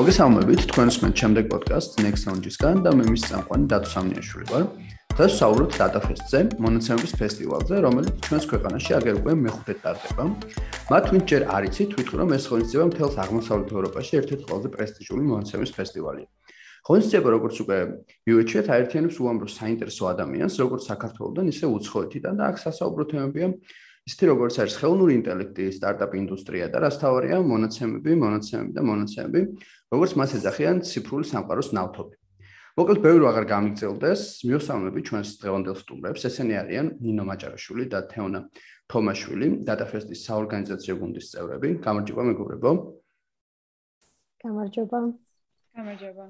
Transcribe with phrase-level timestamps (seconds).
[0.00, 4.62] მოგესალმებით თქვენს მე შემდეგ პოდკასტ Next Lounge-ისგან და მე მის წამყვანი დათო სამნიაშვილი ვარ.
[5.12, 10.24] დღეს საუბრობთ Data Fest-ზე, მონაცემების ფესტივალზე, რომელიც ჩვენს ქვეყანაში აგერ უკვე მეხუთე ტარდება.
[10.88, 15.22] მათ ვინც ჯერ არ იცით, თვითონ რომ ეს ღონისძიება მთელს აღმოსავლეთ ევროპაში ერთ-ერთი ყველაზე პრესტიჟული
[15.28, 16.26] მონაცემების ფესტივალია.
[16.88, 17.78] ღონისძიება როგორც უკვე
[18.24, 23.46] მიუჩვიეთ, აერთიანებს უამრავ საინტერესო ადამიანს, როგორც საქართველოსდან, ისე უცხოეთიდან და აქ სასაუბრო თემებია
[24.10, 29.40] ისეთი როგორც არის ხელოვნური ინტელექტი, სტარტაპ ინდუსტრია და რასთავარია მონაცემები, მონაცემები და მონაცემები,
[29.94, 32.16] როგორც მას ეძახიან ციფრული სამყაროს ნავთობი.
[32.74, 38.40] მოკლედ, ბევრი აღარ გამიგზელდეს, მიოსალმები ჩვენს დღევანდელ სტუმრებს, ესენი არიან ნინო მაჭარაშვილი და თეონა
[38.90, 41.68] თომაშვილი, დატაფესტის საორგანიზაციო გუნდის წევრები.
[41.86, 42.70] გამარჯობა მეგობრებო.
[44.42, 45.00] გამარჯობა.
[45.78, 46.24] გამარჯობა.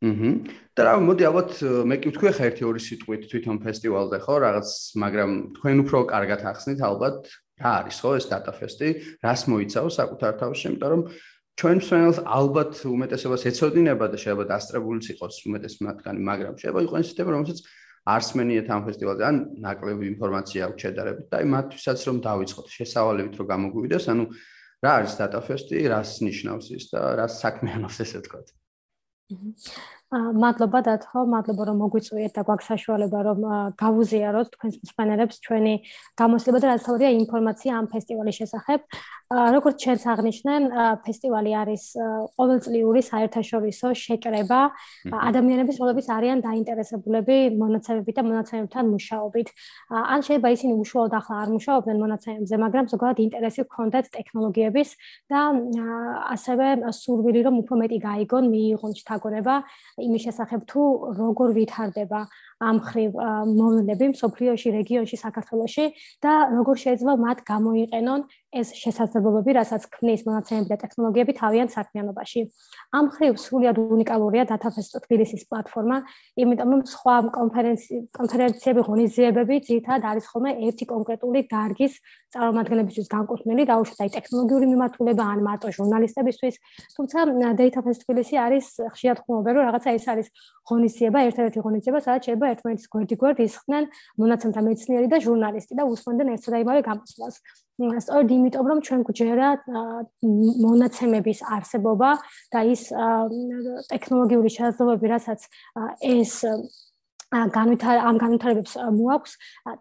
[0.00, 0.30] აჰა.
[0.76, 1.50] და რა მოდი ალბათ
[1.84, 6.40] მე კი ვთქვი ხა ერთი ორი სიტყვით თვითონ ფესტივალზე ხო რაღაც, მაგრამ თქვენ უფრო კარგად
[6.40, 7.18] ახსნით ალბათ
[7.60, 8.88] რა არის ხო ეს დატაფესტი,
[9.20, 11.02] რას მოიცავს საკუთარ თავში, იმიტომ რომ
[11.60, 17.30] ჩვენ მსმენელს ალბათ უმეტესობას ეცოდინება და შეიძლება დასწრებულიც იყოს უმეტეს მათგანი, მაგრამ შეიძლება იყოს ისეთები,
[17.36, 17.58] რომელსაც
[18.08, 24.04] არსმენიეთ ამ ფესტივალზე, ან ნაკლები ინფორმაცია აქვს შედარებით და მათთვისაც რომ დავიწყოთ შესავალებით რომ გამოგვივიდეს,
[24.08, 24.24] ანუ
[24.80, 28.59] რა არის დატაფესტი, რას ნიშნავს ის და რას საქმიანობს ესე ვთქვათ.
[29.32, 29.99] Mm-hmm.
[30.10, 33.40] მადლობა დათო, მადლობა რომ მოგვიწვიეთ და გვაქვს საშუალება რომ
[33.78, 35.74] გავუზიაროთ თქვენს მსმენელებს ჩვენი
[36.18, 38.80] გამოსლება და რაც თავია ინფორმაცია ამ ფესტივალის შესახებ.
[39.30, 40.62] როგორც ჩვენს აღნიშნენ,
[41.06, 41.84] ფესტივალი არის
[42.34, 44.60] ყოველწლიური საერთაშორისო შეკრება
[45.30, 49.48] ადამიანების, რომლებიც არიან დაინტერესებულები მონაცემებით და მონაცემებთან მუშაობით.
[49.94, 54.88] ან შეიძლება ისინი უშუალოდ ახლა არ მუშაობდნენ მონაცემებზე, მაგრამ ზოგადად ინტერესი ჰქონდათ ტექნოლოგიების
[55.30, 55.40] და
[56.34, 59.54] ასევე სურვილი რომ უფრო მეტი გაიგონ, მიიღონ შთაგონება
[60.06, 60.82] იმის შესახებ თუ
[61.20, 62.20] როგორ ვითარდება
[62.60, 63.10] ამ ხრივ
[63.56, 65.84] მოვლენები სოფლიოში, რეგიონში, საქართველოში
[66.20, 72.40] და როგორ შეიძლება მათ გამოიყენონ ეს შესაძლებლობები, რასაც ქმნის მონაცემები და ტექნოლოგიები თავიანთ საქმიანობაში.
[72.98, 75.98] ამ ხრივ სრულიად უნიკალურია DataFest თბილისის პლატფორმა,
[76.34, 81.92] იმიტომ რომ სხვა კონფერენციები, ღონისძიებები ძირითადად არის ხოლმე ერთი კონკრეტული დარგის
[82.34, 86.54] წარმომადგენლებისთვის განკუთვნილი, დაუშვათ აი ტექნოლოგიური მიმართულება ან მარტო ჟურნალისტებისთვის,
[86.98, 87.18] თუმცა
[87.54, 90.26] DataFest თბილისი არის ხშირად ხმობენ, რომ რაღაცა ეს არის
[90.70, 93.84] ღონისძიება, ერთ-ერთი ღონისძიება, სადაც შეიძლება ერთმანეთის გვერდიგვერდ ისხდნენ
[94.20, 97.34] მონაცემთა მეცნიერი და ჟურნალისტი და უსმენდნენ ერთსა და იმავე გამოსვლას.
[97.80, 99.48] სწორედ იმიტომ რომ ჩვენ გვჯერა
[100.20, 102.10] მონაცემების არსებობა
[102.52, 102.82] და ის
[103.88, 105.40] ტექნოლოგიური შესაძლებლობები, რასაც
[106.04, 106.32] ეს
[107.30, 109.32] განვითარ ამ განვითარებებს მოაქვს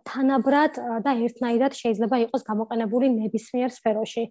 [0.05, 4.23] თანაბრად და ერთნაირად შეიძლება იყოს გამოყენებული ნებისმიერ სფეროში.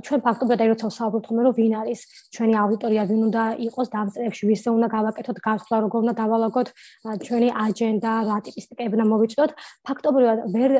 [0.00, 2.00] ჩვენ ფაქტობრივად აი როცა ვსაუბრობთ ხოლმე რომ ვინ არის
[2.32, 6.68] ჩვენი აუდიტორია, ვინ უნდა იყოს დამწრებში, ვისზე უნდა გავაკეთოთ გასვლა, როგორ უნდა დავალაგოთ
[7.26, 9.50] ჩვენი აჯენდა, რა ტიპის ტიპები უნდა მოვიწყოთ.
[9.84, 10.70] ფაქტობრივად ვერ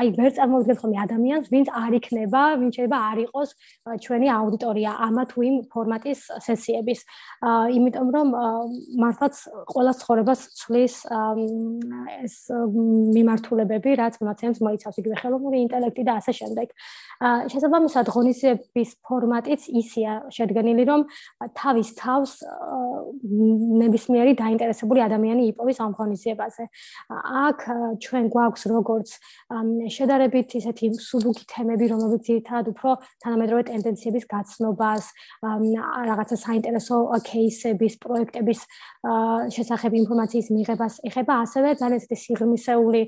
[0.00, 3.48] აი ვერ წარმოვიდგენთ ხოლმე ადამიანს, ვინც არ იქნება, ვინ შეიძლება არ იყოს
[4.00, 7.00] ჩვენი აუდიტორია ამა თუ იმ ფორმატის სესიების.
[7.76, 8.28] იმიტომ რომ
[9.04, 9.34] მართლაც
[9.68, 12.34] ყველა ცხოვრებას ცვლის ეს
[13.16, 16.68] მიმართულებები, რაც მაცემს მოიცავს იგივე ხელოვნური ინტელექტი და ასე შემდეგ.
[17.52, 21.00] შესაბამისად, ღონისძიების ფორმატიც ისეა შედგენილი, რომ
[21.52, 22.32] თავის თავს
[23.82, 26.64] ნებისმიერი დაინტერესებული ადამიანი იპოვის ამ ღონისძიებაზე.
[27.10, 27.58] აქ
[28.00, 29.08] ჩვენ გვაქვს როგორც
[29.90, 32.90] შედარებით ისეთი მსუბუქი თემები, რომლებიც ძირითადად უფრო
[33.24, 35.04] თანამედროვე ტენდენციების გაცნობას,
[36.10, 36.96] რაღაცა საინტერესო
[37.26, 38.60] кейსების, პროექტების
[39.50, 43.02] შესახებ ინფორმაციის მიღებას ეხება ასევე ძალიან ისეთი სიღრმისეული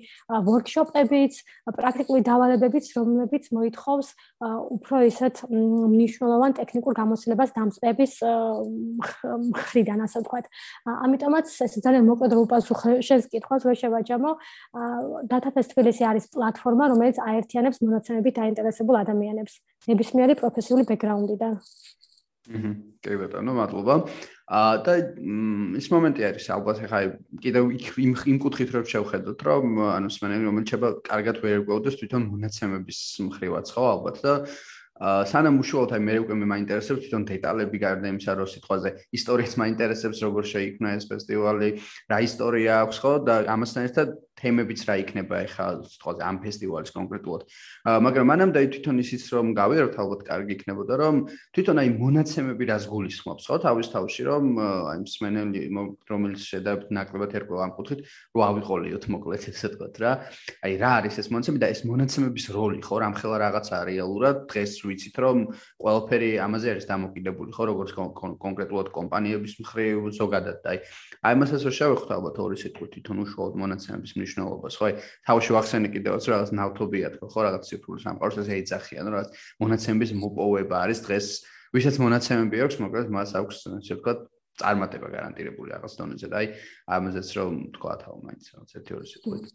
[0.48, 1.34] ვორქშოპებიც,
[1.78, 4.08] პრაქტიკული დავალებებიც, რომლებიც მოითხოვს
[4.76, 8.12] უფრო ისეთ მნიშვნელოვან ტექნიკურ გამოცდილებას დამწყების
[9.52, 10.47] მხრიდან, ასე ვთქვათ.
[10.88, 14.32] ამიტომაც ეს ძალიან მოკლედ უპასუხე შენს კითხვას, ვერ შევაჯამო.
[15.31, 19.54] Data Festival-ი არის პლატფორმა, რომელიც აერთიანებს მონაცემებით დაინტერესებულ ადამიანებს
[19.88, 21.52] ნებისმიერი პროფესიული ბექგრაუნდიდან.
[22.42, 23.94] კი ბატონო, მადლობა.
[24.53, 24.94] აა და
[25.78, 27.00] ის მომენტი არის ალბათ ხა
[27.41, 32.22] კიდევ იმ იმ კუთხით რომ შევხედოთ რომ ანუ სმენელი რომელიც შეიძლება კარგად ვერ ეგვეოდეს თვითონ
[32.34, 33.00] მონაცემების
[33.31, 34.71] მხრივაც ხო ალბათ და აა
[35.02, 40.22] სანამ უშუალოდ აი მე უკვე მე მაინტერესებს თვითონ დეტალები გარდა იმისა რომ სიტყვაზე ისტორიაც მაინტერესებს
[40.26, 41.70] როგორ შეიქმნა ეს ფესტივალი
[42.12, 44.08] რა ისტორია აქვს ხო და ამასთან ერთად
[44.43, 47.43] თემებიც რა იქნება ახლა თქოზე ამ ფესტივალის კონკრეტულად.
[47.87, 51.14] მაგრამ მანამდე თვითონ ისიც რომ გავიაროთ ალბათ კარგი იქნებოდა რომ
[51.54, 55.62] თვითონ აი მონაცემები რას გულისხმობს ხო თავის თავში რომ აი მსმენელი
[56.10, 58.00] რომელიც შედარებით ნაკლებად ერკვა ამ კუთხით
[58.34, 60.12] რო ავიყოლიოთ მოკლედ ესე ვთქვათ რა.
[60.66, 65.16] აი რა არის ეს მონაცემები და ეს მონაცემების როლი ხო რამხელა რაღაცა რეალურად დღეს ვიცით
[65.24, 65.36] რომ
[65.80, 67.90] ყველაფერი ამაზე არის დამოკიდებული ხო როგორც
[68.44, 70.78] კონკრეტულად კომპანიების მხრივ ზოგადად აი
[71.22, 74.84] აი მასაც რო შევეხოთ ალბათ ორი სიტყვით თვითონ უშუალოდ მონაცემების მნიშვნელობას, ხო?
[74.88, 74.94] აი,
[75.28, 79.28] თავში ვახსენე კიდევაც რაღაც ნავთობია თქო, ხო, რაღაც ციფრული სამყაროს ესე ეძახიან, რაღაც
[79.62, 81.26] მონაცემების მოპოვება არის დღეს
[81.72, 84.20] ვისაც მონაცემები აქვს, მოკლედ მას აქვს ასე ვთქვათ,
[84.60, 86.46] წარმატება გარანტირებული რაღაც დონეზე და აი
[86.96, 89.46] ამაზეც რომ თქვა თავ მაინც რაღაც ერთი ორი სიტყვით.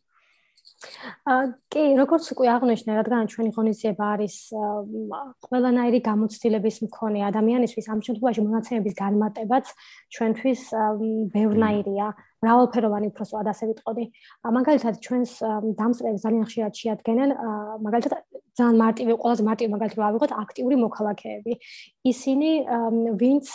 [1.74, 4.36] კი, როგორც უკვე აღნიშნე, რადგან ჩვენი ღონისძიება არის
[5.48, 9.66] ყველანაირი გამოცდილების მქონე ადამიანისთვის, ამ შემთხვევაში მონაცემების განმარტებაც
[10.14, 10.62] ჩვენთვის
[11.34, 14.06] ბევრნაირია, მრავალფეროვანი უბრალოდ ასე ვიტყოდი.
[14.58, 15.32] მაგალითად, ჩვენს
[15.82, 17.30] დამსწრეებს ძალიან ხშირად შეადგენენ,
[17.86, 18.14] მაგალითად,
[18.58, 21.54] ძალიან მარტივი, ყველაზე მარტივი მაგალითად ავიღოთ აქტიური მოქალაქეები.
[22.12, 22.50] ისინი
[23.22, 23.46] ვინც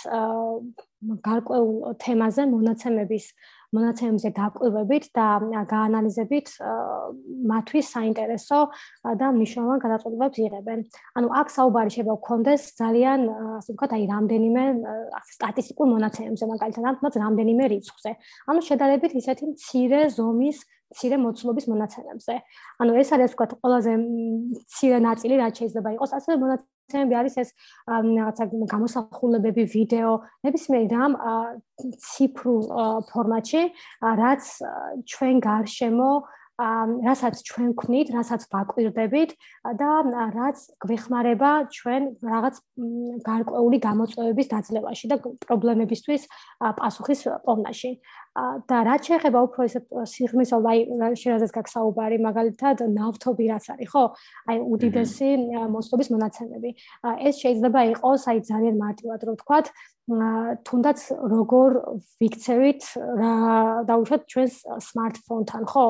[1.03, 1.71] გარკვეულ
[2.03, 3.25] თემაზე მონაცემების
[3.73, 5.27] მონაცემებზე დაკვირვებით და
[5.73, 6.49] გაანალიზებით
[7.53, 8.59] მათთვის საინტერესო
[9.21, 10.79] და მნიშვნელოვან გადაწყვეტილებებს იღებენ.
[11.17, 13.21] ანუ აქ საუბარი შეიძლება გქონდეს ძალიან
[13.59, 14.63] ასე ვთქვათ, აი რამდენიმე
[15.37, 18.11] სტატისტიკურ მონაცემებზე, მაგალითად, თმაც რამდენიმე რიცხვზე.
[18.49, 20.59] ანუ შედარებით ისეთი მცირე ზომის
[20.93, 22.35] ცირე მოცულობის მონაცემებზე.
[22.85, 23.93] ანუ ეს არის ვთქვათ ყველაზე
[24.69, 27.51] ცირე ნაწილი რაც შეიძლება იყოს, ასევე მონაცემები თემები არის ეს
[27.89, 28.45] რაღაცა
[28.75, 30.13] გამოსახულებები, ვიდეო,
[30.47, 31.13] ნებისმიერ რამ
[32.07, 32.61] ციფრულ
[33.11, 33.63] ფორმატში,
[34.23, 34.43] რაც
[35.09, 36.13] ჩვენ გარშემო
[36.61, 39.31] რასაც ჩვენ ვქნით, რასაც ვაკვირდებით
[39.81, 39.91] და
[40.37, 42.55] რაც გვეხმარება ჩვენ რაღაც
[43.25, 46.23] გარკვეული გამოწვევების დაძლევაში და პრობლემებისთვის
[46.61, 47.91] პასუხის პოვნაში.
[48.33, 49.75] და რაც შეეხება უფრო ეს
[50.09, 50.79] სიღრმისო აი
[51.21, 54.05] შეიძლება გაგსაუბარი მაგალითად ნავთობი რაც არის ხო?
[54.49, 55.29] აი უდიდესი
[55.69, 56.71] მოსლობის მონაცემები.
[57.29, 59.67] ეს შეიძლება იყოს აი ძალიან მარტივად რო ვთქვათ
[60.67, 60.99] თუნდაც
[61.31, 61.71] როგორ
[62.19, 62.83] ვიქცევით
[63.21, 63.35] რა
[63.87, 64.55] დაუშვათ ჩვენს
[64.89, 65.87] smartphone-თან ხო?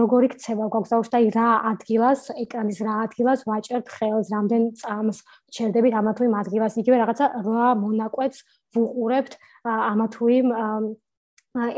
[0.00, 5.94] როგორი ქცევა გვაქვს დაუშვათ აი რა ადგილას ეკრანის რა ადგილას ვაჭერთ ხელს რამდენ წამს ჩერდებით
[5.94, 8.38] ამა თუ იმ ადგილას იგივე რაღაცა რა მონაკვეთს
[8.74, 9.32] ვუყურებთ
[9.62, 10.48] ამა თუ იმ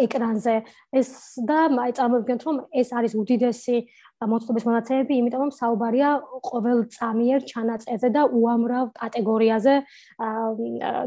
[0.05, 0.55] ეკრანზე.
[0.99, 1.09] ეს
[1.49, 3.77] და აი წარმოვიდგენთ რომ ეს არის უდიდესი
[4.19, 6.09] მოცულობის მონაცემები, იმიტომ რომ საუბარია
[6.43, 9.75] ყოველ წამიერ ჩანაწერზე და უამრავ კატეგორიაზე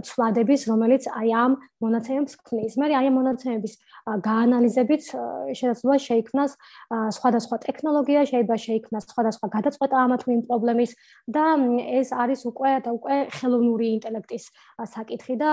[0.07, 1.51] ცვლადების, რომელიც აი ამ
[1.83, 2.73] მონაცემებს ქმნის.
[2.79, 3.73] მე აი ამ მონაცემების
[4.27, 5.03] გაანალიზებით
[5.59, 6.51] შეიძლება შეიქმნას
[7.19, 10.91] სხვადასხვა ტექნოლოგია, შეიძლება შეიქმნას სხვადასხვა გადაწყვეტა ამა თუ იმ პრობლემის
[11.27, 11.45] და
[11.99, 14.43] ეს არის უკვე და უკვე ხელოვნური ინტელექტის
[14.95, 15.51] საკითხი და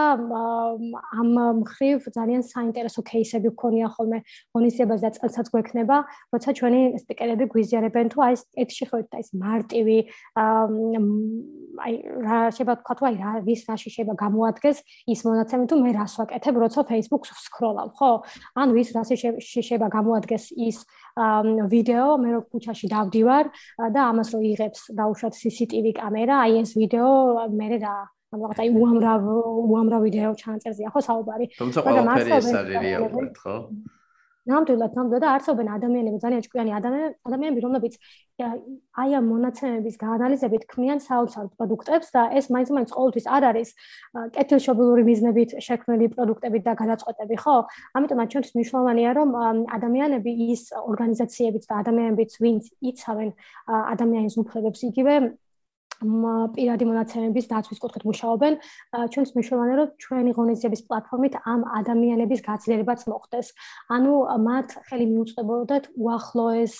[1.18, 1.30] ამ
[1.64, 4.18] მხრივ ძალიან საინტერესო кейსები გქონია ხოლმე
[4.54, 5.96] ღონისძიებაზე და წელსაც გვექნება,
[6.32, 9.98] როცა ჩვენი სპიკერები გვიზიარებენ თუ აი ეთში ხედავთ აი ეს მარტივი
[10.38, 11.94] აი
[12.26, 14.78] რა შეიძლება თქვა თუ აი რა ვის რაში შეიძლება გამოადგეს
[15.14, 18.10] ის მონაცემი თუ მე რას ვაკეთებ როცა Facebook-ს ვსკროლავ ხო?
[18.58, 20.76] ან ვის რაში შეიძლება გამოადგეს ის
[21.72, 23.44] ვიდეო მე რო ქუჩაში დავდივარ
[23.94, 27.12] და ამას რო იღებს დაუშვათ CCTV კამერა აი ეს ვიდეო
[27.54, 27.96] მე რა
[28.28, 29.22] ანუ რაღაც აი უამრავ
[29.72, 31.46] უამრავ ვიდეო ჩანაწერზეა ხო საუბარი?
[31.56, 33.54] თუმცა ყველაფერი ეს არის რეალურად ხო
[34.48, 37.94] ნამდვილად ნამდვილად და არსებობენ ადამიანები ძალიან ჭკვიანი ადამიანები რომლებიც
[38.38, 43.68] აი ამ მონაცემების გაანალიზებით ქმნიან საოცარ პროდუქტებს და ეს მაინც მაინც ყოველთვის არ არის
[44.36, 47.56] კეთილშობილური მიზნებით შექმნილი პროდუქტები და გადაწყვეტები ხო?
[47.98, 49.28] ამიტომაც ჩვენთვის მნიშვნელოვანია რომ
[49.78, 53.30] ადამიანები ის ორგანიზაციებიც და ადამიანებიც ვინც იცავენ
[53.68, 55.14] ადამიანის უფლებებს იგივე
[55.98, 58.52] პირადი მონაცემების დაცვის კუთხით მუშაობენ,
[59.12, 63.46] ჩვენს მნიშვნელოვანია რომ ჩვენი ღონისძიების პლატფორმით ამ ადამიანების გაძლიერებაც მოხდეს.
[63.90, 64.12] ანუ
[64.46, 66.74] მათ ხელი მიუწყებოდათ უახლოეს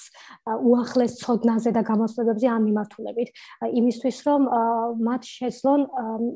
[0.46, 3.28] უახლეს ცოდნაზე და გამოსწორებებზე ამ მიმართულებით.
[3.80, 4.40] იმისთვის რომ
[5.02, 5.80] მათ შეძლონ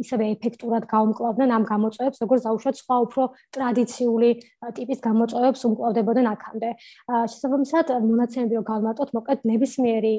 [0.02, 3.22] ისევე ეფექტურად გაუმკლავდნენ ამ გამოწვევებს, როგორც დაუშვათ სხვა უფრო
[3.54, 4.30] ტრადიციული
[4.76, 6.70] ტიპის გამოწვევებს უმკლავდებოდნენ აქამდე.
[7.30, 10.14] შესაბამისად, მონაცემები რო გავმარტოთ, მოკლედ ნებისმიერი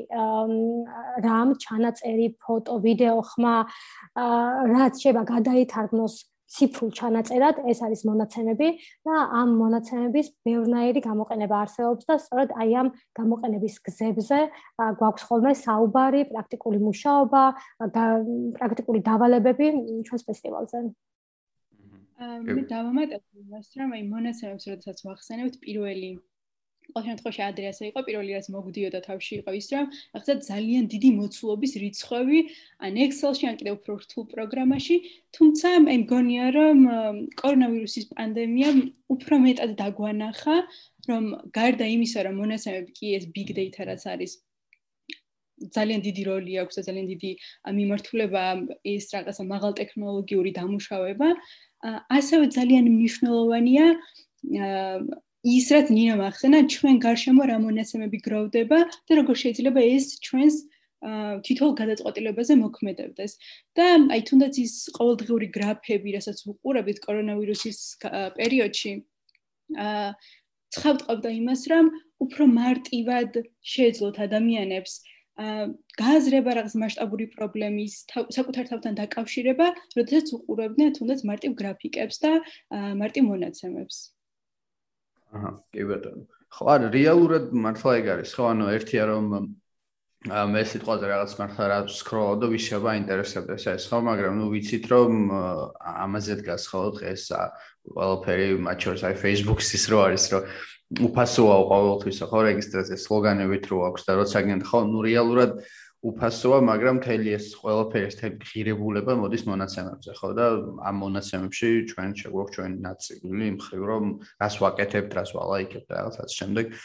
[1.27, 3.55] რამ ჩანაწერი ფოტო, ვიდეო ხმა,
[4.73, 6.15] რაც შეიძლება გადაითარგმნოს
[6.53, 8.67] ციფრულ ჩანაწერად, ეს არის მონაცემები
[9.07, 12.87] და ამ მონაცემების ბევრნაირი გამოყენება არსებობს და სწორედ აი ამ
[13.19, 14.39] გამოყენების გზებზე
[14.99, 17.43] გვაქვს ხოლმე საუბარი, პრაქტიკული მუშაობა,
[18.59, 19.65] პრაქტიკული დავალებები
[20.05, 20.77] ჩვენს ფესტივალზე.
[22.53, 26.11] მე დავამატებ იმას, რომ აი მონაცემებს როდესაც ვახსენებთ პირველი
[26.91, 29.85] ყოველ შემთხვევაში ადრე ასე იყო პირველი რაც მოგდიოდა თავში იყო ის რომ
[30.19, 32.39] ახლა ძალიან დიდი მოცულობის რიცხვები
[32.85, 34.95] ან Excel-ში ან კიდევ უფრო რთულ პროგრამაში
[35.37, 36.77] თუმცა მე მგონია რომ
[37.41, 38.69] კორონავირუსის პანდემია
[39.15, 40.57] უფრო მეტად დაგვანახა
[41.09, 41.23] რომ
[41.57, 44.33] გარდა იმისა რომ მონაცემები კი ეს big data რაც არის
[45.75, 47.31] ძალიან დიდი როლი აქვს და ძალიან დიდი
[47.77, 48.43] მიმართულება
[48.93, 51.29] ის რაღაცა მაღალ ტექნოლოგიური დამუშავება
[52.17, 53.85] ასევე ძალიან მნიშვნელოვანია
[55.43, 60.55] ის რაც ნინა მახსენა ჩვენ გარშემო რა მონაცემები გროვდება და როგორ შეიძლება ეს ჩვენს
[61.43, 63.31] თითოეულ გადაწყვეტილებაზე მოქმედებდეს
[63.75, 67.79] და აი თუნდაც ის ყოველდღიური გრაფები რასაც უყურებით კორონავირუსის
[68.39, 68.93] პერიოდში
[69.83, 70.07] აა
[70.73, 71.91] ცხავთ ყავდა იმას რომ
[72.23, 74.93] უფრო მარტივად შეეძლოთ ადამიანებს
[75.97, 77.93] გააზრება რაღაც მასშტაბური პრობლემის,
[78.37, 82.31] საკუთარ თავთან დაკავშირება, როდესაც უყურებდნენ თუნდაც მარტივ გრაფიკებს და
[83.01, 84.12] მარტივ მონაცემებს.
[85.33, 86.23] აჰა, კი ბატონო.
[86.53, 89.29] ხო, არა, რეალურად მართლა ეგ არის, ხო, ანუ ერთია რომ
[90.23, 95.11] მე სიტყვაზე რაღაც მართლა რა სკროლავ და ვიშება ინტერესებდეს ეს ხო, მაგრამ ნუ ვიცით რომ
[95.83, 97.23] ამაზე დგას ხო დღეს
[97.91, 100.43] ყველაფერი მათ შორის აი Facebook-ის რო არის რომ
[101.11, 105.51] უფასოა ყოველთვის ხო რეგისტრაცია სლოგანებით რო აქვს და როცა გენ ხო ნუ რეალურად
[106.03, 108.17] უფასოა მაგრამ თელი ეს ყველაფერი ეს
[108.49, 110.47] ღირებულება მოდის მონაცემებზე ხო და
[110.89, 114.05] ამ მონაცემებში ჩვენ შეგვაქვს ჩვენი ნაწილი იმ ხრივ რომ
[114.43, 116.75] რას ვაკეთებთ რას ვალაიქებთ რაღაცას შემდეგ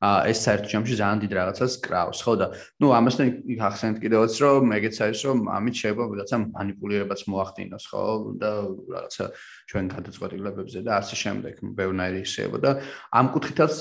[0.00, 2.46] ეს საერთო ჯამში ძალიან დიდ რაღაცას კრავს, ხო და
[2.80, 8.04] ნუ ამასთან იქ ახსენეთ კიდევაც რომ ეგეც არის რომ ამით შეიძლება რაღაცა манипулирებაც მოახდინოს, ხო
[8.40, 8.50] და
[8.96, 9.24] რაღაცა
[9.68, 12.70] ჩვენ გადაწყვეტილებებზე და ასე შემდეგ ბევრნაირი შეიძლება და
[13.12, 13.74] ამ კუთხითაც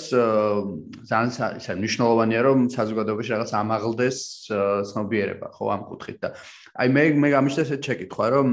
[1.07, 4.17] ძალიან ისე მნიშვნელოვანია რომ საზოგადოებაში რაღაც ამაღლდეს
[4.91, 6.29] ცნობიერება, ხო ამ კუთხით და
[6.83, 8.47] აი მე მე გამიშდა ესეთ შეკითხვა რომ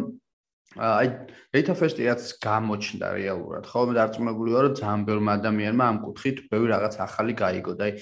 [0.77, 1.09] აი
[1.55, 3.81] data fest-იც გამოჩნდა რეალურად, ხო?
[3.97, 7.93] დარწმუნებული ვარ, რომ ძალიან ბევრ ადამიანმა ამ კუთხით ბევრი რაღაც ახალი გაიგო და აი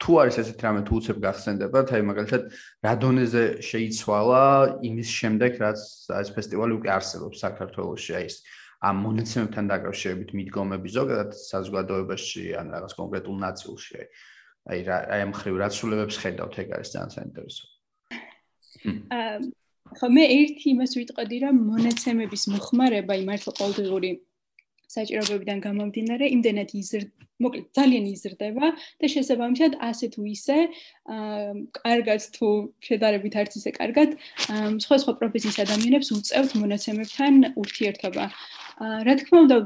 [0.00, 2.42] თუ არის ესეთ რამე თუ უცებ გახსენდებათ, აი მაგალითად
[2.86, 4.44] რა დონეზე შეიცვალა
[4.88, 5.80] იმის შემდეგ, რაც
[6.22, 8.36] ეს ფესტივალი უკვე არსებობს საქართველოში, აი ეს
[8.80, 14.06] ამ მონაცემებთან დაკავშირებით მიდგომები ზოგადად საზოგადოებაში ან რაღაც კონკრეტულ ნაწილში, აი
[14.70, 17.64] აი რა აი ამ ხრივ რაცულებებს ხედავთ, ეგ არის ძალიან საინტერესო.
[19.10, 19.59] აა
[19.98, 24.10] ხო მე ერთი იმას ვიტყოდი რომ მონაცემების მოხმარება იმართლა ყოველდღიური
[24.90, 27.02] საჭიროებებიდან გამომდინარე იმდენად იზრ
[27.40, 28.70] მოკლედ ძალიან იზრდება
[29.00, 30.56] და შესაბამისად ასე თუ ისე
[31.16, 32.48] აა კარგად თუ
[32.88, 34.16] შედარებით არც ისე კარგად
[34.84, 38.24] სხვა სხვა პროფესიის ადამიანებს უწევთ მონაცემებთან ურთიერთობა.
[38.80, 39.56] აა რა თქმა უნდა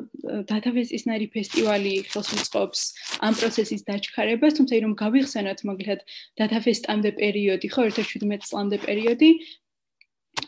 [0.51, 2.81] დათაბეზის ნარი ფესტივალი ხელს უწყობს
[3.27, 6.01] ამ პროცესის დაჩქარებას, თუმცა რომ გავიხსენოთ მაგალითად
[6.39, 9.31] დათაფესტამდე პერიოდი, ხო 17 წლამდე პერიოდი,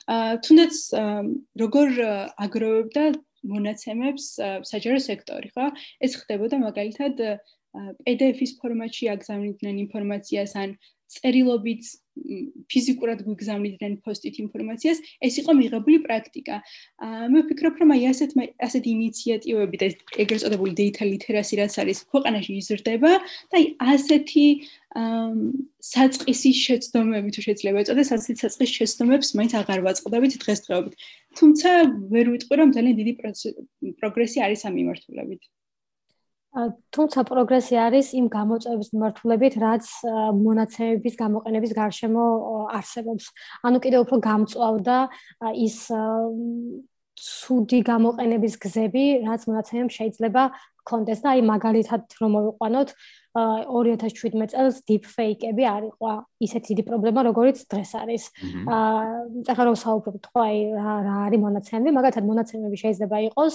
[0.06, 0.74] თუნდაც
[1.62, 1.88] როგორ
[2.46, 3.04] აგროვებდა
[3.46, 4.26] მონაცემებს
[4.70, 5.66] საჯარო სექტორი, ხო?
[6.02, 7.22] ეს ხდებოდა მაგალითად
[8.06, 10.76] PDF-ის ფორმატში აგზავნიდნენ ინფორმაციას ან
[11.10, 11.90] წერილობით
[12.72, 16.56] ფიზიკურად გვიგზავნიდნენ პოსტით ინფორმაციას, ეს იყო მიღებული პრაქტიკა.
[17.06, 18.30] აა მე ვფიქრობ, რომ აი ასეთ
[18.66, 19.86] ასეთ ინიციატივები და
[20.24, 23.12] ეგრეთ წოდებული data literacy რაც არის ქვეყანაში იზრდება
[23.52, 24.46] და აი ასეთი
[24.96, 25.30] აა
[25.86, 30.94] საწყისის შეცდომები თუ შეიძლება ეწოდეს, ასეთი საწყის შეცდომებს მაინც აღარ ვაწყდებით დღესდღეობით.
[31.36, 31.70] თუმცა
[32.16, 33.12] ვერ ვიტყვი, რომ ძალიან დიდი
[34.00, 35.42] პროგრესი არის ამ მიმართულებით.
[36.56, 39.84] თუმცა პროგრესი არის იმ გამოწვევების მიმართულებით, რაც
[40.40, 42.24] მონაცემების გამოყენების გარშემო
[42.72, 43.24] არსებობს.
[43.66, 44.98] ანუ კიდევ უფრო გამწვავდა
[45.52, 45.76] ის
[47.16, 50.42] ცუდი გამოყენების გზები, რაც მონაცემებს შეიძლება
[50.86, 52.88] კონდეს და აი მაგალითად რომ მოვიყვანოთ
[53.36, 58.24] 2017 წელს deepfake-ები არ იყო ისეთი დიდი პრობლემა, როგორიც დღეს არის.
[58.64, 63.54] აა ახლა რომ საუბრობთ, ხო, აი რა რა არის მონაცემები, მაგალითად მონაცემები შეიძლება იყოს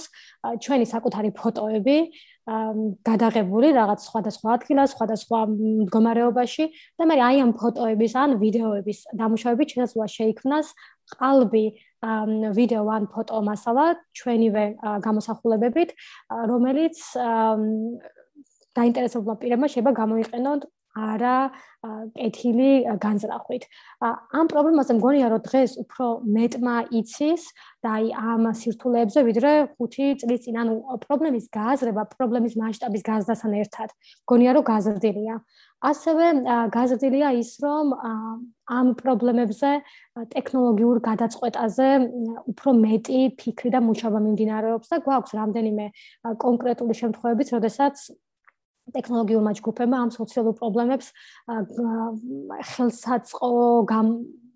[0.62, 1.98] ჩვენი საკუთარი ფოტოები,
[2.42, 6.64] გადაღებული რაღაც სხვადასხვა ადგილას, სხვადასხვა მდგომარეობაში
[6.98, 10.66] და მე აი ამ ფოტოების ან ვიდეოების დამუშავებით შესაძლოა შეიქმნას
[11.14, 11.66] ყალბი
[12.58, 13.86] ვიდეო ან ფოტო მასალა
[14.18, 14.64] ჩვენივე
[15.06, 15.90] გამოსახულებებით,
[16.50, 16.98] რომელიც
[18.78, 20.58] დაინტერესებულმა პირებმა შეიძლება გამოიყენონ
[20.92, 21.36] არა
[21.82, 23.62] კეთილი განზრახვით.
[24.04, 27.42] ამ პრობლემაზე მგონია რომ დღეს უფრო მეტმა იცის
[27.82, 30.74] და აი ამ სირთულეებზე ვიდრე 5 წლის წინ ანუ
[31.04, 33.88] პრობლემის გააზრება, პრობლემის მასშტაბის გაზრდასთან ერთად
[34.28, 35.36] მგონია რომ გაზრდილია.
[35.82, 36.26] ასევე
[36.76, 37.86] გაზრდილია ის რომ
[38.78, 39.70] ამ პრობლემებზე
[40.34, 41.88] ტექნოლოგიურ გადაწყვეტაზე
[42.52, 45.86] უფრო მეტი ფიქრი და მუშაობა მიმდინარეობს და გვაქვს რამდენიმე
[46.44, 47.96] კონკრეტული შემთხვევებიც, როდესაც
[48.96, 51.12] ტექნოლოგიურმა ჯგუფებმა ამ სოციალურ პრობლემებს
[52.72, 53.50] ხელსაწყო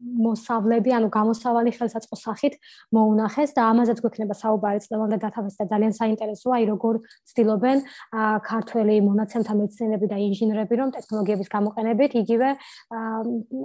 [0.03, 2.59] მოსავლები, ანუ გამოსავალი ხელსაწყო სახით
[2.93, 6.95] მოუნახეს და ამაზეც გვექნება საუბარი წლებამდე დათავეს და ძალიან საინტერესოა, აი როგორ
[7.33, 7.79] ცდილობენ
[8.45, 12.49] ქართველი მონაცემთა მეცნიერები და ინჟინრები, რომ ტექნოლოგიების გამოყენებით იგივე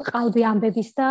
[0.08, 1.10] ყალბი ამბების და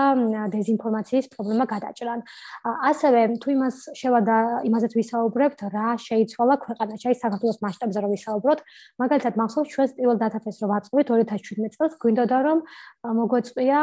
[0.55, 2.19] დეзинფორმაციის პრობლემა გადაჭრან.
[2.65, 8.59] ასევე თუ იმას შევა და იმაზეც ვისაუბრებთ, რა შეიცვალა ქვეყანაში, აი საქართველოს მასშტაბზე რომ ვისაუბროთ,
[9.05, 12.59] მაგალითად მახსოვს ჩვენს პირველ დათაფეს რომ ვაწყობთ 2017 წელს, გვინდოდა რომ
[13.21, 13.79] მოგვეწვია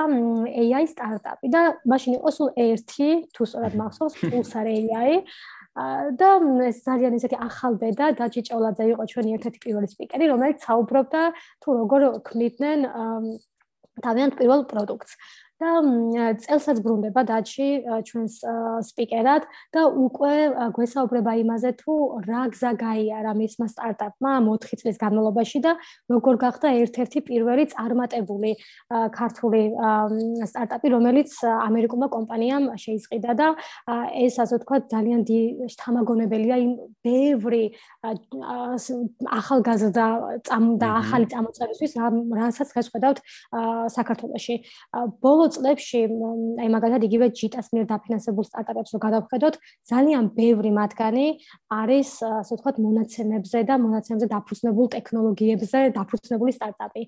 [0.57, 5.23] AI სტარტ startup-ი და მაშინ იყო სულ ერთი, თუ სწორად მახსოვს, Pulsar AI.
[6.17, 6.29] და
[6.65, 11.21] ეს ძალიან ისეთი ახალბედა და ჯიჭოლაძე იყო ჩვენი ერთ-ერთი პირველი სპიკერი, რომელიც საუბრობდა
[11.61, 12.79] თუ როგორ ქმნიდნენ
[14.01, 15.13] თავიანთ პირველ პროდუქტს.
[15.57, 15.71] და
[16.43, 17.67] წელსაც ბრუნდება დაჩი
[18.05, 18.33] ჩვენს
[18.89, 20.33] სპიკერად და უკვე
[20.77, 21.93] გვესაუბრება იმაზე თუ
[22.27, 25.71] რა გზა გაიარა მისმა სტარტაპმა 4 წლის განმავლობაში და
[26.13, 28.51] როგორ გახდა ერთ-ერთი პირველი წარმატებული
[29.17, 29.63] ქართული
[30.45, 33.47] სტარტაპი რომელიც ამერიკულმა კომპანიამ შეისყიდა და
[34.13, 35.21] ეს ასე ვთქვათ ძალიან
[35.73, 36.71] შთამაგონებელია იმ
[37.01, 37.63] ბევრი
[39.41, 40.05] ახალგაზრდა
[40.81, 41.91] და ახალი წამოწყებისთვის
[42.37, 43.17] რასაც შეხედავთ
[43.97, 44.55] საქართველოში.
[45.21, 45.99] ბოლო წლებში
[46.61, 49.55] აი მაგალითად იგივე ჯიტას მიერ დაფინანსებულ სტარტაპებს რო გადავხედოთ
[49.91, 51.27] ძალიან ბევრი მათგანი
[51.67, 57.01] არის ასე ვთქვათ მონაცემებზე და მონაცემებზე დაფუძნებულ ტექნოლოგიებზე დაფუძნებული სტარტაპი.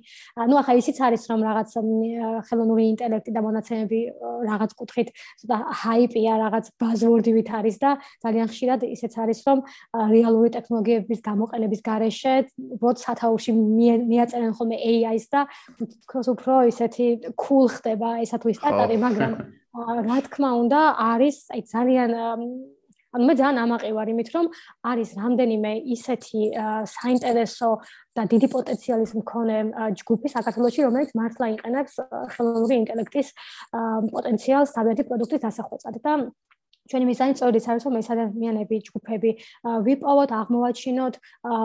[0.49, 1.69] ну ახლა ისიც არის რომ რაღაც
[2.47, 3.99] ხელოვნური ინტელექტი და მონაცემები
[4.49, 5.07] რაღაც კუთხით
[5.39, 7.91] ცოტა ჰაიპია რაღაც ბაზვორდივით არის და
[8.23, 9.59] ძალიან ხშირად ისეც არის რომ
[10.13, 12.33] რეალური ტექნოლოგიების გამოყენების გარეშე
[12.75, 13.51] უბრალოდ სათაურში
[14.09, 15.41] მიაწერენ ხოლმე AI-ს და
[16.05, 17.05] თქოს უფრო ისეთი
[17.39, 19.31] cool ხდება ესა თუ სტარტაპი მაგრამ
[20.09, 22.11] რა თქმა უნდა არის აი ძალიან
[23.09, 24.45] ანუ მე ძალიან ამაყი ვარ იმით რომ
[24.85, 26.41] არის რამდენიმე ისეთი
[26.93, 27.69] საინტერესო
[28.13, 29.57] და დიდი პოტენციალის მქონე
[30.01, 31.93] ჯგუფი საქართველოში რომელიც მართლა იყენებს
[32.33, 33.27] ხელოვნური ინტელექტის
[34.13, 35.95] პოტენციალს თავიანთი პროდუქტის დასახვეწად.
[36.05, 36.13] და
[36.89, 39.31] ჩვენი მიზანი სწორედ ის არის რომ ეს ადამიანები ჯგუფები
[39.85, 41.15] ვიპოვოთ, აღმოვაჩინოთ,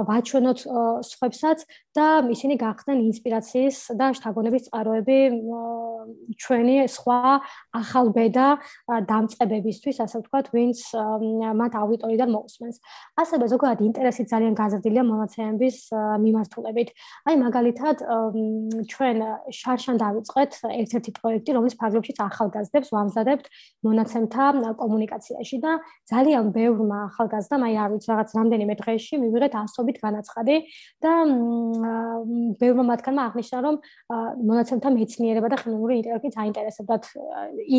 [0.08, 0.58] ვაჩვენოთ
[1.08, 1.58] სხვებსაც
[1.96, 5.18] და ისინი გახდნენ ინსპირაციის და შთაგონების წყაროები
[6.36, 7.18] ჩვენი სხვა
[7.80, 8.46] ახალბედა
[9.08, 10.78] დამწყებებისთვის, ასე ვთქვათ, ვინც
[11.60, 12.76] მათ აუდიტორიიდან მოусმენს.
[13.22, 15.76] ასევე ზოგადად ინტერესი ძალიან გაზრდილია მონაცემების
[16.24, 16.88] მიმართულებით.
[17.24, 17.96] აი მაგალითად
[18.92, 19.16] ჩვენ
[19.48, 20.52] შარშან დავიწყეთ
[20.82, 23.44] ერთ-ერთი პროექტი, რომელიც ფარგლებშიც ახალგაზრდებს ვამზადებთ
[23.86, 24.44] მონაცემთა
[24.82, 25.72] კომუნიკაციას კომუნიკაციაში და
[26.10, 30.56] ძალიან ბევრმა ახალგაზრდამ აი არ ვიცი რაღაც რამდენიმე დღეში მივიღეთ ასობით განაცხადი
[31.04, 31.12] და
[32.60, 33.76] ბევრმა მათგანმა აღნიშნა რომ
[34.48, 37.02] მონაცემთა მეცნიერება და ხელოვნური ინტელექტი დაინტერესებდათ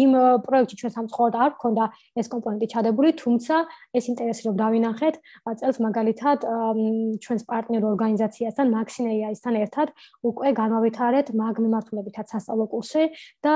[0.01, 0.11] იმ
[0.45, 1.85] პროექტში ჩვენ სამწუხაროდ არ გქონდა
[2.19, 3.55] ეს კომპონენტი ჩადებული თუმცა
[3.95, 5.15] ეს ინტერესი რომ დავინახეთ
[5.59, 6.37] წელს მაგალითად
[7.23, 9.87] ჩვენს პარტნიორ ორგანიზაციასთან Maxine-თან ერთად
[10.23, 13.03] უკვე განავითარეთ მაგ მიმართულებითაც სასწავლო კურსი
[13.45, 13.55] და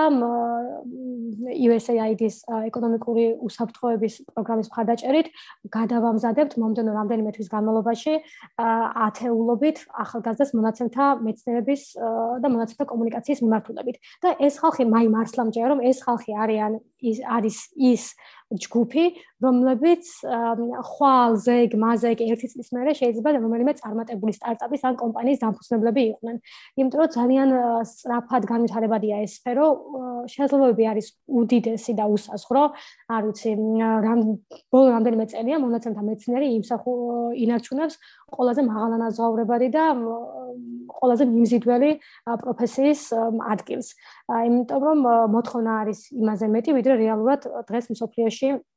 [1.69, 2.35] USAID-ის
[2.69, 5.27] ეკონომიკური უსაფრთხო საფრთხოების პროგრამის მხარდაჭერით
[5.69, 8.13] გადავამზადებთ მომდენო რამდენიმე თვის განმავლობაში
[8.57, 11.81] ათეულობით ახალგაზრდას მონაცემთა მეცნიერების
[12.41, 13.95] და მონაცემთა კომუნიკაციის მიმართულებით.
[14.23, 18.03] და ეს ხალხი მაი მართლა მჯერა რომ ეს ხალხი არიან ის არის ის
[18.49, 19.05] ჯგუფი,
[19.45, 20.05] რომლებიც
[20.89, 26.35] ხვალ ზეგ მაზეგ ერთი წლის მერე შეიძლება რომელიმე წარმატებული სტარტაპის ან კომპანიის დამფუძნებლები იყვნენ.
[26.81, 27.49] იმიტომ რომ ძალიან
[27.85, 29.67] სწრაფად განვითარებადია ეს სფერო,
[30.33, 32.63] შესაძლებლობები არის უდიდესი და უსაზღვრო.
[33.13, 33.51] არ ვიცი,
[34.05, 34.19] რამ
[34.73, 36.93] ბოლო რამდენიმე წელია მონაცემთა მეცნიერი იმსახუ
[37.45, 37.95] ინარჩუნებს
[38.33, 39.83] ყველაზე მაღალანაზღაურებადი და
[40.99, 41.91] ყველაზე მიმზიდველი
[42.41, 43.01] პროფესიის
[43.53, 43.87] ადგილს.
[44.29, 44.99] იმიტომ რომ
[45.33, 48.68] მოთხოვნა არის იმაზე მეტი, ვიდრე რეალურად დღეს მსოფლიოში relationship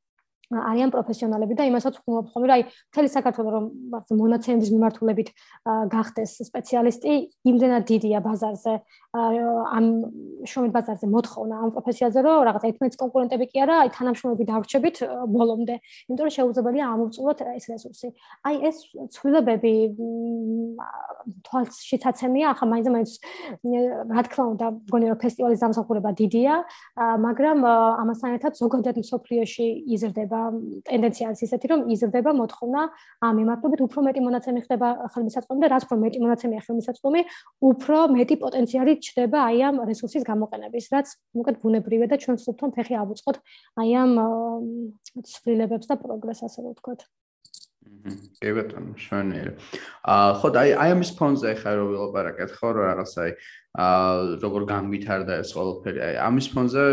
[0.53, 3.65] არიან პროფესიონალები და იმასაც ვხმობ ხოლმე რომ აი მთელი საქართველოს რომ
[4.21, 5.29] მონაცემების მიმართულებით
[5.95, 7.13] გახდეს სპეციალისტი
[7.51, 8.75] იმდენად დიდია ბაზარზე.
[9.13, 9.85] ამ
[10.49, 14.97] შრომით ბაზარზე მოთხოვნა ამ პროფესიაზე რომ რაღაც 11 კონკურენტები კი არა აი თანამშრომლები დავრჩებით
[15.37, 15.75] ბოლომდე.
[16.09, 18.09] იმიტომ რომ შეუძლებელია ამოვწუროთ ეს რესურსი.
[18.49, 18.77] აი ეს
[19.13, 19.75] ცვლილებები
[21.47, 23.11] თვალშიცაცემია ახლა მაინც მაინც
[24.17, 26.55] რა თქმა უნდა მგონი რომ ფესტივალის დამსახურება დიდია
[27.27, 27.59] მაგრამ
[28.03, 30.42] ამასთან ერთად ზოგადად მსოფლიოში იზრდება
[30.89, 32.81] ტენდენცია არის ისეთი, რომ იზრდება მოთხოვნა
[33.27, 37.21] ამ მიმართულებით უფრო მეტი მონაცემი ხდება ხელმისაწვდომი და რაც უფრო მეტი მონაცემია ხელმისაწვდომი,
[37.71, 41.07] უფრო მეტი პოტენციალი ჩდება აი ამ რესურსის გამოყენების, რაც
[41.41, 43.37] უკეთ ბუნებრივია და ჩვენ ვსწრებთ ფეხი აბუწყოთ
[43.83, 44.13] აი ამ
[45.33, 47.01] ცვლილებებს და პროგრესს ასე ვთქვათ.
[48.43, 49.53] კი ბატონო, შვენიერი.
[50.13, 53.31] აა ხო და აი აი ამის ფონზე ხარ რო ვილაპარაკეთ ხო რა რაღაც აი
[53.79, 56.01] აა როგორ განვითარდა ეს ყველაფერი.
[56.03, 56.85] აი ამის ფონზე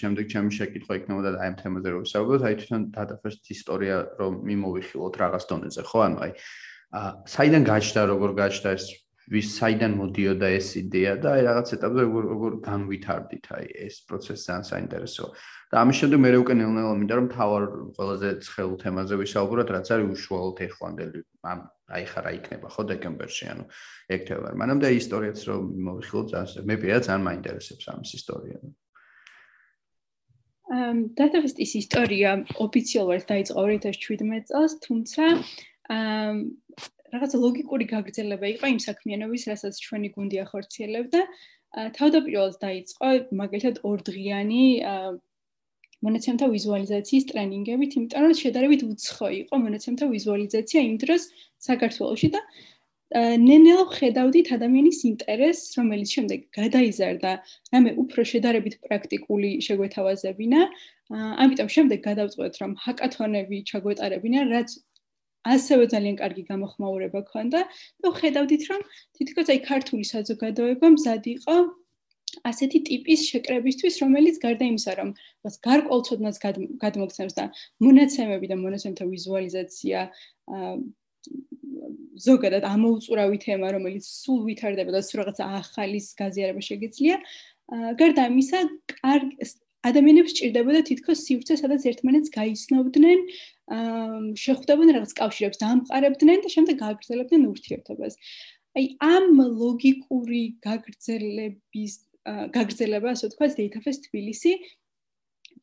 [0.00, 5.14] შემდეგ ჩემი შეკითხვა იქნებოდა აი ამ თემაზე რო ვისაუბროთ, აი თვითონ დატაფეს ისტორია რომ მიმოვიხილოთ
[5.22, 5.98] რაღაც დონეზე, ხო?
[6.08, 6.32] ანუ აი
[6.96, 8.84] აა საიდან გაჩნდა, როგორ გაჩნდა ეს
[9.26, 14.42] ვის საიდან მოდიოდა ეს იდეა და აი რაღაც ეტაპზე როგორ როგორ განვითარდით აი ეს პროცესი
[14.46, 15.30] ძალიან საინტერესოა.
[15.66, 17.64] და ამის შემდეგ მე უკვე ნელ-ნელა მინდა რომ თავარ
[17.98, 21.58] ყველაზე ცხელ თემაზე ვისაუბროთ, რაც არის უშუალოდ ეხლანდელი ამ
[21.90, 23.64] აი ხარა იქნება ხო დეკემბერში, ანუ
[24.14, 24.52] ექთებარ.
[24.62, 28.58] მანამდე ისტორიაც რომ მოვიხილოთ ძალიან მე პირადად ძალიან მაინტერესებს ამის ისტორია.
[30.66, 32.30] ამ დატავისტის ისტორია
[32.62, 35.22] ოფიციალურად დაიწყო 2017 წელს, თუმცა
[35.90, 36.36] ამ
[37.12, 41.20] რაღაც ლოგიკური გაგრძელება იყო იმ საქმიანობის, რასაც ჩვენი გუნდი ახორციელებდა.
[41.96, 43.08] თავდაპირველად დაიწყო
[43.40, 44.62] მაგალითად ორდღიანი
[46.06, 51.22] მონაცემთა ვიზუალიზაციის ტრენინგებით, იმიტომ რომ შედარებით უცხო იყო მონაცემთა ვიზუალიზაცია იმ დროს
[51.68, 52.40] საქართველოში და
[53.14, 57.32] ნენელო ხედავდით ადამიანის ინტერესს, რომელიც შემდეგ გადაიზარდა,
[57.72, 60.60] რამე უფრო შედარებით პრაქტიკული შეგვეთავაზებინა.
[61.42, 64.68] ამიტომ შემდეგ გადავწყვეტ, რომ ჰაკათონები ჩაგვეტარებინა, რაც
[65.44, 67.60] ასევე ძალიან კარგი გამოხმაურება ქონდა
[68.02, 68.80] და ხედავდით, რომ
[69.18, 71.56] თითქოს აი ქართული საზოგადოება მზად იყო
[72.44, 75.08] ასეთი ტიპის შეკრებისთვის, რომელიც გარდა იმისა, რომ
[75.46, 76.36] მას გარკვეულწოდნას
[76.84, 77.44] გადმოგცემს და
[77.80, 79.98] მონაცემები და მონაცემთა ვიზუალიზაცია
[82.26, 87.16] ზოგადად ამოუწურავი თემა, რომელიც სულ ვითარდება და სულ რაღაცა ახალის გაზიარება შეგეძლია.
[88.00, 88.58] გარდა ამისა,
[88.90, 89.26] კარგ
[89.86, 93.18] ადამიანებს ჭირდებოდა თითქოს სივრცე, სადაც ერთმანეთს გაიცნობდნენ,
[93.66, 98.14] შეხვდებოდნენ რაღაც კავშირებს, დამყარებდნენ და შემდეგ გააგრძელებდნენ ურთიერთობას.
[98.78, 99.26] აი ამ
[99.62, 101.94] ლოგიკური გაგრძელების
[102.26, 104.52] გაგრძელება, ასე ვთქვათ, Datafest თბილისი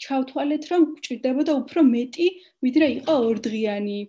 [0.03, 2.27] ჩავთვალეთ, რომ გვჭირდებოდა უფრო მეტი,
[2.65, 3.99] ვიდრე იყო ორდღიანი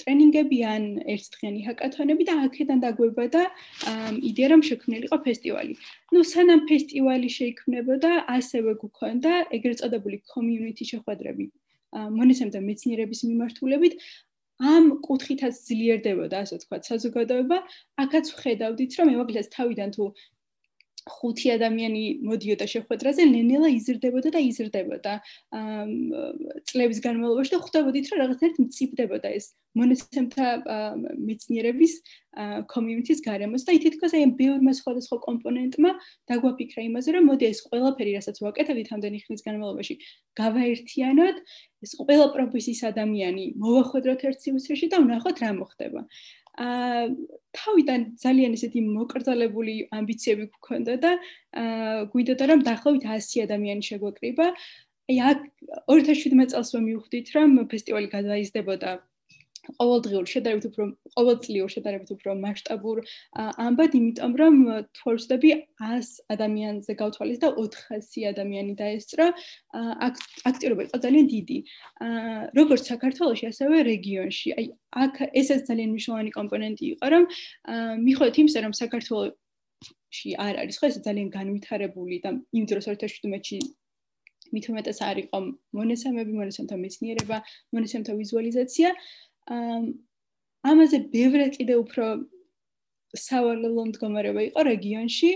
[0.00, 3.42] ტრენინგები ან ერთდღიანი ჰაკათონები და აქედან დაგვებოდა
[4.30, 5.72] იდეა, რომ შექმნილიყო ფესტივალი.
[6.14, 11.50] ნუ სანამ ფესტივალი შეიქმნებოდა, ასევე გქონდა ეგრეთ წოდებული community შეხვედრები
[11.94, 13.94] მონესემთა მეცნიერების მიმართულებით.
[14.58, 17.58] ამ კუთხითაც ძლიერდებოდა, ასე ვთქვათ, საზოგადოება.
[18.02, 20.04] აქაც ვხედავდით, რომ მოგლეს თავიდან თუ
[21.08, 25.12] ხუთი ადამიანი მოდიოდა შეხვედრაზე, ნენელა იზრდებოდა და იზრდებოდა.
[25.58, 25.84] აა
[26.68, 29.46] წლების განმავლობაში და ხვდებოდით, რომ რაღაცნაირად მწიფდებოდა ეს
[29.78, 30.46] მონაცემთა
[31.28, 31.92] მეცნიერების
[32.72, 35.90] community-ს გარემოს და თითქოს აი ბევრმა სხვადასხვა კომპონენტმა
[36.30, 39.94] დაგვაფიქრა იმაზე, რომ მოდი ეს ყველაფერი, რასაც ვაკეთებთ ამდენი ხნის განმავლობაში,
[40.38, 41.36] გავაერთიანოთ,
[41.84, 46.00] ეს ყველა პროფესიის ადამიანი მოვახვედროთ ერთ სივრცეში და ვნახოთ რა მოხდება.
[46.02, 51.12] აა თავიდან ძალიან ისეთი მოკრძალებული ამბიციები გქონდა და
[51.62, 54.46] აა გვიდოდა რომ დაახლოებით 100 ადამიანი შეგვეკრიბა.
[55.08, 55.38] აი აქ
[55.88, 58.90] 2017 წელს რომ მივხვდით რომ ფესტივალი გადაიზრდებოდა
[59.76, 60.84] ყოველდღიურ შედარებით უფრო
[61.18, 62.96] ყოველწლიურ შედარებით უფრო მასშტაბურ
[63.64, 64.54] ამბად, იმიტომ რომ
[64.98, 65.50] თორსდები
[65.84, 69.26] 100 ადამიანზე გავთვალის და 400 ადამიანი დაესწრო,
[70.48, 71.58] აქტიურობა იყო ძალიან დიდი.
[72.58, 74.48] როგორც საქართველოში, ასევე რეგიონში.
[74.58, 74.66] აი
[75.04, 77.24] აქ ესეც ძალიან მნიშვნელოვანი კომპონენტი იყო, რომ
[78.06, 83.58] მიხვდეთ იმისა, რომ საქართველოში არ არის ხო ეს ძალიან განვითარებული და იმ დროს 2017-ში
[84.54, 85.38] მით უმეტეს არ იყო
[85.76, 87.38] მონესამები, მონესამთა მეცნიერება,
[87.76, 88.88] მონესამთა ვიზუალიზაცია.
[89.48, 92.04] ამაზე ბევრად კიდე უფრო
[93.16, 95.30] სავალალო მდგომარეობა იყო რეგიონში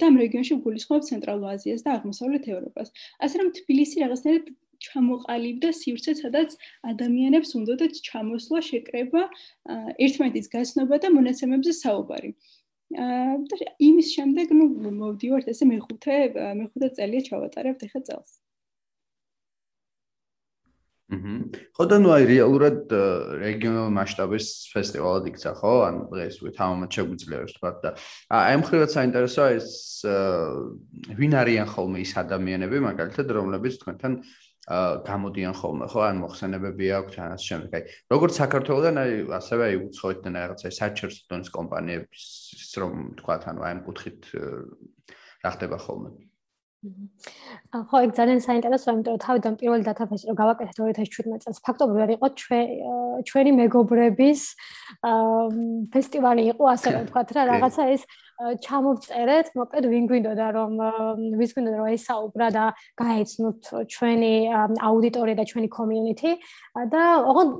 [0.00, 2.88] და ამ რეგიონში გულისხმობ ცენტრალურ აზიას და აღმოსავლეთ ევროპას.
[3.20, 4.46] ასე რომ თბილისი რაღაცნაირად
[4.84, 6.56] ჩამოყალიბდა სივრცე, სადაც
[6.92, 9.22] ადამიანებს უნდათ ჩამოსვლა, შეკრება,
[10.04, 12.30] ერთმანეთის გასნობა და მონაცემებზე საუბარი.
[12.94, 16.16] აა და იმის შემდეგ, ნუ მოვდივართ ესე მეხუთე
[16.60, 18.30] მეხუთე წელია ჩავატარებთ ახლა წელს.
[21.74, 22.92] ხო და ნუ აი რეალურად
[23.40, 25.74] რეგიონალ მასშტაბის ფესტივალად იქცა ხო?
[25.88, 27.94] ან დღეს ვით ამათ შეგვიძლია ვთქვა და
[28.38, 29.68] აი მხრივაც საინტერესოა ეს
[31.18, 34.12] ვინ არიან ხოლმე ის ადამიანები, მაგალითად, რომლებიც თქვენთან
[34.64, 36.00] გამოდიან ხოლმე, ხო?
[36.08, 37.70] ან მოხსენებები აქვთ ან ასე შემდეგ.
[37.76, 37.82] აი
[38.14, 42.24] როგორც საქართველოსთან აი ასევე აი უცხოეთთან რაღაცა საჩერს დონის კომპანიების
[42.80, 44.20] რომ თქვა თან აი ამ კუთხით
[45.44, 46.16] რა ხდება ხოლმე?
[46.84, 52.26] ხო, ეგ ძალიან საინტერესოა, იმიტომ რომ თავიდან პირველი დათაფესი რომ გავაკეთეთ 2017 წელს, ფაქტობრივად იყო
[53.28, 54.40] ჩვენი მეგობრების
[55.94, 58.02] ფესტივალი იყო, ასე ვთქვათ რა, რაღაცა ეს
[58.34, 60.72] ჩამოვწერეთ, მოკლედ ვინ გვინდოდა რომ
[61.38, 62.64] ვის გვინდოდა რომ ესაუბრა და
[62.98, 63.60] გაეცნოთ
[63.94, 64.32] ჩვენი
[64.82, 66.32] აუდიტორია და ჩვენი community.
[66.74, 67.50] და ოღონდ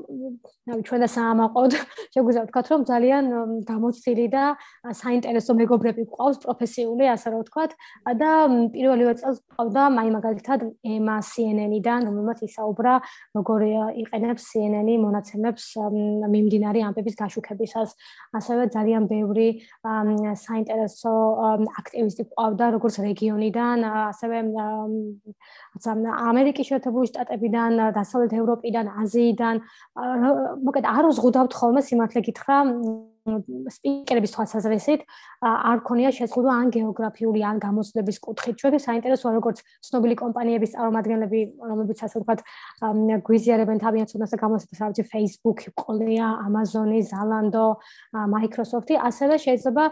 [0.83, 1.73] ჩვენ და საამაყოდ
[2.15, 3.25] შეგვიძლია ვთქვათ რომ ძალიან
[3.71, 4.45] გამოცდილი და
[4.91, 7.71] საინტერესო მეგობრები გვყავს პროფესიული ასე რომ ვთქვათ.
[8.19, 8.31] და
[8.75, 12.95] პირველივე წელს ყავდა მაი მაგალითად ემა CNN-დან რომელმაც ისაუბრა
[13.39, 13.61] როგორ
[14.03, 15.65] იყენებს CNN-ი მონაცემებს
[16.35, 17.95] მიმდინარე ამბების გაშუქებისას.
[18.35, 19.49] ასევე ძალიან ბევრი
[20.35, 21.13] საინტერესო საინტერესო
[21.79, 24.37] აქტივისტი ყავდა როგორც რეგიონიდან, ასევე
[25.85, 29.55] ამერიკის შეერთებული შტატებიდან, დასავლეთ ევროპიდან, აზიიდან.
[30.65, 32.57] მოკლედ არ უზღუდავთ ხოლმე სიმართლე გითხრა
[33.25, 35.05] სპიკერების თვალსაზრისით
[35.49, 38.55] არ ქონია შეზღუდვა ან გეოგრაფიული ან გამოცდების კუთხით.
[38.61, 42.41] ჩვენ საინტერესოა როგორც ცნობილი კომპანიების წარმომადგენლები, რომლებიც ასე ვთქვათ,
[43.25, 47.81] გვიზიარებენ თავიანთ ცოდნას და გამოცდას, რა ვიცი, Facebook, ყოლია, Amazon-ი, Zalando,
[48.13, 49.85] Microsoft-ი, ასევე შეიძლება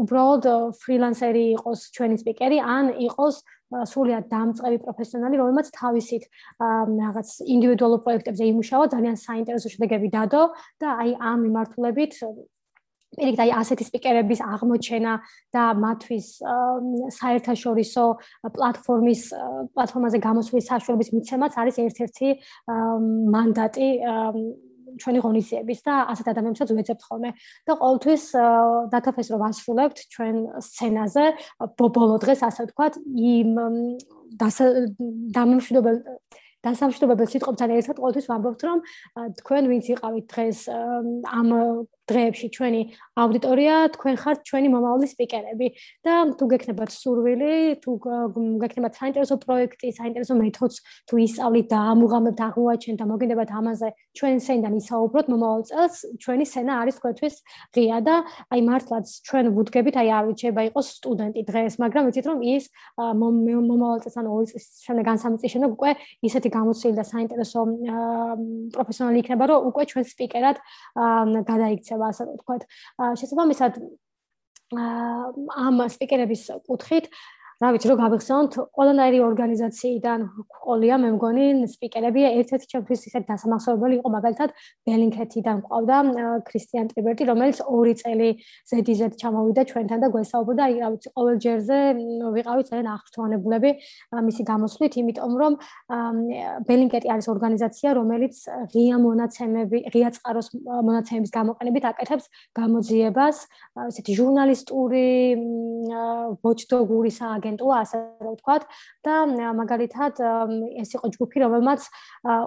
[0.00, 0.44] უბრალოდ
[0.80, 6.22] ფრილანსერი იყოს ჩვენი სპიკერი ან იყოს სრულიად დამწყები პროფესიონალი, რომელმაც თავისით
[6.60, 10.42] რაღაც ინდივიდუალურ პროექტებზე იმუშავა, ძალიან საინტერესო შედეგები დადო
[10.82, 12.12] და აი ამ მიმართულებით
[13.10, 15.12] პირიქით აი ასეთი სპიკერების აღმოჩენა
[15.54, 16.26] და მათთვის
[17.18, 18.04] საერთაშორისო
[18.54, 19.22] პლატფორმის
[19.74, 22.28] პლატფორმაზე გამოსვლის საშუალების მიცემაც არის ერთ-ერთი
[23.34, 23.88] მანდატი
[24.98, 27.30] ჩვენი ღონისძიების და ასეთ ადამიანებსაც ვეძებთ ხოლმე.
[27.66, 28.24] და ყოველთვის
[28.92, 31.26] დათაფეს რომ ასრულებთ ჩვენ სცენაზე
[31.78, 33.50] ბოლო დღეს ასე ვთქვათ იმ
[35.34, 35.96] დამშვიდობელ
[36.60, 38.78] დასამშვიდობებელ სიტყვებთან ერთად ყოველთვის ვამბობთ რომ
[39.40, 41.48] თქვენ ვინც იყავით დღეს ამ
[42.10, 42.80] დღეებში ჩვენი
[43.22, 45.66] აუდიტორია თქვენ ხართ ჩვენი მომავალი სპიკერები.
[46.04, 47.52] და თუ გექნებათ სურვილი
[47.84, 47.90] თუ
[48.62, 50.76] გექნებათ საინტერესო პროექტი საინტერესო მეთოდს
[51.08, 55.94] თუ ისწავლით და ამუღამებთ აღმოაჩენთ და მოგინდებათ ამაზე ჩვენ სენდან ისაუბროთ მომავალ წელს
[56.24, 57.34] ჩვენი სცენა არის თქვენთვის
[57.76, 58.14] ღია და
[58.48, 62.64] აი მართლაც ჩვენ ვუდგებით აი არ ვიცება იყოს სტუდენტი დღეს მაგრამ ვიცით რომ ის
[62.96, 65.90] მომავალ წელს ან ორი წლის შემდეგ ან სამი წლის შემდეგ უკვე
[66.28, 67.60] ისეთი გამოცდილი და საინტერესო
[68.74, 70.56] პროფესიონალი იქნება რომ უკვე ჩვენ სპიკერად
[71.50, 72.62] გადაიქცევა შეიძლება ასე ვთქვათ.
[73.20, 73.72] შესაბამისად
[75.66, 77.10] ამ სპიკერების კუთხით
[77.60, 80.22] რა ვიცი რომ გავიხსენოთ ყველანაირი ორგანიზაციიდან
[80.64, 84.54] ყოლია მე მგონი სპიკერები ერთ-ერთი ჩემთვის ისეთ დასამახსოვრებელი იყო მაგალითად
[84.88, 85.98] ბელინკეთიდან ყავდა
[86.48, 88.28] ქრისტიან ტრიბერტი რომელიც ორი წელი
[88.64, 91.78] ZDZ ჩამოვიდა ჩვენთან და გვესაუბრა აი რა ვიცი ყოველ ჯერზე
[92.40, 93.70] ვიყავით ძალიან აღრთვანებულები
[94.24, 95.52] მისი გამოსვლით იმიტომ რომ
[96.64, 98.34] ბელინკეტი არის ორგანიზაცია რომელიც
[98.72, 102.24] ღია მონაცემები ღია წყაროს მონაცემების გამოყენებით აკეთებს
[102.56, 103.36] გამოძიებას
[103.84, 105.06] ესეთი ჟურნალისტური
[106.40, 108.62] ვოჩდოგური სააგენტო აგენტურა ასე ვთქვათ.
[109.04, 109.14] და
[109.60, 110.14] მაგალითად
[110.82, 111.80] ეს იყო ჯგუფი რომელმაც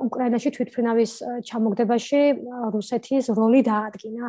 [0.07, 1.11] უკრაინაში თვითფრინავის
[1.49, 2.21] ჩამოგდებაში
[2.75, 4.25] რუსეთის როლი დაადგინა.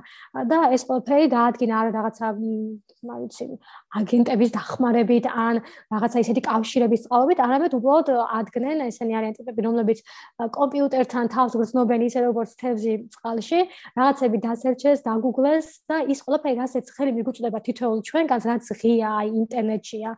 [0.50, 2.26] და ეს ყველაფერი დაადგინა არა რაღაცა
[3.04, 3.44] რა ვიცი
[3.94, 5.61] აგენტების დახმარებით ან
[5.94, 9.98] რაღაცა ისეთი კავშირების წყალობით, არამედ უბრალოდ ადგენენ ესენი არიან ტიპები, რომლებიც
[10.59, 13.61] კომპიუტერთან თავს გრძნობენ ისე როგორც თევზი წყალში,
[13.94, 20.11] რაღაცები დასერჩეს, დაგუგლეს და ის ყველაფერი რასაც ხელი მიგუწვდება თითოეულ ჩვენგანს, რაც ღია აი ინტერნეტშია.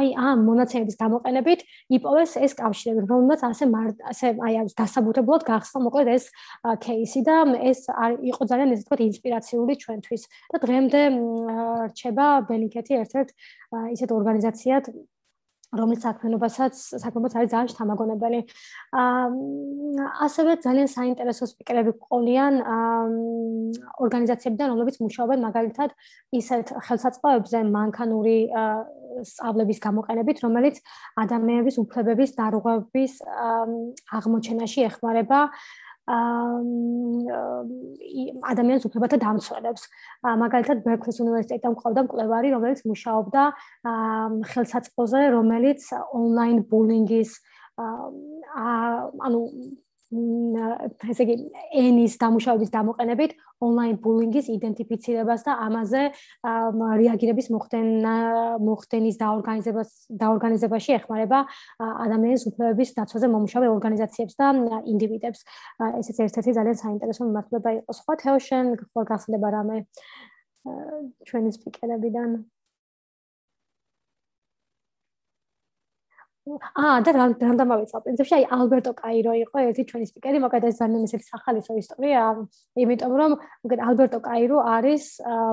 [0.00, 1.60] აი ამ მონაცემების გამოყენებით
[1.92, 3.64] იპოვეს ეს კავშირები, რომელმაც ასე
[4.10, 6.24] ასე აი დასაბუთებულად გახსნა მოკლედ ეს
[6.84, 7.36] кейსი და
[7.70, 7.80] ეს
[8.30, 11.00] იყო ძალიან ესე თქვა ინსპირაციული ჩვენთვის და დღემდე
[11.90, 13.30] რჩება ბენიკეტი ერთ ერთ-ერთ
[13.96, 14.92] ისეთ ორგანიზაციად
[15.70, 18.40] რომელიც საქმიანობასაც საქმიანობას არის ძალიან შთამაგონებელი.
[19.00, 23.04] აა ასევე ძალიან საინტერესო სპიკერები ყოლიან აა
[24.04, 25.90] ორგანიზაციებიდან, რომლებიც მუშაობენ მაგალითად
[26.40, 28.38] ისეთ ხელსაწყოებზე მანქანური
[29.30, 30.76] სწავლების გამოყენებით, რომელიც
[31.22, 33.12] ადამიანების უფლებების დარღვევების
[34.18, 35.89] აღმოჩენაში ეხმარება აა
[38.50, 39.82] ადამიანის უფლებათა დამცველებს.
[40.42, 43.42] მაგალითად, ბერკლის უნივერსიტეტთან ყავდა მკვლევარი, რომელიც მუშაობდა
[44.50, 47.30] ხელსაწყოზე, რომელიც ონლაინ ბულინგის
[47.80, 49.40] ანუ
[50.10, 51.34] ესე იგი
[51.78, 56.02] ენის დამუშავების დამოყენებით ონლაინ ბულინგის იდენტიფიცირებას და ამაზე
[57.00, 58.14] რეაგირების მოხდენა
[58.66, 61.44] მოხდენის დაორგანიზებას დაორგანიზებაში ეხმარება
[61.78, 64.52] ადამიანის უფლებების დაცვაზე მომუშავე ორგანიზაციებს და
[64.90, 65.40] ინდივიდებს.
[66.02, 67.90] ესეც ერთ-ერთი ძალიან საინტერესო მიმართულება იყო.
[68.00, 68.66] სხვა თეოშენ
[68.98, 69.76] გახსენდება რამე
[71.28, 72.30] ჩვენი სპიკერებიდან?
[72.34, 72.59] აა
[77.06, 81.26] და რამ დამავიწყო პრინციპში აი ალბერტო კაირო იყო ერთი ჩვენი სპიკერი მოკლედ ეს ძალიან ისეთი
[81.30, 82.22] სახალისო ისტორია.
[82.82, 85.04] იმიტომ რომ მოკლედ ალბერტო კაირო არის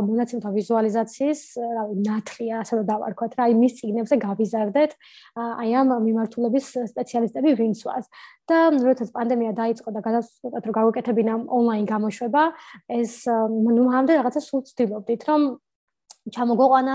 [0.08, 1.42] მონაცემთა ვიზუალიზაციის
[1.78, 4.92] რავი ნათლია ასე რომ დავარქვათ რა აი მის ციგნებზე გავიზარდეთ
[5.38, 8.06] აი ამ მიმართულების სპეციალისტები ვინც ვართ
[8.48, 12.44] და როდესაც პანდემია დაიწყო და გადავწყვეტ რომ გავუკეთებინა ონლაინ გამოშვება
[13.00, 15.42] ეს ნუ მამდე რაღაცა სულ ვცდილობდით რომ
[16.36, 16.94] ჩამოგოყვანა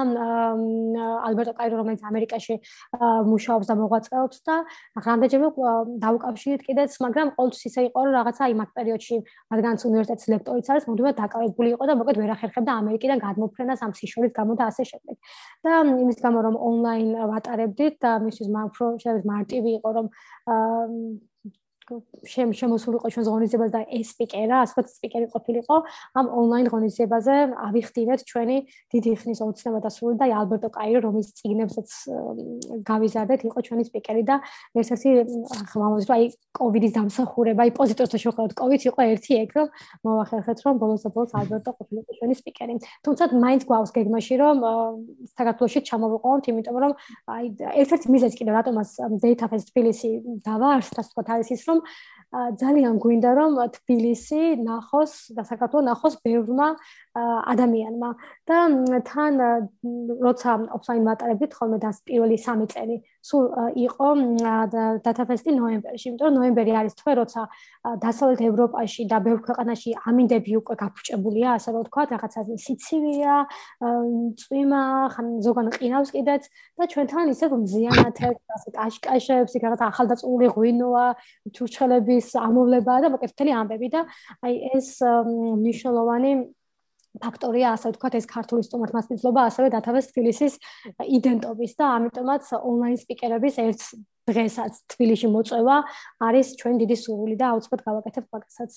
[1.29, 2.55] ალბერტო კაირო რომელიც ამერიკაში
[3.31, 4.57] მუშაობს და მოღვაწეობს და
[5.07, 5.49] რამდენჯერმე
[6.05, 9.17] დაუკავშირეთ კიდეც მაგრამ ყოველთვის ისე იყო რომ რაღაცა იმ აქ პერიოდში
[9.53, 14.33] რადგანაც უნივერსიტეტის ლექტორიც არის მუდმივად დაკავებული იყო და მოკლედ ვერ ახერხებდა ამერიკიდან გადმოფრენას ამ სიშორის
[14.37, 15.17] გამო და ასე შემდეგ.
[15.65, 15.73] და
[16.05, 20.07] იმის გამო რომ ონლაინ ვატარებდით და მისთვის უფრო შეიძლება მარტივი იყო რომ
[22.23, 25.77] შემოსულიყო ჩვენ ღონისძიებას და ეს სპიკერა, ასე სპიკერი ყოფილიყო
[26.19, 27.35] ამ ონლაინ ღონისძიებაზე
[27.69, 28.57] ავიხდივეთ ჩვენი
[28.93, 31.89] დიდი ხნის ოცნება დასრული და ალბერტო კაირო რომელიც ციგნებსაც
[32.87, 34.37] გავიზარდეთ იყო ჩვენი სპიკერი და
[34.79, 35.11] ერთ-ერთი
[35.73, 39.67] ხმამოძ რა აი კოვიდის დამსახურება, აი პოზიტივთა შეხოთ კოვიდს იყო ერთი ეგ რომ
[40.07, 42.75] მოახერხეთ რომ ბოლოს ბოლოს ალბერტო ყოფილიყო ჩვენი სპიკერი.
[43.03, 44.57] თუმცა მაინც გვაქვს გეგმაში რომ
[45.33, 46.93] საქართველოში ჩამოვიყვანოთ, იმიტომ რომ
[47.33, 47.45] აი
[47.83, 48.89] ერთ-ერთი მიზეზი კიდე რატომაც
[49.23, 50.11] data fest თბილისი
[50.47, 51.79] დავარს, ასე ვთქვათ არის ის რომ
[52.33, 56.69] ძალიან გვინდა რომ თბილისი ნახოს და საქართველოს ნახოს ბევრმა
[57.15, 58.11] ადამიანმა.
[58.49, 58.59] და
[59.05, 59.35] თან
[60.27, 63.45] როცა ოფლაინ მატარებით ხოლმე და პირველი 3 წელი სულ
[63.77, 64.09] იყო
[65.05, 67.43] დათაფესტი ნოემბერში, იმიტომ რომ ნოემბერი არის თვე, როცა
[68.03, 73.35] დასავლეთ ევროპაში და ბევრ ქვეყანაში ამინდები უკვე გაფუჭებულია, ასე რომ ვთქვა, რაღაცა სიცივია,
[74.41, 74.83] წვიმა,
[75.15, 76.43] ხან ზოგან ყინავს კიდეც
[76.81, 81.07] და ჩვენთან ისე მზიანათებს, ასე კაშკაშებს, იქ რაღაცა ახალდაწული ღვინოა,
[81.55, 84.01] ჩურჩხელების ამოვლებაა და მოკლედ მთელი ამბები და
[84.43, 86.33] აი ეს მნიშვნელოვანი
[87.21, 90.55] ფაქტორია ასე ვთქვათ ეს ქართული სტუმართმასპინძლობა ასევე დათავეს თბილისის
[91.19, 93.81] იდენტობის და ამიტომაც ონლაინ სპიკერების ერთ
[94.31, 95.77] დღესაც თბილისში მოწევა
[96.29, 98.73] არის ჩვენ დიდი სურვილი და აუცილებლად გავაკეთებთ მაგასაც.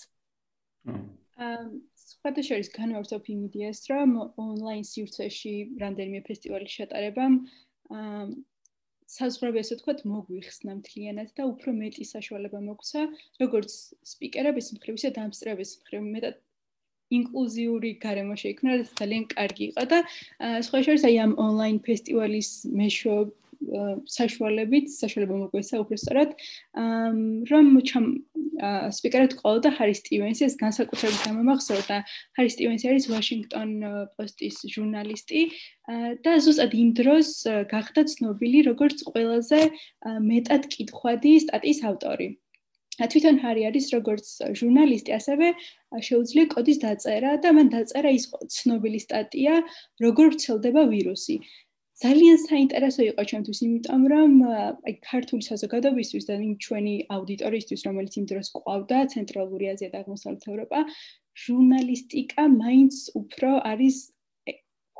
[1.35, 1.63] აა
[2.05, 7.33] სხვათა შორის განვავრცობ იმ იდეას, რომ ონლაინ სივრცეში რამდენიმე ფესტივალის შეტარებამ
[7.95, 8.25] აა
[9.05, 13.03] საზღვრები ასე ვთქვათ მოგვიხსნა მთლიანად და უფრო მეტი საშუალება მოგვცა
[13.41, 13.75] როგორც
[14.11, 16.39] სპიკერების მხრივ ისე დამსწრების მხრივ მეტად
[17.13, 19.99] ინკლუზიური გარემო შეიქმნა, რაც ძალიან კარგი იყო და
[20.65, 23.19] სხვა შორის აი ამ ონლაინ ფესტივალის მეშვეო
[24.09, 26.31] საშუალებით, საშუალება მოგვეცა უფრო სწორად,
[27.49, 28.05] რომ ჩამ
[28.97, 31.97] სპიკერად ყოლოდა ჰარი სტივენსი, ეს განსაკუთრებით გამომახსოვდა.
[32.37, 33.71] ჰარი სტივენსი არის ვაშინგტონ
[34.15, 35.41] პოსტის ჟურნალისტი
[36.23, 37.29] და ზუსტად იმ დროს
[37.73, 39.61] გახდა ცნობილი როგორც ყველაზე
[40.29, 42.27] მეტად კითხვადი სტატიის ავტორი.
[42.95, 44.25] თვითონ ჰარი არის როგორც
[44.59, 45.47] ჟურნალისტი, ასევე
[46.07, 49.53] შეუძლია კოდის დაწერა და მან დაწერა ის ცნობილი სტატია,
[50.05, 51.35] როგორ ვრცელდება ვირუსი.
[51.95, 58.25] ძალიან საინტერესო იყო ჩვენთვის, იმიტომ რომ აი ქართული საზოგადოებისთვის და იმ ჩვენი აუდიტორიისთვის, რომელიც იმ
[58.31, 60.79] დროს ყვავდა ცენტრალური აზია და აღმოსავლეთ ევროპა,
[61.43, 63.95] ჟურნალისტიკა მაინც უფრო არის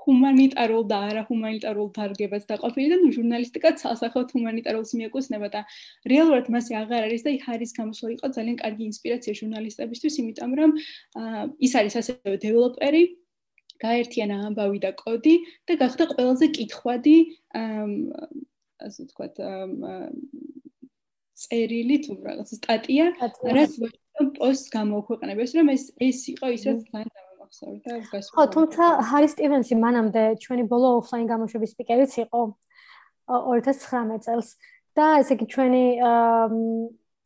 [0.05, 5.61] ჰუმანიტარულ და არაჰუმანიტარულ თარგებას დაყოფილი და ნუ ჟურნალისტიკაც ასახავთ ჰუმანიტარულს მიეკუთვნება და
[6.11, 10.71] რეალურად მასე აღარ არის და ჰარის გამოსვლა იყო ძალიან კარგი ინსპირაცია ჟურნალისტებისთვის, იმიტომ რომ
[11.65, 13.03] ის არის ასევე დეველოპერი
[13.81, 15.35] გაერთიანა ამბავი და კოდი
[15.67, 17.17] და გახდა ყველაზე კითხვადი
[18.85, 19.35] ასე ვთქვათ
[21.35, 23.73] წერილი თუ რაღაც სტატია რაც
[24.39, 27.24] პოსტს გამოუქვეყნებს რომ ეს ეს იყო ის რაც ძალიან
[28.35, 32.41] ხო, თუმცა ჰარი სტივენსი მანამდე ჩვენი ბოლო ოფლაინ გამოშვების სპიკერიც იყო
[33.27, 34.49] 2019 წელს.
[34.95, 35.85] და ესე იგი ჩვენი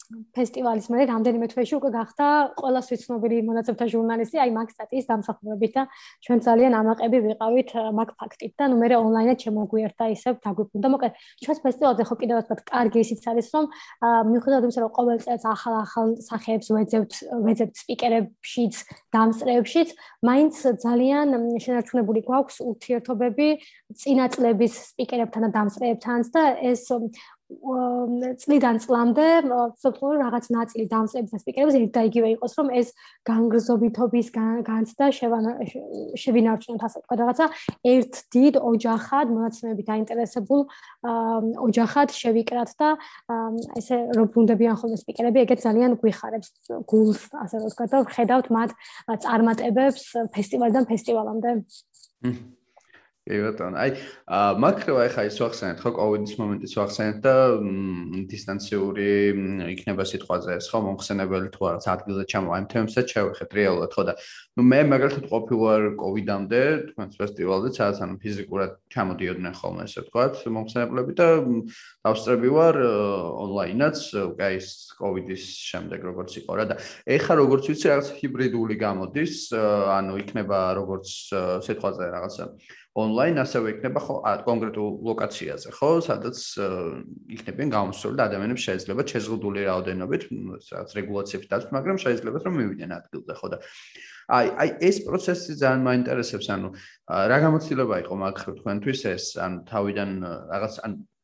[0.10, 5.84] ფესტივალის მე რამდენიმე თვეში უკვე გახდა ყველა სვიცნობილი მონაცემთა ჟურნალისტი აი მაგ სტატიის დამსახურებით და
[6.26, 8.54] ჩვენ ძალიან ამაყები ვიყავით მაგ ფაქტით.
[8.58, 11.14] და ნუ მე ონლაინად შემოგვიერთა ისევ დაგვიფუნდა მოკლედ
[11.46, 13.66] ჩვენს ფესტივალზე ხო კიდევ ვთქვათ კარგი ისიც არის რომ
[14.34, 17.14] მიუხედავად იმისა რომ ყოველ წელს ახალ ახალ სახეებს ვეძებთ
[17.46, 18.74] ვეძებთ სპიკერებშიც
[19.14, 19.90] დამსწრეებშიც
[20.26, 20.54] მაინც
[20.86, 21.28] ძალიან
[21.62, 23.48] შენარჩუნებული გვაქვს ურთიერთობები
[23.94, 26.90] წინაწლების სპიკერებთან და დამსწრეებთან და ეს
[27.50, 29.26] წლიდან წლამდე
[29.82, 32.88] სოფლურ რაღაც ნაწილი დამწების და სპიკერების ერთ და იგივე იყოს რომ ეს
[33.26, 34.28] განგრზობითობის
[34.70, 37.46] განცდა შევინარჩუნოთ ასე ვთქვათ რაღაცა.
[37.90, 40.62] ერთ დიდ ოჯახად მონაცემებით დაინტერესებულ
[41.66, 42.90] ოჯახად შევიკრათ და
[43.82, 46.48] ესე რომ ბუნდებიან ხოლმე სპიკერები ეგეთ ძალიან გვიხარებს.
[46.86, 48.70] გულს ასე ვთქვათ და ხედავთ მათ
[49.26, 50.04] წარმატებებს
[50.38, 51.52] ფესტივალიდან ფესტივალამდე
[53.30, 53.78] კი ბატონო.
[53.78, 53.92] აი,
[54.64, 57.36] მაქროა ახლა ის ვახსენეთ, ხო, კოვიდის მომენტის ვახსენეთ და
[58.32, 59.10] დისტანციური
[59.76, 64.14] იქნება სიტყვაზე, ხო, მომხსენებელი თუ არა, ადგილზე ჩამო, აი თემსაც შევეხეთ რეალურად, ხო და
[64.58, 71.14] ნუ მე მაგალითად ყოფილვარ კოვიდამდე, თქვენს ფესტივალზე, სადაც ანუ ფიზიკურად ჩამოდიოდნენ ხოლმე, ესე ვთქვათ, მომხსენებლები
[71.20, 71.28] და
[72.10, 72.76] დავსწრები ვარ
[73.46, 73.98] ონლაინაც,
[74.42, 80.14] აი ეს კოვიდის შემდეგ როგორც იყო რა და ეხა როგორც ვიცი, რაღაც ჰიბრიდული გამოდის, ანუ
[80.26, 81.08] იქნება როგორც
[81.70, 82.46] სიტყვაზე რაღაცა
[82.98, 84.16] ონლაინ ასევე იქნება ხო
[84.48, 85.90] კონკრეტულ ლოკაციაზე ხო?
[86.02, 86.38] სადაც
[87.38, 90.24] იქნებიან გამოსვლები და ადამიანებს შეიძლება შეზღუდული რაოდენობით
[90.74, 93.48] რაღაც რეგულაციების დაცვა მაგრამ შეიძლება რომ მივიდნენ ადგილზე ხო?
[93.54, 93.58] და
[94.30, 96.68] აი აი ეს პროცესი ძალიან მაინტერესებს ანუ
[97.30, 100.10] რა გამოცდილება იყო მაგხრივ თქვენთვის ეს ანუ თავიდან
[100.50, 100.74] რაღაც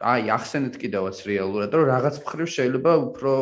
[0.05, 3.33] აი ახსენეთ კიდევაც რეალურად რომ რაღაც მხრივ შეიძლება უფრო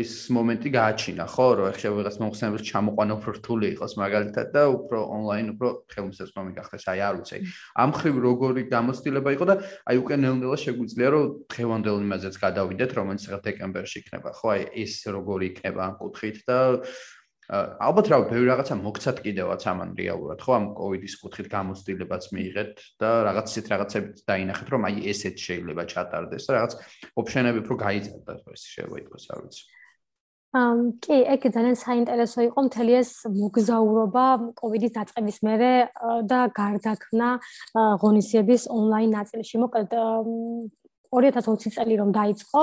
[0.00, 4.98] ის მომენტი გააჩინა, ხო, რომ ახლა ვიღაც მომხსენებელს ჩამოყვანა უფრო რთული იყოს მაგალითად და უფრო
[5.16, 7.38] ონლაინ უფრო ხელმისაწვდომი გახდეს, აი არ ვიცი.
[7.78, 9.54] ამ ხრივ როგორი გამოცდილება იყო და
[9.88, 14.94] აი უკვე ნელ-ნელა შეგვიძლია რომ დღევანდელ იმაზეც გადავიდეთ, რომელიც რა დეკემბერში იქნება, ხო, აი ეს
[15.10, 16.58] როგორი იქნება ამ კუთხით და
[17.52, 22.72] ალბათ რა ბევრი რაღაცა მოგცათ კიდევაც ამან რეალურად, ხო, ამ კოვიდის კუთხით გამოცდილებაც მიიღეთ
[23.04, 26.72] და რაღაც ისეთ რაღაცებს დაინახეთ, რომ აი ესეც შეიძლება ჩატარდეს და რაღაც
[27.20, 29.73] ოფშენები უფრო გაიზარდას, ეს შეიძლება იყოს, არ ვიცი.
[30.53, 34.25] ამ კი, ეგ ძალიან საინტერესო იყო მთელი ეს მოგზაურობა
[34.57, 35.73] კოვიდის დაწყების მერე
[36.25, 37.29] და გარდაქმნა
[38.01, 39.61] ღონისძიების ონლაინ ნაწილში.
[39.61, 39.93] მოკლედ
[41.09, 42.61] 2020 წელი რომ დაიწყო,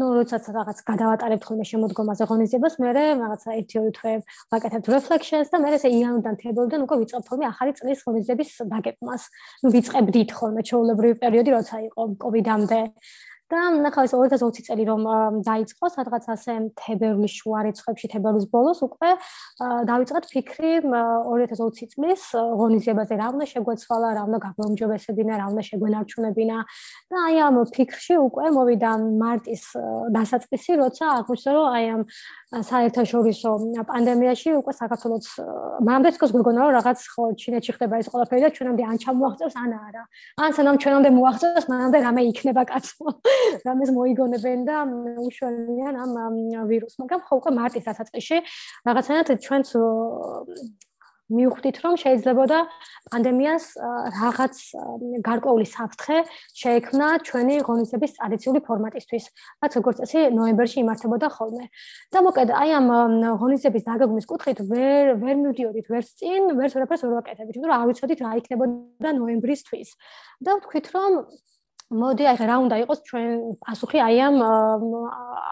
[0.00, 4.12] ну, როდესაც რაღაც გადავატარებთ ხოლმე შემოდგომაზე ღონისძიებას, მე რაღაცა 1-2 თვე
[4.52, 9.22] ვაკეთებთ reflections და მე ესე იანიდან თებოდან უკვე ვიწყებთ ხოლმე ახალი წლის ღონისძიების დაგეგმას.
[9.64, 12.80] ну, ვიწყებდით ხოლმე ჩაოლებრივი პერიოდი, როცა იყო COVID-ამდე.
[13.51, 15.01] და ნახავ ეს 2020 წელი რომ
[15.43, 19.09] დაიწყო სადღაც ასე თებერვლის შუა რიცხვებში თებერვლის ბოლოს უკვე
[19.91, 26.57] დავიწყეთ ფიქრი 2020 წლის ღონისძიებაზე რა უნდა შეგვეცვალა რა უნდა გაგვეუმჯობესებინა რა უნდა შეგვენარჩუნებინა
[27.11, 28.91] და აი ამ ფიქრში უკვე მოვიდა
[29.23, 29.63] მარტის
[30.15, 32.03] დასაწყისი როცა აღმოჩნდა რომ აი ამ
[32.51, 33.51] საერთაშორისო
[33.87, 35.27] პანდემიაში უკვე საქართველოს
[35.87, 39.71] მამდე თქოს გვეგონა რომ რაღაც ხო ჩინეთში ხდება ეს ყველაფერი და ჩვენამდე ან ჩამოაღწევს ან
[39.71, 40.03] არა.
[40.43, 43.07] ან სანამ ჩვენამდე მოაღწევს მანამდე რამე იქნება კაცო
[43.65, 44.77] რამეს მოიგონებენ და
[45.25, 46.13] უშველიან ამ
[46.69, 46.99] ვირუსს.
[47.01, 48.37] მაგრამ ხო უკვე მარტის დასაწყისში
[48.87, 49.67] რაღაცნაირად ჩვენც
[51.31, 52.59] მივხვდით რომ შეიძლებოდა
[53.11, 53.65] პანდემიას
[54.19, 54.55] რაღაც
[55.27, 56.17] გარკვეული საფრთხე
[56.61, 59.23] შეექმნა ჩვენი ღონისძიების ტრადიციული ფორმატისთვის.
[59.63, 61.65] რაც როგორც წესი ნოემბერში იმართებოდა ხოლმე.
[62.11, 62.87] და მოკლედ აი ამ
[63.41, 67.87] ღონისძიების დაგეგმვის კუთხით ვერ ვერ მივდიოდით ვერც წინ, ვერც ვერაფერს ვერ ვაკეთებთ, იმიტომ რომ არ
[67.87, 69.89] ვიცოდით რა იქნებოდა ნოემბრისთვის.
[70.43, 71.11] და ვთქვით რომ
[71.91, 74.35] მოდი აი რა უნდა იყოს ჩვენ პასუხი აი ამ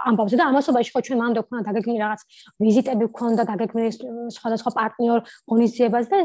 [0.07, 2.21] ამბავზე და ამასობაში ხო ჩვენ მანდ გვქონდა დაგეგმილი რაღაც
[2.63, 3.89] ვიზიტები გვქონდა დაგეგმილი
[4.31, 5.19] სხვადასხვა პარტნიორ
[5.51, 6.17] ღონისძიებას და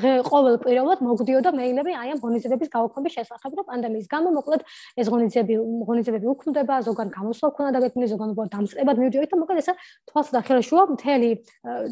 [0.00, 4.62] დღე ყოველ პიროვნად მოგვდიოდა მეილები აი ამ ღონისძიების გაუქმების შესახებ და პანდემიის გამო მოკლედ
[4.96, 5.54] ეს ღონისძიები
[5.88, 9.74] ღონისძიები უქმდება ზოგან გამოსვლა გვქონდა დაგეგმილი ზოგან უბრალოდ დამწყებად მივდიოდით და მოკლედ ესა
[10.08, 11.30] თვალს და ხელშუა მთელი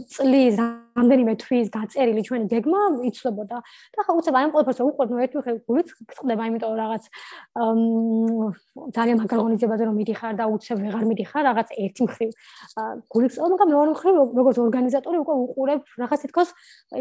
[0.09, 0.57] წლის
[0.97, 3.57] რამდენიმე თვის გაწერილი ჩვენი გეგმა იცვლებოდა.
[3.97, 5.89] და ხო უცებ აი ამ ყველაფერს უყვებ ნუ ერთი ხე გულით
[6.21, 7.03] ხდება იმიტომ რომ რაღაც
[7.53, 12.30] ძალიან მაგარ ორგანიზებაზე რომ მიდიხარ და უცებ ვეღარ მიდიხარ რაღაც ერთი მხრივ.
[13.12, 16.49] წავა მაგრამ მეორე მხრივ როგორც ორგანიზატორი უკვე უყურებ რაღაც თითქოს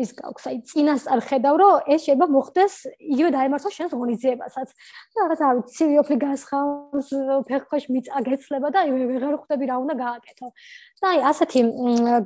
[0.03, 2.73] ის გაქვს აი წინასწარ ხედავ რომ ეს შეიძლება მოხდეს
[3.13, 4.69] იგივე დაემართოს შენს ორგანიზებასაც
[5.15, 7.07] და რაღაც ვიცი ცივი გასხავს
[7.47, 10.47] ფეხქვეშ მიწა გეცლება და აი ვეღარ ხვდები რა უნდა გააკეთო
[11.01, 11.61] აი ასეთი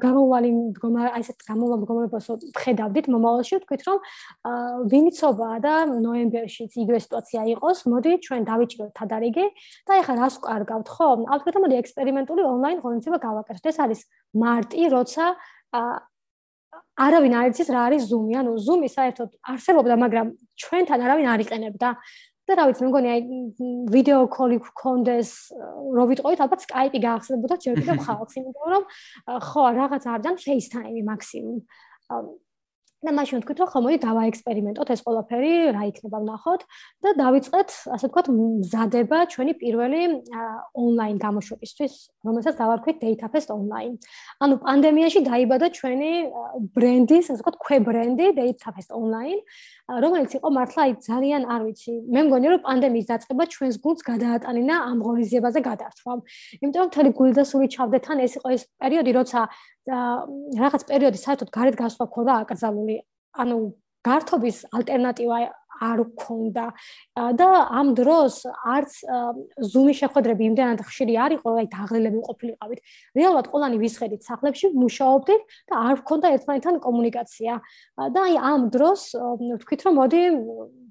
[0.04, 2.26] გამოვალი მდგომარე აი ესეთ გამოვალი მდგომარეობას
[2.60, 4.02] ხედავდით მომავალში ვთქვით რომ
[4.92, 9.46] ვინიცობა და ნოემბერშიც იგივე სიტუაცია იყოს მოდი ჩვენ დავიჭიროთ თადარიგი
[9.88, 11.08] და ეხლა რას ვკარგავთ ხო?
[11.24, 13.66] ალბათ მოდი ექსპერიმენტული ონლაინ ღონისძიება გავაკეთოთ.
[13.72, 14.02] ეს არის
[14.44, 15.26] მარტი, როცა
[16.96, 20.28] არავინ არ იცის რა არის Zoom-ი, ანუ Zoom-ი საერთოდ არსებობდა, მაგრამ
[20.60, 21.90] ჩვენთან არავინ არ იყენებდა.
[22.46, 23.22] და რა ვიცი, მგონი აი
[23.90, 25.30] ვიდეო კოლი გქონდეს,
[25.98, 28.84] რო ვიტყოით, ალბათ Skype-ი გაახსენებოდა ჯერ კიდევ ხალხს, იმიტომ რომ
[29.50, 31.60] ხო, რაღაც არ დან FaceTime-ი მაქსიმუმ.
[33.06, 36.62] და მაშინ ვთქვით, რომ ხომ მოდი დავაექსპერიმენტოთ ეს ყველაფერი, რა იქნება ვნახოთ
[37.06, 40.02] და დავიწყეთ, ასე ვთქვათ, მზადება ჩვენი პირველი
[40.82, 41.94] ონლაინ გამოშვებისთვის,
[42.26, 43.94] რომელსაც დავარქვით Datafest Online.
[44.42, 46.12] ანუ პანდემიაში დაიბადა ჩვენი
[46.74, 49.40] ბრენდის, ასე ვთქვათ, ქვე ბრენდი Datafest Online.
[49.86, 51.94] რომელიც იყო მართლა აი ძალიან არ ვიცი.
[52.10, 56.20] მე მგონი რომ პანდემიის დაწყება ჩვენს გულს გადაატანინა ამ ღონისძიებაზე გადართვამ.
[56.58, 59.40] იმიტომ რომ თელი გული და სული ჩავდეთან ეს იყო ეს პერიოდი როცა
[60.66, 62.96] რაღაც პერიოდი საერთოდ გარეთ გასვლა ქონდა აკრძალული
[63.46, 63.58] ანუ
[64.06, 65.38] გართობის ალტერნატივა
[65.82, 66.66] არ გქონდა
[67.40, 67.50] და
[67.80, 68.92] ამ დროს არც
[69.72, 72.80] ზუმის შეხვედრები იმდანად ხშირი არ იყო, აი დაღლილები ყოფილიყავით.
[73.16, 77.54] რეალურად ყველანი ვისხედით სახლებში, მუშაობდით და არ გქონდა ერთმანეთთან კომუნიკაცია.
[78.16, 79.02] და აი ამ დროს
[79.60, 80.22] ვთქვით, რომ მოდი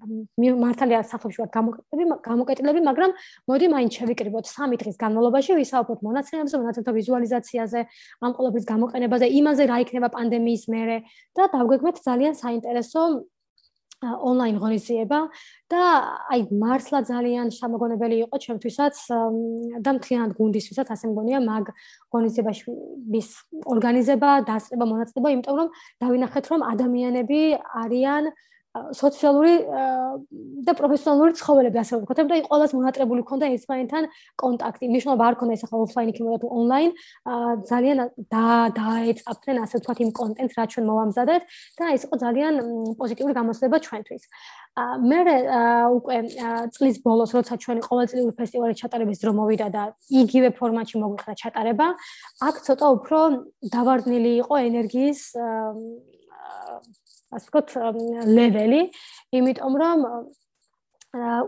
[0.05, 3.11] მართალია სახლებში ვარ გამოკეტილები, გამოკეტილები, მაგრამ
[3.49, 7.81] მოდი მაინც შევიკრიბოთ 3 დღის განმავლობაში, ვისაუბროთ მონაცემებზე, მონაცემთა ვიზუალიზაციაზე,
[8.25, 10.97] ამ ყოლობის გამოყენებაზე, იმაზე რა იქნება პანდემიის მერე
[11.37, 13.01] და დავგეგმეთ ძალიან საინტერესო
[14.05, 15.19] ონლაინ ღონისძიება
[15.73, 15.83] და
[16.35, 18.97] აი მართლა ძალიან შემოგონებელი იყო ჩემთვისაც
[19.85, 21.65] და მთლიანად გუნდისთვისაც ასე მგონია მაგ
[22.15, 22.65] ღონისძიებაში
[23.15, 23.29] მის
[23.75, 25.69] ორგანიზება, დასწრება, მონაწილეობა, იმიტომ რომ
[26.05, 27.41] დავინახეთ რომ ადამიანები
[27.85, 28.25] არიან
[28.75, 29.55] სოციალური
[30.67, 34.05] და პროფესიონალური ცხოველები ასე ვთქვათ, და აი ყოველს მონატრებული ქონდა ერთმანეთთან
[34.35, 34.85] კონტაქტი.
[34.91, 36.91] ნიშნობა არ ქონდა ეს ახლა ოფლაინ იქნება თუ ონლაინ,
[37.71, 37.99] ძალიან
[38.35, 41.43] და დაეწაფდნენ ასე ვთქვათ იმ კონტენტს, რაც ჩვენ მოვამზადეთ
[41.79, 42.55] და ეს იყო ძალიან
[42.99, 44.23] პოზიტიური გამოსვლება ჩვენთვის.
[44.75, 45.19] მე
[45.95, 46.17] უკვე
[46.75, 51.87] წლის ბოლოს როცა ჩვენი ყოველწლიური ფესტივალის ჩატარების დრო მოვიდა და იგივე ფორმატში მოგვიხდა ჩატარება,
[52.43, 53.19] აქ ცოტა უფრო
[53.71, 55.21] დავარდნილი იყო ენერგიის
[57.33, 57.69] ასე ვთქვათ,
[58.29, 58.81] ლეველი,
[59.39, 60.01] იმიტომ რომ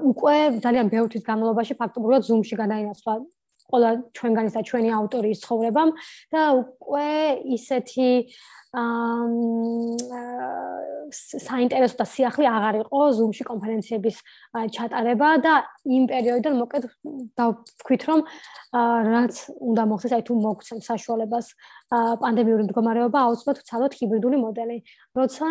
[0.06, 3.14] უკვე ძალიან ბევრი თვის განმავლობაში ფაქტობრივად Zoom-ში გადაინაცვლა
[3.70, 5.90] ყველა ჩვენგანის და ჩვენი ავტორის ცხოვრებამ
[6.32, 7.10] და უკვე
[7.56, 8.10] ისეთი
[8.76, 10.66] აა
[11.12, 14.16] საინტერესო და სიახლე აღარ იყო Zoom-ში კონფერენციების
[14.74, 15.52] ჩატარება და
[15.86, 16.84] იმ პერიოდიდან მოკლედ
[17.38, 18.20] დავთქვით რომ
[19.14, 19.34] რაც
[19.70, 21.46] უნდა მოხდეს აი თუ მოგცემ საშუალებას
[22.22, 24.78] პანდემიური მდგომარეობა აუცილებლად ვცალოთ ჰიბრიდული მოდელი.
[25.16, 25.46] როცა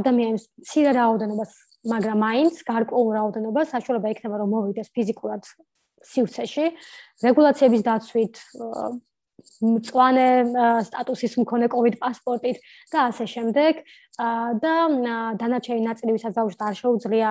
[0.00, 1.52] ადამიანის ცირე რაოდენობას
[1.92, 5.42] მაგრამ მაინც გარკვეულ რაოდენობას საშუალება ექნება რომ მოვიდეს ფიზიკურად
[6.10, 6.66] სივრცეში
[7.22, 8.34] რეგულაციების დაცვით
[9.62, 10.28] მწვანე
[10.86, 12.58] სტატუსის მქონე COVID პასპორტით
[12.92, 13.82] და ასე შემდეგ
[14.62, 14.74] და
[15.40, 17.30] დანარჩენი ნაწილი ვისაც დაუშვათ არ შეუძლია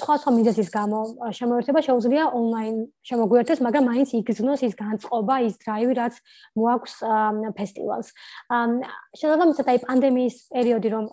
[0.00, 1.00] სხვა სხვა მიზეზის გამო
[1.38, 6.14] შემოერთება შეუძლია ონლაინ შემოგვიერთოს, მაგრამ მაინც იგრძნოს ის განწყობა, ის დრაივი, რაც
[6.56, 6.94] მოაქვს
[7.58, 8.08] ფესტივალს.
[9.18, 11.04] შეიძლება მიცეთ აი პანდემიის პერიოდი რომ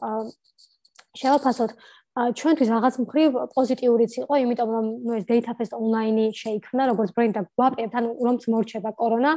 [1.20, 1.72] შევაფასოთ
[2.20, 7.36] ჩვენთვის რაღაც მხრივ პოზიტიურიც იყო, იმიტომ რომ ნუ ეს Data Fest online-ი შეიქმნა, როგორც ბრენდი
[7.38, 9.32] და გვაპერთ, ანუ რომც მორჩება კორონა,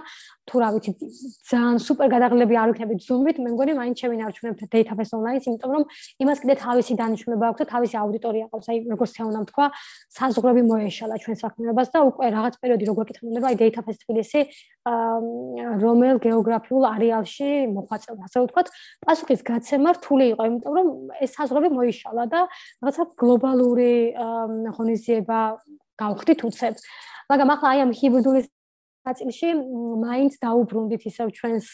[0.48, 0.90] თუ რა ვიცი,
[1.52, 5.84] ძალიან სუპერ გადაღლები არ ვიქნებით Zoom-ით, მე მგონი მაინც შევინარჩუნებთ Data Fest online-ს, იმიტომ რომ
[6.22, 8.66] იმას კიდე თავისი დანიშნულება აქვს და თავისი აუდიტორია ყავს.
[8.72, 9.66] აი, როგორც თეონამ თქვა,
[10.16, 14.40] საზღვრები მოეშალა ჩვენ საქმიანობას და უკვე რაღაც პერიოდი როგორ კითხულობ, აი Data Fest თბილისი
[14.82, 18.68] რომელ გეოგრაფიულ არეალში მოხვაწეობს, ასე ვთქვათ,
[19.06, 20.88] პასუხის გაცემა რთული იყო, იმიტომ რომ
[21.22, 22.40] ეს საზღვრები მოიშალა და
[22.80, 23.92] რაღაცა გლობალური
[24.76, 25.40] ღონისძიება
[26.00, 26.74] გავხდით უცებ.
[27.30, 28.40] მაგრამ ახლა აი ამ ჰიბრიდული
[29.02, 29.48] ნაწილში
[29.98, 31.66] მაინც დაუბრუნდით ისევ ჩვენს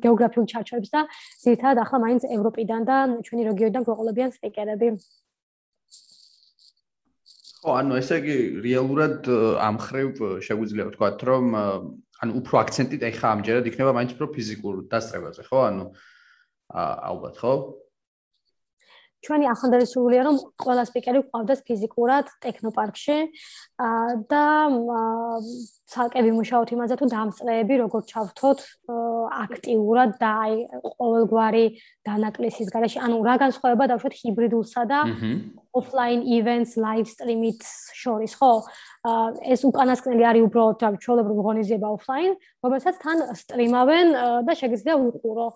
[0.00, 1.00] გეოგრაფიულ ჩარჩოებს და
[1.44, 4.88] ზირთად ახლა მაინც ევროპიდან და ჩვენი რეგიონიდან გვეყოლებიან სპიკერები.
[7.62, 9.28] ხო, ანუ ესე იგი რეალურად
[9.62, 10.08] ამ ხრივ
[10.42, 11.44] შეგვიძლია ვთქვათ, რომ
[12.22, 15.58] ანუ უფრო აქცენტი და ეხა ამჯერად იქნება მაინც უფრო ფიზიკურ დასწრებაზე, ხო?
[15.70, 15.84] ანუ
[16.72, 17.54] ალბათ, ხო?
[19.22, 23.18] ჩვენი ახანდელი სრულია რომ ყველა სპიკერი ყავდეს ფიზიკურად ტექნოპარკში
[24.32, 24.44] და
[25.92, 28.58] ცალკე ვიმუშაოთ იმაზე თუ დამსწრეები როგორ ჩავთოთ
[29.44, 30.54] აქტიურად და აი
[30.98, 31.64] ყოველგვარი
[32.08, 35.00] დანაკლისის garaში ანუ რა განსხვავება დავშვათ ჰიბრიდულსა და
[35.76, 37.62] offline events live stream-ით
[37.96, 38.52] შორის ხო
[39.02, 44.06] ეს უკანასკნელი არის უბრალოდ და ჩვეულებრივ ღონისძიება offline, რომელსაც თან სტრიმავენ
[44.46, 45.46] და შეგიძლია უყურო.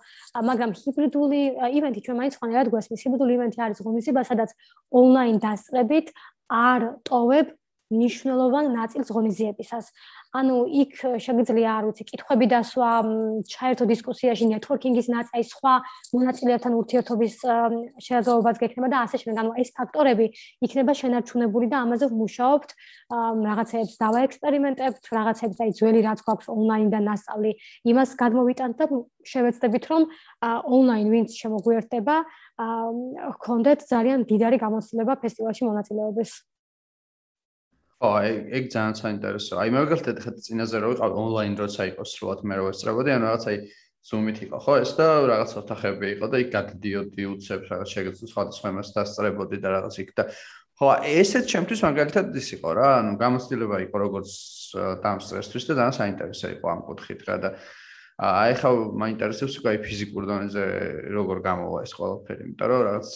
[0.49, 1.41] მაგრამ ჰიბრიდული
[1.79, 3.03] ივენთი ჩვენ მაინც ხანერად გვესმის.
[3.07, 4.51] ჰიბრიდული ივენთი არის ღონისძიება, სადაც
[4.91, 6.11] online დასწრებით
[6.51, 7.47] არ ტოვებ
[7.91, 9.87] ნიშნულოვან ნაწილს ღონისძიებისას.
[10.35, 12.91] ანუ იქ შეგიძლია არ ვიცი, კითხვები დასვა,
[13.47, 15.75] ჩაერთო დისკუსიაში, ნეტვორკინგის ნაწილი, სხვა
[16.17, 17.35] მონაწილეებთან ურთიერთობის
[18.03, 19.39] შესაძლებლობაც გექნება და ასე შემდეგ.
[19.39, 20.27] ანუ ეს ფაქტორები
[20.67, 22.71] იქნება შენარჩუნებული და ამაზე ვმუშაობთ.
[23.47, 27.53] რაღაცებს დავაექსპერიმენტებთ, რაღაცებს აი ძველი რაც გვაქვს ონლაინიდან ნასწავლი,
[27.87, 28.85] იმას გადმოვიტანთ და
[29.27, 30.03] შევეცდებით რომ
[30.75, 32.17] ონლაინ ვინც შემოგვიერთდება,
[33.37, 36.56] ჰქონდეთ ძალიან დიდარი გამოცდილება ფესტივალში მონაწილეობის.
[37.97, 38.11] ხო,
[38.53, 39.59] ეგ ძალიან საინტერესოა.
[39.65, 43.45] აი მაგალითად ხეთ წინაზე რო ვიყავ ონლაინ როცა იყო სრულად მე რო ვესწრებოდი, ანუ რაღაც
[43.49, 43.57] აი
[44.07, 48.67] Zoom-ით იყო, ხო, ეს და რაღაც ოთახები იყო და იქ გადდიოდი უცებ რაღაც შეგეძლო სხვადასხვა
[48.71, 50.23] იმას დასწრებოდი და რაღაც იქ და
[50.77, 54.31] ხო, ესეც ჩემთვის მაგალითად ის იყო რა, ანუ გამოცდილება იყო როგორც
[54.77, 57.49] დამსწრესთვის და ძალიან საინტერესო იყო ამ კუთხით რა და
[58.17, 60.63] აი ხა მაინტერესებს უკვე ფიზიკურ დონეზე
[61.13, 63.11] როგორ გამოვა ეს ყველაფერი, იმიტომ რომ რაღაც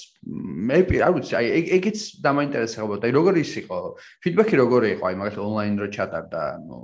[0.68, 0.76] მე
[1.07, 1.46] არ ვიცი, აი
[1.80, 3.78] ეგეც დამაინტერესებოდა, აი როგორ ის იყო,
[4.20, 6.76] ფიდბექი როგორი იყო, აი მაგალითად ონლაინ რო ჩატარდა, ანუ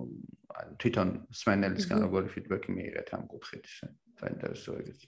[0.80, 3.64] თვითონ სმენელისგან როგორი ფიდბექი მიიღეთ ამ კუთხით,
[4.16, 5.00] საინტერესო ეგეც.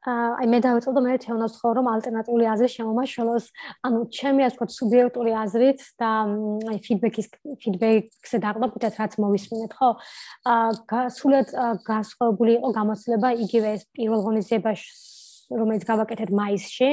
[0.00, 3.46] აი მე დავიწყო მე თეონას ხო რომ ალტერნატიული აზრი შემომაშველოს
[3.84, 6.10] ანუ ჩემი ასე ვთქვათ სუბიექტური აზრით და
[6.72, 7.28] აი ფიდბექის
[7.60, 9.90] ფიდბექზე დაყრდნობით რაც მოვისმინეთ ხო?
[10.56, 11.52] აა სულად
[11.84, 14.88] გასხოვებული იყო გამოცდილება იგივე ეს პირველ ღონისძიებაში
[15.50, 16.88] რომელიც გავაკეთეთ მაისში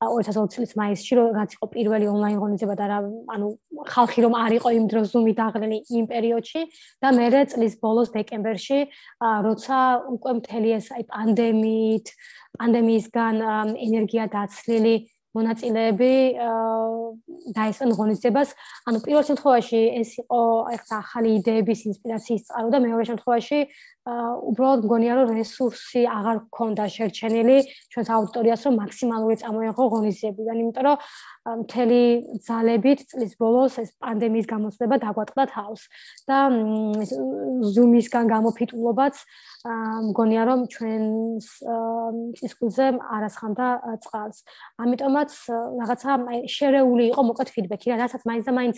[0.00, 2.98] 2020 წლის მაისში რაც იყო პირველი ონლაინ ღონისძიება და რა
[3.34, 3.48] ანუ
[3.92, 6.62] ხალხი რომ არ იყო იმ დროს ზუმი დაღლილი იმ პერიოდში
[7.04, 8.80] და მე წლის ბოლოს დეკემბერში
[9.48, 9.78] როცა
[10.16, 12.06] უკვე მთელი ეს აი პანდემიით
[12.58, 13.36] პანდემიისგან
[13.76, 14.94] ენერგია დაცლილი
[15.36, 16.12] მონაწილეები
[17.54, 18.48] დაესწრნენ ღონისძიებას.
[18.88, 20.40] ანუ პირველ შემთხვევაში ეს იყო
[20.76, 23.58] ეხლა ახალი იდეების ინსპირაციის წყარო და მეორე შემთხვევაში
[24.08, 27.56] უბრალოდ მგონია რომ რესურსი აღარ გქონდა შერჩენილი
[27.92, 30.96] ჩვენს აუდიტორიას რომ მაქსიმალური წამოიღო ღონისძიებიდან, იმიტომ რომ
[31.48, 32.02] მთელი
[32.44, 35.82] ძალებით წლის ბოლოს ეს პანდემიის გამოცდება დაგვატყდა თავს
[36.28, 36.38] და
[37.72, 39.14] Zoom-ისგან გამოფიტულობაც
[40.08, 41.46] მგონია რომ ჩვენს
[42.38, 42.86] წისქვილზე
[43.16, 43.66] არასხამდა
[44.04, 44.38] წყალს.
[44.84, 45.30] ამიტომაც
[45.80, 46.12] რაღაცა
[46.48, 48.76] შერეული იყო მოკლედ ფიდბექი, რასაც მაინც და მაინც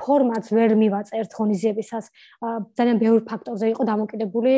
[0.00, 2.04] ფორმატს ვერ მივაწერთ ღონისძიებისას.
[2.76, 4.52] ძალიან ბევრი ფაქტორზე იყო დამოკიდებული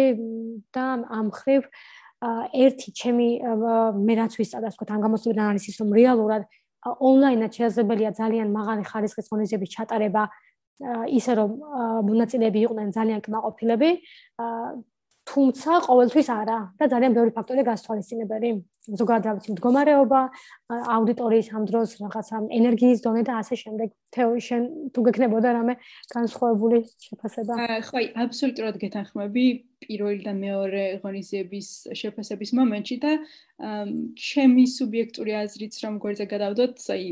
[0.74, 0.86] და
[1.18, 1.62] ამ ხრივ
[2.64, 3.28] ერთი ჩემი
[4.06, 6.42] მე რაც ვისწავლა, ვთქვათ, ამ გამოცდილებიდან არის ის, რომ რეალურად
[6.84, 10.22] ონლაინად შესაძლებელია ძალიან მაღალი ხარისხის ღონისძიების ჩატარება
[11.08, 11.50] ისე რომ
[12.08, 13.90] მონაწილეები იყვნენ ძალიან კმაყოფილები
[15.24, 18.50] თუმცა ყოველთვის არა და ძალიან ბევრი ფაქტორი გასთვალისწინებელი
[18.84, 20.20] ზოგადად რა ვიცი მდგომარეობა
[20.94, 24.62] აუდიტორიის ამ დროს რაღაცა ენერგიის დონე და ასე შემდეგ თეო შენ
[24.92, 25.74] თუ გექნებოდა რამე
[26.12, 27.52] განსხვავებული შეფასება?
[27.88, 29.44] ხო აბსოლუტურად გეთანხმები
[29.84, 31.68] პირველი და მეორე ღონისძიების
[32.00, 33.12] შეფასების მომენტში და
[34.28, 37.04] ჩემი სუბიექტური აზრიც რომ გვერდზე გადავდოთ აი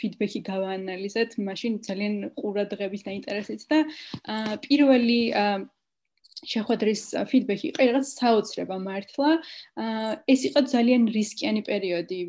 [0.00, 3.78] ფიდბექი გავაანალიზეთ მაშინ ძალიან ყურადღების და ინტერესით და
[4.64, 5.20] პირველი
[6.42, 9.30] შეხვედრის ფიდბექი იყო რაღაც საოცრება მართლა.
[10.26, 12.20] ეს იყო ძალიან რისკიანი პერიოდი.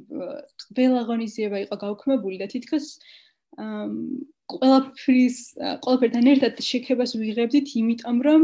[0.77, 2.85] ყველა ღონისძიება იყო გაუქმებული და თითქოს
[4.45, 5.37] ყველაფრის
[5.81, 8.41] ყველაფერთან ერთად შექებას ვიღებდით, იმიტომ რომ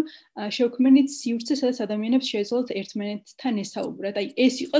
[0.57, 4.15] შევქმნით სივრცე, სადაც ადამიანებს შეეძლოთ ერთმანეთთან ესაუბრათ.
[4.17, 4.79] აი ეს იყო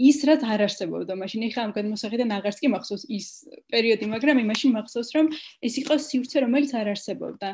[0.00, 3.26] ის რაც არ არსებობდა მაშინ ეხლა ამ გადმოსახედიდან აღარც კი მახსოვს ის
[3.68, 5.26] პერიოდი, მაგრამ იმაში მახსოვს რომ
[5.60, 7.48] ეს იყო სივრცე, რომელიც არ არსებობდა.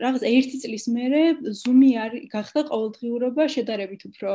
[0.00, 1.22] რაღაც ერთი წლის მერე
[1.60, 4.34] Zoom-ი არ გახდა ყოველდღიურობა შედარებით უფრო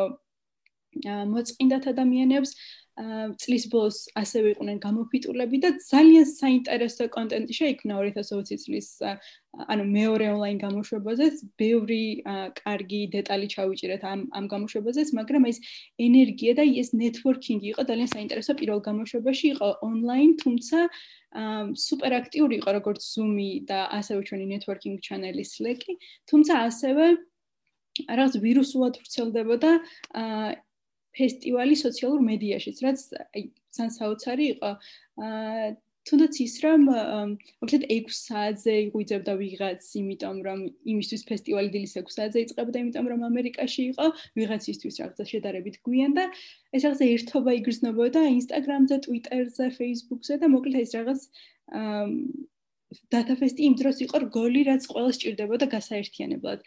[1.36, 2.52] მოწყინდათ ადამიანებს
[2.96, 8.88] წლის ბოლოს ასევე იყვნენ გამოფიტულები და ძალიან საინტერესო კონტენტი შეიქმნა 2020 წლის
[9.68, 11.26] ანუ მეორე ონლაინ გამოშვებაზე,
[11.60, 12.24] ბევრი
[12.60, 15.60] კარგი დეტალი ჩავიჭირეთ ამ ამ გამოშვებაზე, მაგრამ ეს
[16.08, 20.78] ენერგია და ეს ნეტვორკინგი იყო ძალიან საინტერესო პირველ გამოშვებაში, იყო ონლაინ, თუმცა
[21.88, 25.94] სუპერ აქტიური იყო როგორც Zoom-ი და ასევე ჩვენი networking channel-ი Slack-ი,
[26.32, 27.06] თუმცა ასევე
[27.96, 29.72] რაღაც ვირუსულად ვრცელდებოდა
[31.16, 33.00] ფესტივალი სოციალურ მედიაშიც, რაც
[33.36, 33.44] აი
[33.76, 34.72] ძალიან საოცარი იყო.
[35.26, 35.68] აა
[36.06, 40.60] თუნდაც ის რომ მოკლედ 6 საათზე იღვიძებდა ვიღაც, იმიტომ რომ
[40.94, 44.06] იმისთვის ფესტივალი დილის 6 საათზე იწყებოდა, იმიტომ რომ ამერიკაში იყო,
[44.38, 46.26] ვიღაცისთვის რაღაცა შედარებით გვიან და
[46.78, 51.22] ეს რაღაცა ერთობა იგრძნობოდა Instagram-ზე, Twitter-ზე, Facebook-ზე და მოკლედ ეს რაღაც
[51.82, 52.06] აა
[53.14, 56.60] დატაფესტი იმ დროს იყო რგოლი, რაც ყველას ჭირდებოდა გასაერთიანებლად.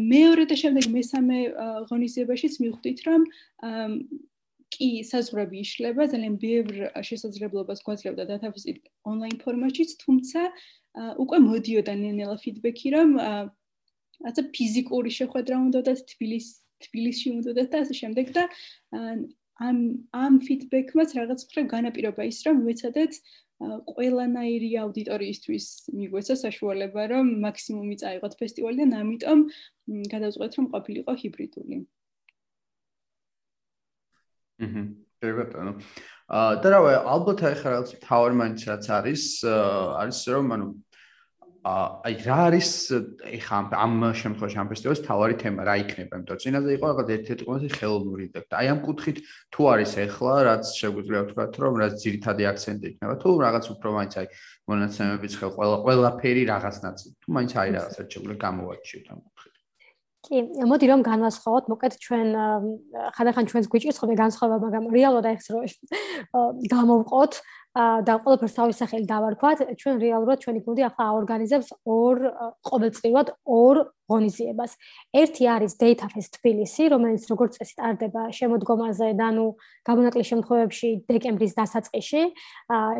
[0.00, 1.38] მეორე და შემდეგ მესამე
[1.90, 3.20] ღონისძიებაშიც მივხვდით, რომ
[4.74, 6.74] კი საზღვრები იშლება, ძალიან ბევრ
[7.06, 8.72] შესაძლებლობას გვაძლევდა დატაფესტი
[9.06, 10.40] ონლაინ ფორმატშიც, თუმცა
[11.22, 16.48] უკვე მოდიოდა ნელ-ნელა ფიდბექი, რომ ააცა ფიზიკური შეხვედრა უნდა და თბილის
[16.84, 18.44] თბილისში უნდა და ასე შემდეგ და
[19.62, 19.78] ამ
[20.10, 23.12] ამ ფიდბექმაც რაღაც მხრივ განაპირობა ის, რომ ვეცადეთ
[23.62, 29.38] ყველანაირი აუდიტორიისთვის მიგვეცა საშუალება, რომ მაქსიმუმი წაიღოთ ფესტივალიდან, ამიტომ
[30.12, 31.76] გადავწყვეტ, რომ ყოფილიყო ჰიბრიდული.
[34.64, 34.82] აჰა,
[35.22, 35.72] შეგატანო.
[36.34, 40.66] აა და რავი, ალბათ ახლა რაღაც თავი მაინც რაც არის, არის რომ ანუ
[41.64, 42.70] აი რა არის
[43.24, 46.18] ეხა ამ შემთხვევაში ამ ფესტივალის თავარი თემა რა იქნება?
[46.20, 50.64] იმიტომ წინაზე იყო რაღაც ერთ-ერთი ყველაზე ხელოვნური და აი ამ კუთხით თუ არის ეხლა რაც
[50.76, 54.26] შეგვიძლია ვთქვათ რომ რაც ძირითადი აქცენტი იქნება თუ რაღაც უფრო მაინც აი
[54.68, 59.52] მონაცემების ხელ ყველა ყველაფერი რაღაც ნაწილი თუ მაინც აი რაღაც შეგვიძლია გამოვაჩიოთ ამ კუთხით.
[60.24, 62.28] კი, მოდი რომ განვასხვაოთ, მოკეთ ჩვენ
[63.16, 65.64] ხანდახან ჩვენს გვიჭირს ხოლმე განსხვავება, მაგრამ რეალურად აი ეს რომ
[66.72, 67.32] გამოვყოთ,
[67.74, 72.20] და ყველაფერს თავის სახელი დავარქვათ, ჩვენ რეალურად ჩვენი გუნდი ახლა აორგანიზებს ორ
[72.70, 74.72] ყოველწლიურად ორ ღონისძიებას.
[75.14, 79.46] ერთი არის Data Fest თბილისი, რომელიც როგორც წესი ტარდება შემოდგომაზე და ნუ
[79.88, 82.22] გამონაკლისის შემთხვევებში დეკემბრის დასაწყისში.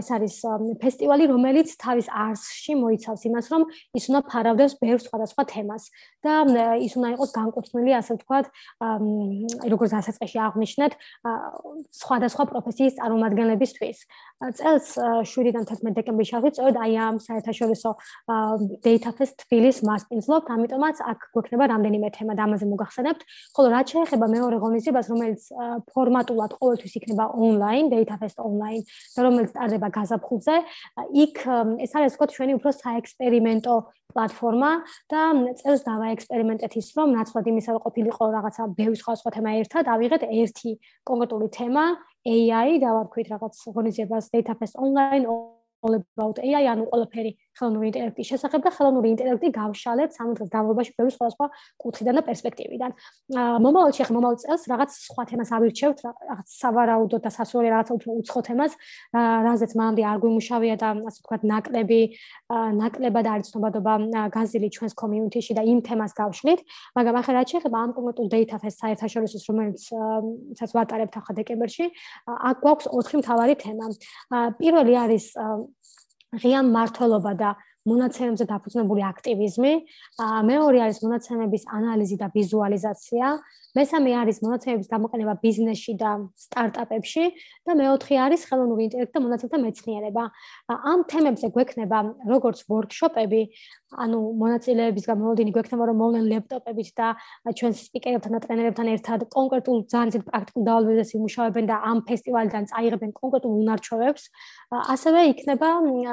[0.00, 0.34] ეს არის
[0.80, 3.62] ფესტივალი, რომელიც თავის არსში მოიცავს იმას, რომ
[3.94, 5.84] ის უნდა ფარავდეს ბევრ სხვადასხვა თემას
[6.24, 6.32] და
[6.80, 8.46] ის უნდა იყოს განკუთვნილი, ასე ვთქვათ,
[9.72, 10.92] როგორც დასაწყისში აღნიშნეთ,
[12.00, 13.98] სხვადასხვა პროფესიის წარმომადგენლებისთვის.
[14.44, 14.86] წელს
[15.24, 17.90] 7-დან 11 დეკემბრის შევხვით, სწორედ აი ამ საერთაშორისო
[18.84, 23.22] Data Fest თბილისის მასპინძლობთ, ამიტომაც აქ გვექნება რამდენიმე თემა და ამაზე მოგახსენებთ.
[23.57, 25.42] ხოლო რაც შეეხება მეორე ღონისძიებას, რომელიც
[25.90, 28.82] ფორმატულად ყოველთვის იქნება online, Data Fest online,
[29.16, 30.57] და რომელიც ტარდება გაზაფხულზე,
[31.24, 31.36] იქ
[31.84, 33.74] ეს არის თქო ჩვენი უფრო საექსპერიმენტო
[34.14, 34.70] პლატფორმა
[35.11, 35.20] და
[35.59, 40.22] წელს დავაექსპერიმენტეთ ის, რომ ნაცვლად იმისა, რომ ყოფილიყო რაღაცა ბევრი სხვა სხვა თემა ერთად, ავიღეთ
[40.30, 40.70] ერთი
[41.03, 41.84] კონკრეტული თემა
[42.24, 48.26] AI და ვთქვით რაღაც ღონისძიებას data fest online all about AI ანუ ყველაფერი ხელოვნური ინტელექტის
[48.34, 51.46] შესახებ და ხელოვნური ინტელექტი გავშალეთ სამ დღის განმავლობაში ბევრი სხვადასხვა
[51.82, 52.90] კუთხიდან და პერსპექტივიდან.
[53.64, 58.40] მომავალში ახლა მომავალ წელს რაღაც სხვა თემას ავირჩევთ, რაღაც სავარაუდო და სასურველი რაღაც უფრო უცხო
[58.48, 58.72] თემას,
[59.14, 62.00] რაზეც მანამდე არ გვიმუშავია და ასე ვთქვათ ნაკლები
[62.80, 63.92] ნაკლებად არის ცნობადობა
[64.34, 66.61] გაზილი ჩვენს community-ში და იმ თემას გავშლით,
[66.98, 69.78] მაგრამ ახლა რაც შეეხება ამ კონკრეტულ data fest საერთაშორისოს რომელიც
[70.59, 71.86] სადაც ვატარებთ ახლა დეკემბერში,
[72.26, 73.86] აქ გვაქვს ოთხი მთავარი თემა.
[74.59, 75.24] პირველი არის
[76.43, 77.51] ღია მართლობა და
[77.85, 79.72] მონაცემებზე დაფუძნებული აქტივიზმი,
[80.51, 83.26] მეორე არის მონაცემების ანალიზი და ვიზუალიზაცია,
[83.74, 87.24] მესამე არის მონაცემების გამოყენება ბიზნესში და სტარტაპებში
[87.66, 90.24] და მეოთხე არის ხელოვნური ინტელექტი და მონაცემთა მეცნიერება.
[90.70, 91.99] ამ თემებზე გვექნება
[92.30, 93.43] როგორც ვორქშოპები,
[93.95, 97.09] ანუ მონაწილეების გამოლოდინი გვექნება რომ მოვლენ ლეპტოპებით და
[97.59, 103.53] ჩვენ სპიკერებთან და ტრენერებთან ერთად კონკრეტულ ძირ პრაქტიკულ დავალებებზე იმუშავებენ და ამ ფესტივალიდან წაიღებენ კონკრეტულ
[103.62, 104.22] უნარჩვევებს.
[104.95, 105.68] ასევე იქნება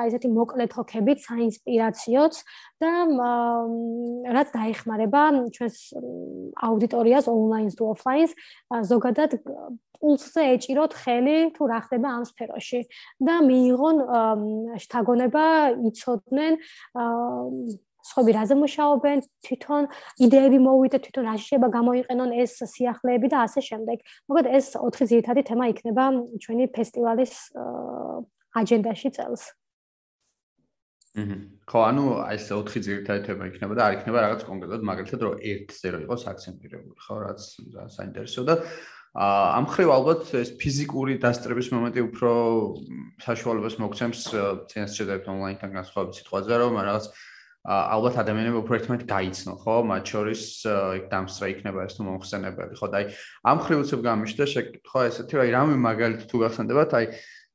[0.10, 1.18] ესეთი მოკლე თოქებით
[1.62, 2.34] საინსპირაციოც
[2.82, 2.92] და
[4.34, 5.22] რაც დაეხმარება
[5.54, 5.78] ჩვენს
[6.58, 8.34] აუდიტორიას ონლაინს თუ ოფლაინს
[8.90, 9.38] ზოგადად
[10.02, 12.82] პულსზე ეჭიროთ ხელი თუ რა ხდება ამ სფეროში
[13.22, 13.98] და მიიღონ
[14.82, 15.46] შთაგონება
[15.92, 16.54] იცოდნენ
[18.02, 19.84] სხვები რაზე მუშაობენ, თვითონ
[20.26, 23.98] იდეები მოვიდეთ, თვითონ რა შეიძლება გამოიყენონ ეს სიახლეები და ასე შემდეგ.
[24.26, 26.06] მოკლედ ეს 4 ძირითადი თემა იქნება
[26.42, 27.34] ჩვენი ფესტივალის
[28.58, 29.61] აჯენდაში წელს.
[31.12, 31.38] აჰა.
[31.68, 35.34] ხო, ანუ აი ეს 4 ძირითადი თემა იქნება და არ იქნება რაღაც კონკრეტულად, მაგალითად რომ
[35.52, 37.42] ერთზე რო იყოს აქცენტირებული, ხო, რაც
[37.96, 38.56] საინტერესო და
[39.12, 42.32] ამ ხრივ ალბათ ეს ფიზიკური დასწრების მომენტი უფრო
[43.20, 44.22] საშუალებას მოგცემს
[44.72, 47.06] წინას შეძლებთ ონლაინთან განსხვავებით სიტყვაზე, რომ რაღაც
[47.62, 49.76] ალბათ ადამიანები უფრო ერთმანეთ გაიცნო, ხო?
[49.86, 50.42] მათ შორის
[50.98, 52.88] იქ დამსწრე იქნება ეს თუ მომხსენებელი, ხო?
[52.90, 53.06] და აი
[53.52, 57.06] ამ ხრივ უცებ გამიშდა შეკითხვა ესეთი, რომ აი რამე მაგალითად თუ გახსენდებათ, აი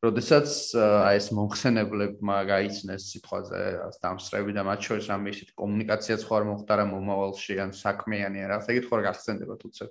[0.04, 3.60] როდესაც აი ეს მომხსენებლებმა გაიცნეს სიტყვაზე
[4.04, 8.58] დამსწრები და მათ შორის რამე ისეთი კომუნიკაციაც ხო არ მოხდა რა მომავალში ან საქმიანი რა,
[8.60, 9.90] ასე კითხვა გახსენდებათ უცებ.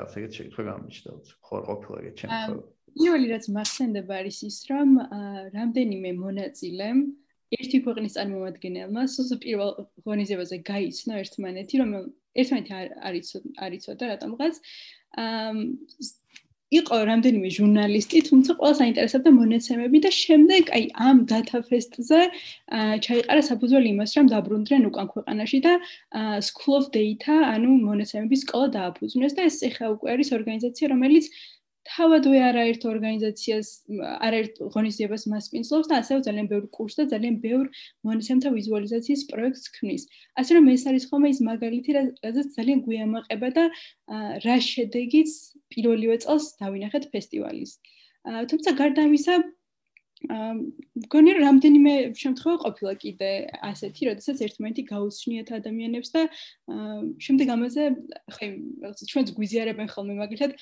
[0.00, 1.36] ასე იგი გამიშდა უცებ.
[1.44, 2.64] ხო არ ყოფილა ეგეთ ჩემს.
[2.90, 4.88] პირველი რაც მახსენდება არის ის, რომ
[5.58, 6.98] რამდენიმე მონაწილემ
[7.50, 9.70] ერთი ქვეყნის წარმომადგენელმა სულ პირველ
[10.06, 11.90] ღონისძიებაზე გაიცნო ერთმანეთი, რომ
[12.40, 12.72] ერთმანეთი
[13.10, 13.28] არის
[13.66, 14.54] არიცოდა რატომღაც.
[15.18, 15.52] აა
[16.70, 21.18] იყო რამდენიმე ჟურნალისტი, თუმცა ყველა საინტერესებდა მონაცემები და შემდეგ აი ამ
[21.70, 22.20] fest-ზე
[23.06, 25.72] ჩაიყარა საფუძველი იმას, რომ დაბრუნდნენ უკან ქვეყანაში და
[26.48, 31.24] School of Data, ანუ მონაცემების სკოლა დააფუძნეს და ეს ეხა უკვე არის ორგანიზაცია, რომელიც
[31.90, 33.68] თავადვე არაერთ ორგანიზაციას,
[34.26, 37.64] არაერთ ღონისძიებას მასპინძლობს და ასევე ძალიან ბევრ კურსს და ძალიან ბევრ
[38.06, 40.02] მონაცემთა ვიზუალიზაციის პროექტს ქმნის.
[40.38, 43.64] ასე რომ ეს არის ხოლმე ის მაგალითი, რადგან ძალიან გვიამაყება და
[44.44, 45.30] რა შედეგიც
[45.72, 47.72] პირველივე წელს დავინახეთ ფესტივალის.
[48.50, 49.34] თუმცა გარდა ამისა,
[50.20, 53.30] მგონი რომ რამდენიმე შემთხვევა ყოფილა კიდე
[53.64, 56.22] ასეთი, როდესაც ერთმანეთი გაუცნიათ ადამიანებს და
[57.24, 57.84] შემდეგ ამაზე
[58.36, 58.46] ხე
[58.84, 60.52] რაღაც ჩვენს გვიზიარებენ ხოლმე მაგალითად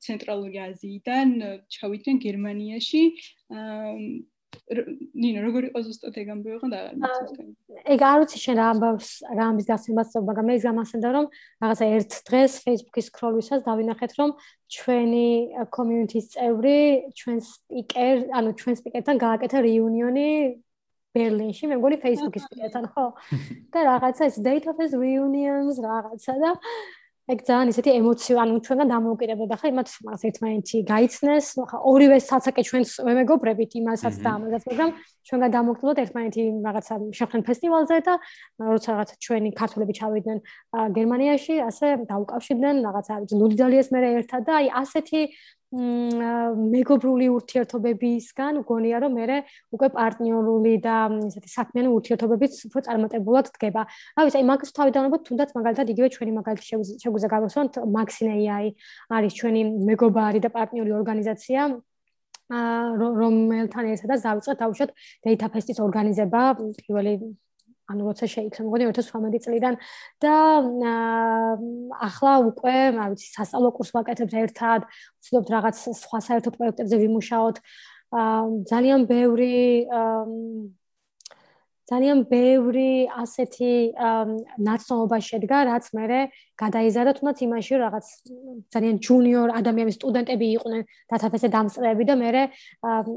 [0.00, 1.28] ცენტრალური აზიიდან
[1.68, 3.02] ჩავიდნენ გერმანიაში
[4.68, 7.44] ნინო როგორი იყო ზუსტად ეგ ამბავი ხო და აღარ ვიცი
[7.94, 11.26] ეგ არ ვიცი შენ რა ამბავს რა ამის გასცემას მაგრამ მე გამახსენდა რომ
[11.64, 14.30] რაღაცა ერთ დღეს Facebook-ის სკროლვისას დავინახეთ რომ
[14.76, 15.28] ჩვენი
[15.76, 16.78] community-ის წევრი
[17.16, 20.28] ჩვენ სპიკერ ანუ ჩვენ სპიკერთან გააკეთა რეუნიონი
[21.16, 23.06] ბერლინში მე მგონი Facebook-ის სპიკერთან ხო.
[23.72, 26.50] და რაღაცა ეს date of reunions რაღაცა და
[27.28, 32.62] ეგ ძალიან ისეთი ემოციო, ანუ ჩვენგან დამოუკიდებოდა ხა იმათ მას ერთმანეთი გაიცნეს, ხა ორივე საცაკე
[32.68, 34.90] ჩვენს მეგობრებით იმასაც და ამასაც, მაგრამ
[35.28, 38.14] ჩვენგან დამოუკიდებოდა ერთმანეთი რაღაცა შეხვენ ფესტივალზე და
[38.64, 40.38] როცა რაღაცა ჩვენი ქართველები ჩავიდნენ
[40.96, 45.20] გერმანიაში, ასე დაუკავშირდნენ რაღაცა ლუდიდალიეს მე ერთად და აი ასეთი
[45.68, 49.36] მეგობრული ურთიერთობებისგან გონია რომ მე
[49.76, 50.96] უკვე პარტნიორული და
[51.28, 53.82] ესეთი საქმიანი ურთიერთობებიც უფრო წარმატებულად დგება.
[54.16, 56.64] რა ვიცი, აი მაგას თავიდანვე თუნდაც მაგალითად იგივე ჩვენი მაგალითი
[57.04, 58.66] შეგვიძლია გავიხსენოთ Maxine.ai
[59.12, 59.62] არის ჩვენი
[59.92, 61.60] მეგობარი და პარტნიორი ორგანიზაცია
[62.48, 64.90] რომელთან ერთადაც დავიწყეთ თავშოთ
[65.20, 66.42] Data Fest-ის ორგანიზება
[66.80, 67.12] პირველი
[67.88, 69.74] ანუ როცა შეიქმნა მგონი 2018 წლიდან
[70.20, 70.34] და
[72.08, 74.80] ახლა უკვე, რა ვიცი, სასწავლო კურსს ვაკეთებ ერთად,
[75.24, 77.56] ვცდილობთ რაღაც სხვა საერთო პროექტებზე ვიმუშაოთ.
[78.68, 79.56] ძალიან ბევრი
[81.88, 83.72] ძალიან ბევრი ასეთი
[84.60, 86.20] ნაცნობა შედგა, რაც მე
[86.60, 88.06] გადაიზარა თუნდაც იმაში, რაღაც
[88.74, 92.44] ძალიან ჯუნიორ ადამიანები, სტუდენტები იყვნენ დათაფესე დამსწრეები და მე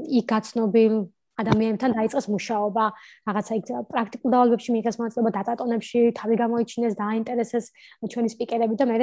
[0.08, 0.92] იქ გაცნობილ
[1.40, 2.84] ადამიანთან დაიწყეს მუშაობა,
[3.28, 7.66] რაღაცა იქ პრაქტიკულ დავალებებში მიიღეს მონაწილეობა დატატონებში, თავი გამოიჩინეს, დააინტერესეს
[8.12, 8.96] ჩვენი სპიკერები და მე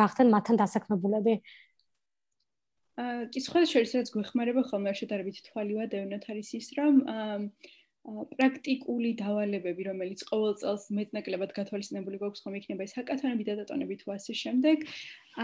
[0.00, 1.34] გახდნენ მათთან დასაქმებულები.
[2.96, 6.94] აა კი სხვა შეიძლება რაც გვეხმარება ხოლმე შედარებით თვალივა დევნათ არის ის რომ
[8.06, 14.32] პრაქტიკული დავალებები რომელიც ყოველ წელს მეტნაკლებად გათვალისწინებული გვაქვს ხომ იქნება ეს ჰაკათონები დატატონები თუ ასე
[14.40, 14.86] შემდეგ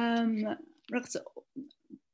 [0.01, 0.57] აა
[0.97, 1.13] რაღაც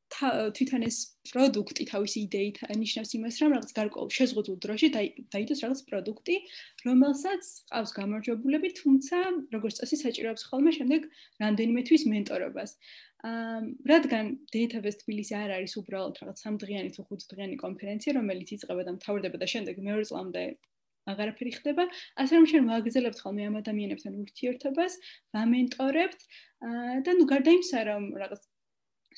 [0.08, 0.96] თვითონ ეს
[1.28, 4.88] პროდუქტი თავისი იდეით ნიშნავს იმას, რომ რაღაც გარკვეულ შეზღუდულ დროში
[5.34, 6.36] დაიდოს რაღაც პროდუქტი,
[6.88, 7.42] რომელსაც
[7.72, 9.18] ყავს გამარჯვებულები, თუმცა
[9.52, 11.00] როგორც წესი საჭიროებს ხოლმე შემდეგ
[11.44, 12.70] რამდენიმე თვის მენტორობას.
[13.28, 18.92] აა რადგან Database თბილისი არ არის უბრალოდ რაღაც სამდღიანი თუ ხუთდღიანი კონფერენცია, რომელიც იწყება და
[18.96, 20.42] მთავრდება და შემდეგ მეორე წლამდე
[21.08, 21.84] აღარაფერი ხდება,
[22.22, 24.92] ასე რომ შენ მოაგზავნებთ ხოლმე ამ ადამიანებთან ურთიერთობას,
[25.34, 26.20] ვამენტორებთ
[27.04, 28.42] და ნუ გარდა იმისა, რომ რაღაც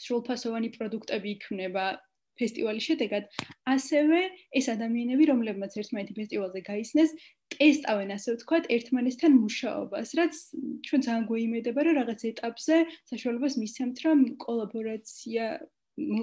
[0.00, 1.84] სრულფასოვანი პროდუქტები იქნება
[2.40, 3.26] ფესტივალის შედეგად,
[3.68, 4.20] ასევე
[4.56, 7.10] ეს ადამიანები, რომლებმაც ერთმანეთი ფესტივალზე გაიცნეს,
[7.52, 10.40] ტესტავენ ასე ვთქვათ, ერთმანეთთან მუშაობას, რაც
[10.88, 12.76] ჩვენ ძალიან გვეიმედება, რომ რაღაც ეტაპზე
[13.12, 15.44] საშუალებას მისცემთ, რომ კოლაბორაცია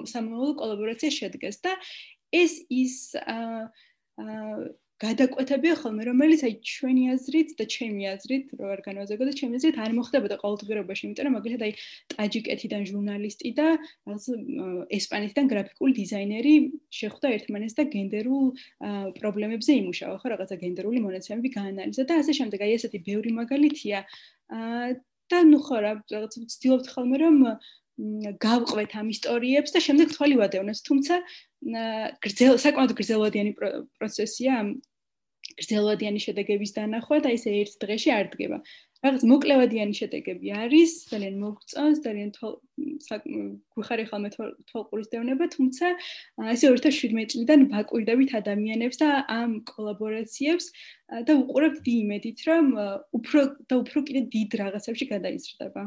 [0.09, 1.77] სამომავლო კოლაბორაცია შედგეს და
[2.33, 3.61] ეს ის აა
[4.97, 9.77] გადაკვეთებია ხოლმე, რომელიც აი ჩვენი აზრით და ჩემი აზრით, რო არ განვაზოგო და ჩემი აზრით
[9.77, 11.73] არ მოხდებოდა ყოველდღიურობაში, იმიტომ რომ მაგალითად აი
[12.17, 14.25] ტაჯიკეთიდან ჟურნალისტი და რაღაც
[14.97, 16.53] ესპანეთიდან გრაფიკული დიზაინერი
[16.99, 18.45] შეხვდა ერთმანეთს და გენდერულ
[19.21, 22.59] პრობლემებზე იმუშავა, ხო, რაღაცა გენდერული მონაცემები გაანალიზა და ასე შემდეგ.
[22.65, 23.99] აი ესეთი ბევრი მაგალითია.
[25.27, 27.37] და ნუ ხო რა, რაღაც ვცდილობთ ხოლმე რომ
[27.97, 30.79] გავყვეთ ამ ისტორიებს და შემდეგ თვალი ვადევნოთ.
[30.87, 31.15] თუმცა
[32.23, 33.51] გრძელ საკმაოდ გრძელვადიანი
[33.97, 34.69] პროცესია ამ
[35.57, 38.59] გრძელვადიანი შედეგების დანახვა და ესე ერთ დღეში არ დგება.
[39.05, 42.29] რაღაც მოკლევადიანი შედეგები არის, ძალიან მოგწონს, ძალიან
[43.73, 45.91] გვიხარი ხოლმე თვალყურის დევნება, თუმცა
[46.53, 50.65] ესე 2017 წლიდან ვაკვირდებით ადამიანებს და ამ კოლაბორაციებს
[51.29, 52.65] და უყურებთ დი იმედით, რომ
[53.21, 53.39] უფრო
[53.69, 55.83] და უფრო კიდე დიდ რაღაცებში გადაიზრდება.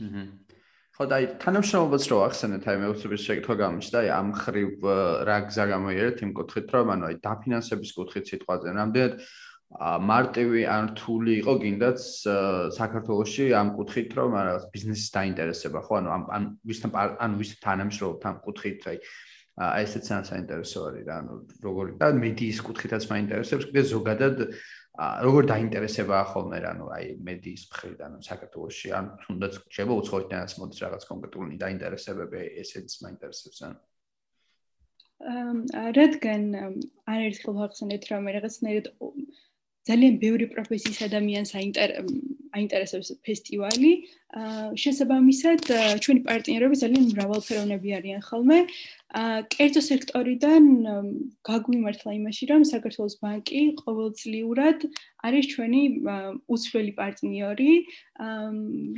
[0.00, 0.24] აჰა.
[1.00, 4.82] ხო და აი თანამშრომლობაც რო ახსენეთ აი მეუცების შეკითხვა გამიშდა აი ამ ხრივ
[5.24, 8.74] რა გზა გამოიერეთ იმ კუთხით რომ ანუ აი დაფინანსების კუთხით სიტყვაზე.
[8.76, 9.12] რამდენად
[9.80, 12.00] მარტივი ან რთული იყო გინდაც
[12.76, 15.94] საქართველოსში ამ კუთხით რომ რაღაც ბიზნესის დაინტერესება ხო?
[16.04, 18.98] ანუ ამ ან ვისთან ან ვის თანამშრომლობთ ამ კუთხით აი
[19.56, 21.34] აი ესეც საინტერესო არის რა ანუ
[21.64, 24.36] როგორი და მედიის კუთხითაც მაინტერესებს კიდე ზოგადად
[25.00, 31.06] როგორ დაინტერესება ხოლმე რა ნუ აი მედიის მხრიდან საქართველოსში ან თუნდაც შეიძლება უცხოეთანაც მოდის რაღაც
[31.10, 33.78] კონკრეტული დაინტერესებები ესეც მაინტერესებს ან
[36.00, 36.42] რადგან
[37.12, 38.86] არაერთხელ ვახსენეთ რომ რაღაცნაირად
[39.88, 41.50] ძალიან ბევრი პროფესიის ადამიანს
[42.56, 43.92] აინტერესებს ფესტივალი.
[44.82, 45.62] შესაბამისად,
[46.04, 48.58] ჩვენი პარტნიორები ძალიან მრავალფეროვნები არიან ხოლმე.
[49.10, 50.66] კერძო სექტორიდან
[51.48, 54.86] გაგვიმართლა იმაში, რომ საქართველოს ბანკი ყოველწლიურად
[55.26, 55.82] არის ჩვენი
[56.46, 57.72] უცვლელი პარტნიორი,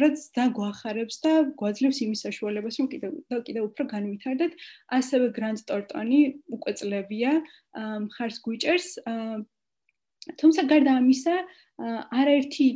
[0.02, 4.52] რაც დაგვახარებს და გვაძლევს იმის საშუალებას, რომ კიდევ და კიდევ უფრო განვითარდეთ.
[4.98, 6.20] ასევე გრანდ ტორტონი
[6.56, 7.32] უკვე წლებია,
[8.44, 9.40] გვიჭერს აა
[10.38, 11.36] თუმცა გარდა ამისა,
[12.20, 12.66] არაერთი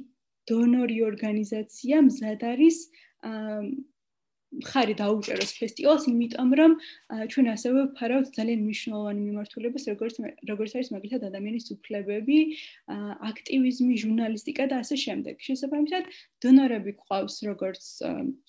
[0.51, 2.78] დონორი ორგანიზაცია მზად არის
[4.66, 6.72] ხარი დაუჭეროს ფესტივალს, იმიტომ რომ
[7.32, 10.14] ჩვენ ასევე ვფარავთ ძალიან მნიშვნელოვანი მიმართულებას, როგორც
[10.51, 12.38] როგორც არის მაგალითად ადამიანის უფლებები,
[13.30, 15.34] აქტივიზმი, ჟურნალისტიკა და ასე შემდეგ.
[15.47, 16.05] შესაბამისად,
[16.47, 17.82] დონორები ყავს როგორც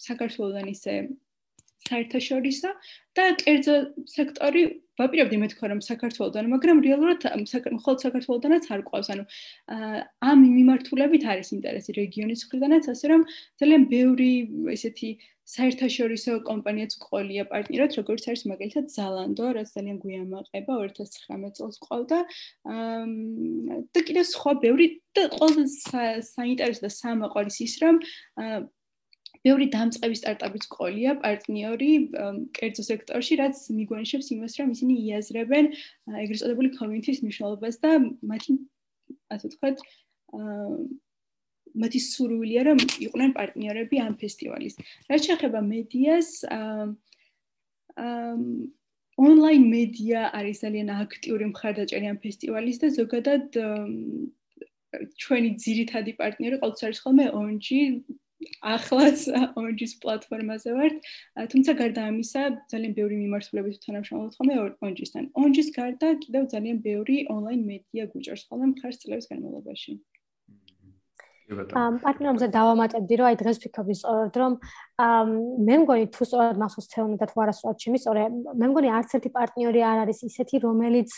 [0.08, 0.94] საქართველოსდან ისე
[1.88, 2.74] საერთაშორისო
[3.18, 3.76] და კერძო
[4.16, 4.64] სექტორი
[4.98, 7.26] ვაპირებდი მეთქვა რომ საქართველოსდან, მაგრამ რეალურად
[7.78, 9.10] მხოლოდ საქართველოსდანაც არ ყავს.
[9.14, 9.24] ანუ
[10.32, 13.22] ამ მიმართულებით არის ინტერესი რეგიონის მხრიდანაც, ასე რომ
[13.62, 14.32] ძალიან ბევრი
[14.74, 15.10] ესეთი
[15.48, 22.20] საერთაშორისო კომპანიაც ყოლია პარტნიორად, როგორც არის მაგალითად ზალანდო, რაც ძალიან გვიამაყება 2019 წელს ყავდა.
[23.94, 26.04] და კიდევ სხვა ბევრი და ყველაზე
[26.36, 27.96] საინტერესო და სამაყვარის ის რომ
[29.46, 31.92] ბევრი დამწყები სტარტაპის ყოლია პარტნიორი
[32.58, 35.66] კერძო სექტორში, რაც მიგვანიშნებს იმას, რომ ისინი იაზრებენ
[36.24, 37.92] ეგრეთ წოდებული კომიუნიტის მნიშვნელობას და
[38.32, 38.52] მათი
[39.34, 39.78] ასე ვთქვათ,
[41.78, 44.74] მათი სურვილია, რომ იყვნენ პარტნიორები ამ ფესტივალის.
[45.12, 46.30] რაც შეეხება მედიას,
[49.18, 53.46] ონლაინ მედია არის ძალიან აქტიური მხარდაჭერი ამ ფესტივალის და ზოგადად
[55.22, 57.68] ჩვენი ძირითადი პარტნიორი ყოველთვის არის ხოლმე ONG
[58.62, 59.20] ახლაც
[59.58, 60.96] Orange-ის პლატფორმაზე ვართ.
[61.52, 65.24] თუმცა გარდა ამისა, ძალიან ბევრი მიმართულებით თანამშრომლობთ ხოლმე Orange-ისთან.
[65.34, 69.98] Orange-ის გარდა კიდევ ძალიან ბევრი ონლაინ მედია გუჭერს ხოლმე მხარს წლების განმავლობაში.
[71.48, 74.54] ამ პარტნიორებზე დავამატებდი, რომ აი დღეს ფიქრობ ისწორად, რომ
[75.64, 78.24] მე მგონი თუ სწორად მახსოვს თეონი და თუ არასწორად შემისწორე,
[78.60, 81.10] მე მგონი არც ერთი პარტნიორი არ არის ისეთი, რომელიც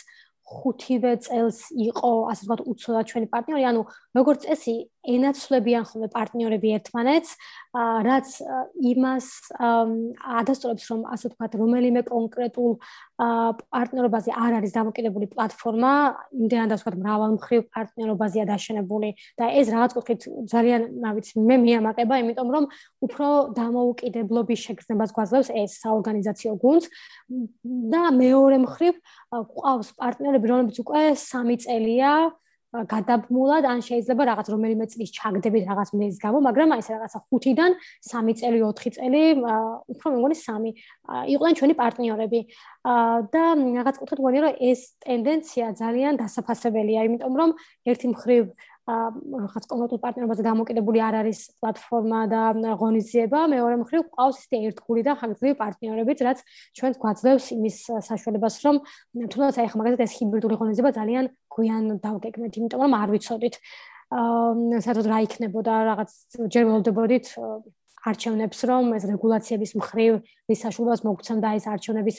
[0.50, 3.82] ხუთივე წელს იყო ასე ვთქვათ უცოდად ჩვენი პარტნიორი, ანუ
[4.18, 4.74] როგორც წესი
[5.08, 7.30] ენაცვლებიან ხოლმე პარტნიორები ერთმანეთს,
[8.04, 8.28] რაც
[8.90, 9.26] იმას
[9.60, 12.72] ადასტურებს, რომ ასე ვთქვათ, რომელიმე კონკრეტულ
[13.20, 15.92] პარტნიორობაზე არ არის დამოკიდებული პლატფორმა,
[16.36, 20.20] იმდენად ასე ვთქვათ, მრავალმხრივ პარტნიორობაზეა დაშენებული და ეს რაღაც კუთხით
[20.52, 22.64] ძალიან, რა ვიცი, მე მიამაყება, იმიტომ რომ
[23.06, 26.86] უფრო დამოუკიდებლობის შეგრძნებას გვაძლევს ეს საორგანიზაციო გუნდს
[27.92, 28.94] და მეორე მხრივ
[29.30, 32.12] ყავს პარტნიორები, რომლებიც უკვე 3 წელია
[32.70, 37.72] გადაბმულად ან შეიძლება რაღაც რომელიმე წლის ჩაგდებით რაღაც მეზის გამო, მაგრამ აი ეს რაღაცა 5-დან
[38.06, 39.22] 3 წელი, 4 წელი,
[39.90, 40.70] უფრო მეგონი 3
[41.34, 42.40] იყვნენ ჩვენი პარტნიორები.
[43.34, 47.50] და რაღაც კუთხით მგონია რომ ეს ტენდენცია ძალიან დასაფასებელია, იმიტომ რომ
[47.90, 48.44] ერთი მხრივ
[48.88, 52.42] რაღაც კონკრეტულ პარტნიორობაზე გამოკიდებული არ არის პლატფორმა და
[52.80, 56.38] ღონისძიება, მეორე მხრივ ყავს ისეთი ერთგული და ხანგრძლივი პარტნიორებიც, რაც
[56.78, 57.76] ჩვენს გვაძლევს იმის
[58.08, 58.76] საშუალებას, რომ
[59.30, 61.24] თუნდაც აი ხა მაგალითად ეს ჰიბრიდული ღონისძიება ძალიან
[61.54, 63.54] გვიან დავგეგმეთ, იმიტომ რომ არ ვიცოდით.
[64.10, 66.10] აა საერთოდ რა იქნებოდა რაღაც
[66.50, 67.26] ჯერ ველოდებოდით
[68.08, 70.12] არჩევნებს რომ ეს რეგულაციების მხრივ
[70.48, 72.16] ვის საშუალებას მოგცემდა ეს არჩევნების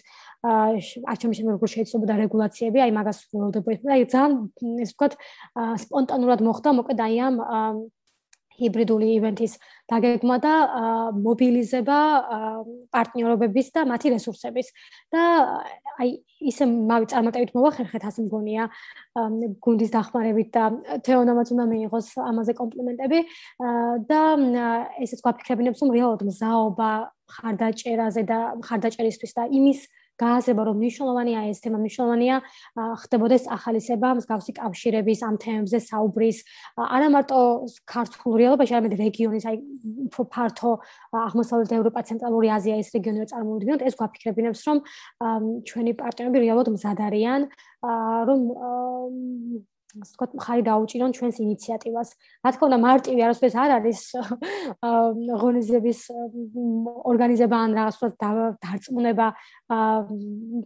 [1.14, 4.32] არჩევნების როგორ შეიძლება და რეგულაციები აი მაგას ველოდებოდით და ძალიან
[4.86, 5.14] ეს ვთქვათ
[5.86, 7.36] სპონტანურად მოხდა მოკლედ აი ამ
[8.62, 9.54] ჰიბრიდული ივენთის
[9.92, 10.54] დაგეგმა და
[11.18, 12.00] მობილიზება
[12.94, 14.68] პარტნიორობების და მათი რესურსების.
[15.12, 15.24] და
[16.02, 16.10] აი
[16.50, 18.64] ისე მავი წარმატებით მოვახერხეთ ასე მგონია
[19.66, 20.64] გუნდის დახმარებით და
[21.06, 23.20] თეონამაც უნდა მიიღოს ამაზე კომპლიმენტები
[24.10, 24.22] და
[25.06, 26.92] ესეც გვაფიქრებინებს რომ რეალურად მზაობა
[27.36, 29.80] ხარდაჭერაზე და ხარდაჭერისთვის და იმის
[30.22, 32.36] გააზრება რომ მნიშვნელოვანია ეს თემა მნიშვნელოვანია
[33.02, 36.38] ხდებოდეს ახალისება მსგავსი კავშირების ამ თემებზე საუბრის.
[36.78, 37.40] არა მარტო
[37.94, 39.58] ქართულ რეალობაში არამედ რეგიონის აი
[40.08, 40.72] უფრო ფართო
[41.26, 44.78] აღმოსავლეთ ევროპა ცენტრალური აზია ეს რეგიონი წარმოუდგენთ ეს გვაფიქრებინებს რომ
[45.68, 47.42] ჩვენი პარტნიორები რეალურად მზად არიან
[48.30, 48.42] რომ
[49.92, 52.10] ასე ვთქვათ, ხარი დაუჭირონ ჩვენს ინიციატივას.
[52.46, 54.02] რა თქმა უნდა, მარტივი არასდროს არ არის
[55.42, 56.00] ღონისძიების
[57.12, 58.14] ორგანიზება ან რაღაცას
[58.64, 59.28] დარწმუნება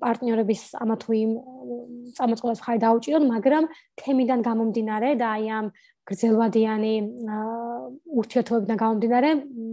[0.04, 1.32] პარტნიორების ამა თუ იმ
[2.18, 3.64] წამოწყებას ხარი დაუჭირონ, მაგრამ
[3.98, 5.66] თემიდან გამომდინარე და აი ამ
[6.06, 6.94] გრძელვადიანი
[8.22, 9.30] ურთიერთობებიდან გამომდინარე,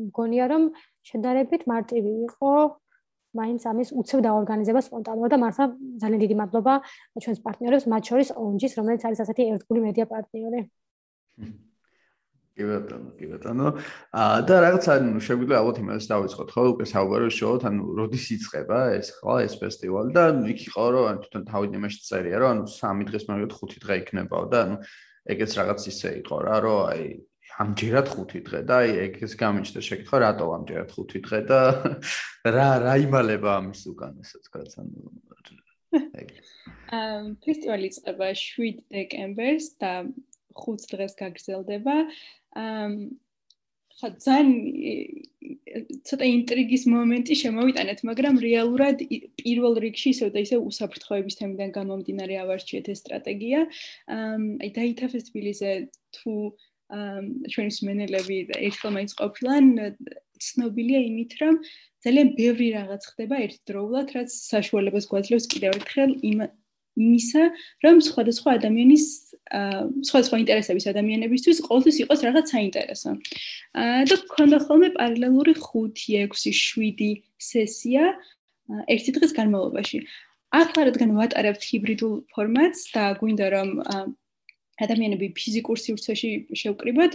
[0.08, 0.62] მგონია რომ
[1.04, 2.52] შედარებით მარტივი იყო
[3.32, 5.64] მაინც ამის უცებ დაორგანიზება სპონტანურად და მართლა
[6.04, 6.74] ძალიან დიდი მადლობა
[7.22, 10.60] ჩვენს პარტნიორებს, მათ შორის ONG-ს, რომელიც არის ასეთი ერთგული მედია პარტნიორი.
[12.52, 13.68] კი ბატონო, კი ბატონო.
[14.12, 14.92] აა და რაღაცა
[15.24, 16.62] შეგვიძლია ალბათ იმას დავიწყოთ, ხო?
[16.76, 21.18] უკვე საუბარი ვშოთ, ანუ როდის იწყება ეს ხო ეს ფესტივალი და იქ იყო რომ ანუ
[21.24, 24.76] თვითონ თავი იმაში წერია, რომ ანუ 3 დღეს მაგალითად 5 დღე იქნებაო და ანუ
[25.32, 27.02] ეგეც რაღაც ისე იყო რა, რომ აი
[27.60, 31.60] ამჯერად 5 დღე და აი ეგ ეს გამიჩნდა შეკითხვა რატო ამჯერად 5 დღე და
[32.56, 35.12] რა რა იმალება ამის უკან ესე თქვაც ანუ
[36.22, 36.28] ეგ
[36.96, 39.92] ამ ფესტივალი წება 7 დეკემბერს და
[40.56, 41.96] 5 დღეს გაგრძელდება
[42.62, 42.96] ამ
[44.00, 44.48] ხა ძალიან
[46.08, 49.04] ცოტა ინტრიგის მომენტი შემოვიტანეთ, მაგრამ რეალურად
[49.40, 53.60] პირველ რიგში ისევ და ისევ უსაფრთხოების თემიდან გამომდინარე ავარჩიეთ ეს სტრატეგია.
[54.16, 55.70] აი დაითაფეს თბილისზე
[56.18, 56.34] თუ
[57.52, 58.38] ჩვენი სმენელები
[58.68, 59.64] ერთხელ მაინც ყოფილან
[60.42, 61.54] ცნობილია იმით, რომ
[62.04, 67.44] ძალიან ბევრი რაღაც ხდება ერთდროულად, რაც საშუალებას გვაძლევს კიდევ ერთხელ იმისა,
[67.86, 69.06] რომ სხვადასხვა ადამიანის
[69.52, 73.10] სხვადასხვა ინტერესების ადამიანებისთვის ყოველთვის იყოს რაღაც საინტერესო.
[74.08, 78.16] და გქონდა ხოლმე პარალელური 5, 6, 7 სესია
[78.88, 79.98] ერთი დღის განმავლობაში.
[80.52, 83.68] ახლა რადგან ვატარებთ ჰიბრიდულ ფორმატს და გვინდა რომ
[84.80, 87.12] ადამიანები ფიზიკურ სივრცეში შევკრიბოთ,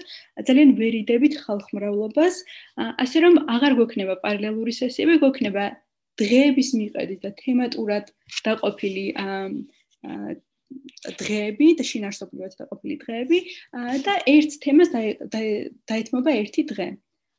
[0.47, 2.35] ძალიან ვერიდებით ხალხმრავლობას,
[2.77, 5.65] ასე რომ აღარ გვექნება პარალელური სესიები, გვექნება
[6.21, 8.05] დღეების მიხედვით და თემატურად
[8.45, 9.05] დაყოფილი
[11.17, 13.39] დღეები და შინაარსობრივად დაყოფილი დღეები
[14.05, 16.87] და ერთ თემას დაეთმობა ერთი დღე.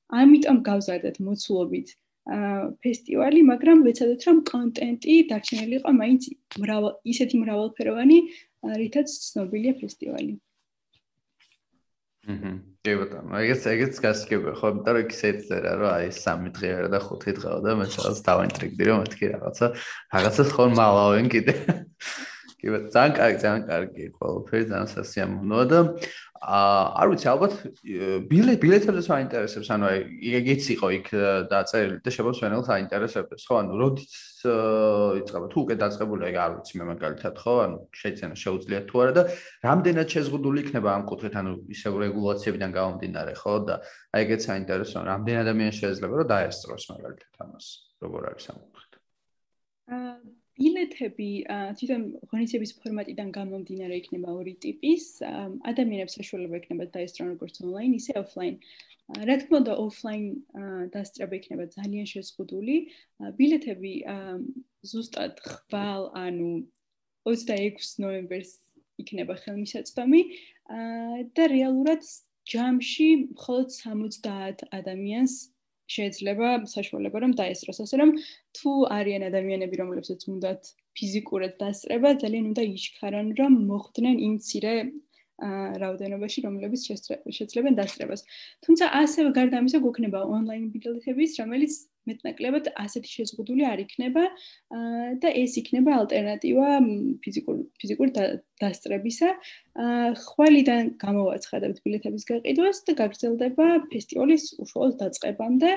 [0.08, 1.88] ამიტომ გავზადეთ მოცულობით
[2.84, 6.22] ფესტივალი, მაგრამ ვეცადეთ რომ კონტენტი დარჩენილი იყო მაინც
[6.60, 8.18] მრავალ ისეთი მრავალფეროვანი
[8.62, 10.38] რითაც ცნობილია ფესტივალი.
[12.28, 12.50] აჰა.
[12.84, 16.88] კი ბატონო, ეგეც ეგეც გასაგებია, ხო, იმიტომ რომ ისე წერა, რომ აი 3 დღე არა
[16.92, 19.66] და 5 დღეა და მე სადაც დავაინტრიგდი რომ მეთქი რაღაცა,
[20.12, 21.54] რაღაცას ხომ მალავენ კიდე.
[22.58, 25.78] კი ბატონო, ძალიან კარგი, ძალიან კარგი, ყველაფერი ძალიან სასიამოვნოა და
[26.38, 27.54] აა არ ვიცი, ალბათ
[28.30, 29.98] ბილეთ ბილეთებზე საინტერესებს, ანუ აი
[30.38, 31.08] ეგეც იყო იქ
[31.50, 34.14] დაწერილი და შეფასებელს საინტერესებს, ხო, ანუ როდიც
[35.18, 39.12] იწყება თუ უკვე დაწყებული ეგ არ ვიცი მე მაგალითად, ხო, ანუ შეიძლება შეუძლიათ თუ არა
[39.18, 39.22] და
[39.66, 43.74] რამდენად შეზღუდული იქნება ამ კუთხით, ანუ ისევ რეგულაციებიდან გამომდინარე, ხო და
[44.14, 47.66] აი ეგეც საინტერესოა, რამდენ ადამიანი შეიძლება რომ დაესწროს მაგალითად ამას,
[47.98, 48.92] როგორ არის ამ კუთხით.
[49.88, 51.30] აა ბილეთები
[51.78, 55.04] თვითონ ღონისძიების ფორმატიდან გამომდინარე იქნება ორი ტიპის.
[55.70, 58.56] ადამიანებს საშუალება იქნება დაესწრონ როგორც ონლაინ, ისე ოფლაინ.
[59.28, 60.24] რა თქმა უნდა, ოფლაინ
[60.94, 62.76] დასწრება იქნება ძალიან შეზღუდული.
[63.38, 63.92] ბილეთები
[64.90, 66.50] ზუსტად ხვალ, ანუ
[67.28, 68.52] 26 ნოემბერს
[68.98, 70.22] იქნება ხელმისაწვდომი
[71.38, 72.02] და რეალურად
[72.48, 75.34] ჯამში მხოლოდ 70 ადამიანს
[75.96, 78.10] შეიძლება საშუალება რომ დაესწროს ასე რომ
[78.58, 80.62] თუ არიან ადამიანები რომლებსაც უნდათ
[80.98, 84.74] ფიზიკურად დასწრება ძალიან უნდა იშქარონ რომ მოხდნენ იმ ცირე
[85.38, 86.80] რაოდენობაში, რომლებიც
[87.30, 88.24] შეძლებენ დასწრებას.
[88.66, 91.72] თუმცა ასევე გარდა ამისა გვექნება ონლაინ ბილეთების, რომელიც
[92.08, 94.24] მეტნაკლებად ასეთი შეზღუდული არ იქნება
[95.22, 96.68] და ეს იქნება ალტერნატივა
[97.24, 98.14] ფიზიკურ ფიზიკურ
[98.62, 99.30] დასწრებისა.
[100.24, 105.70] ხვალიდან გამოვაცხადებთ ბილეთების გაყიდვას და გაგრძელდება ფესტივალის უშუალოდ დაწყებამდე,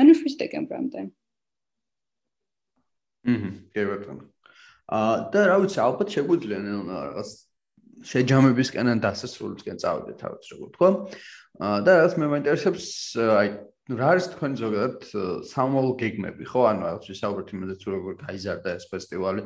[0.00, 1.06] ანუ 7 დეკემბრამდე.
[3.26, 4.24] აჰა, კი ბატონო.
[4.86, 7.30] აა და რა ვიცი, ალბათ შეგვიძლია რაღაც
[8.06, 10.90] შეჯამებისკენ დასასრულისკენ წავიდეთ, თავის როგორ თქვა.
[11.58, 12.86] აა და რაც მე მაინტერესებს,
[13.18, 13.48] აი
[13.86, 15.04] რა არის თქვენი ზოგადად
[15.46, 16.62] სამომავლო გეგმები, ხო?
[16.66, 19.42] ანუ რაღაც ვისაუბრეთ იმაზე, თუ როგორ გაიზარდა ეს ფესტივალი,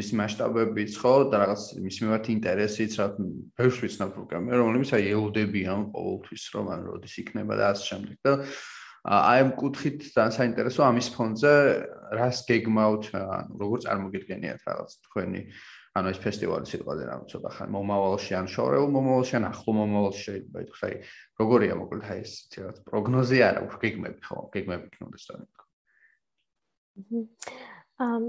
[0.00, 1.12] მის მასშტაბებიც, ხო?
[1.28, 3.06] და რაღაც მის მიმართ ინტერესიც, რა
[3.52, 8.32] ბევრს ვიცნობ პროგრამები, რომლებიც აი ელოდებიან ყოველთვის, რომ ან როდის იქნება და ასე შემდეგ და
[9.02, 11.52] აი ამ კუთხით ძალიან საინტერესო ამის ფონზე
[12.16, 15.40] რას გეგმავთ, ანუ როგორ წარმოგიდგენიათ რაღაც თქვენი
[15.92, 17.68] ანუ ეს ფესტივალი სიტყვაზე რა ცოტა ხან.
[17.76, 20.82] მომავალში ან შორეულ მომავალში ან ახლო მომავალში შეიძლება ითქვას.
[20.88, 20.94] აი
[21.40, 25.62] როგორია მოკლედ აი ეს რაღაც პროგნოზი არა უფრო გეგმები ხო გეგმები რა თქმა
[28.02, 28.24] ამ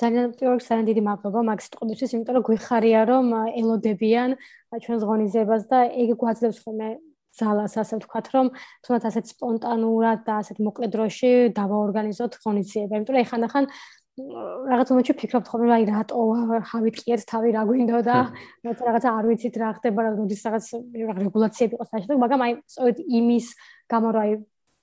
[0.00, 3.26] ძალიან პირველ ძალიან დიდი მადლობა მაგ სიტყვებისთვის იმიტომ რომ გვიხარია რომ
[3.60, 4.30] ელოდებიან
[4.84, 6.88] ჩვენს ღონისძიებას და ეგ გვაძლევს ხოლმე
[7.38, 8.46] ძალას ასე ვთქვათ რომ
[8.84, 12.92] თუნდაც ასეთ სპონტანურად და ასეთ მოკლე დროში დავაორგანიზოთ ღონისძიება.
[12.96, 13.64] იმიტომ რომ ეხანახან
[14.70, 16.22] რაღაც მომენტში ფიქრობთ ხოლმე აი რატო
[16.70, 18.16] ხავით კიერს თავი რა გვინდოდა?
[18.66, 20.66] როცა რაღაცა არ ვიცით რა ხდება რა როდის რაღაც
[21.24, 23.46] რეგულაციები იყოს საერთოდ მაგრამ აი სწორედ იმის
[23.90, 24.32] გამო რა აი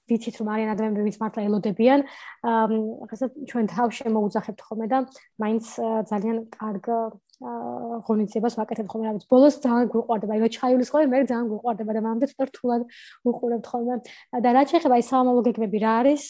[0.07, 1.99] ვიცით რომ არიან ადამიანები ვინც მართლა ელოდებიან
[2.47, 4.97] რაღაცა ჩვენ თავ შემოუძახებთ ხოლმე და
[5.43, 5.65] მაინც
[6.11, 6.85] ძალიან კარგ
[8.07, 11.91] ღონისძიებას ვაკეთებთ ხოლმე რა ვიცი ბოლოს ძალიან გვიყვარდება აი რა ჩაივლის ხოლმე მე ძალიან გვიყვარდება
[11.97, 12.81] და მამდე ცოტა რთულად
[13.27, 13.95] ვუყურებთ ხოლმე.
[14.43, 16.23] და რა შეიძლება აი სამომავლო გეგმები რა არის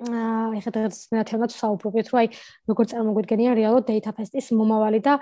[0.00, 2.28] ხა დღეს მე თემად საუბრობთ რომ აი
[2.70, 5.18] როგორ წარმოგვიდგენია რეალო data fest-ის მომავალი და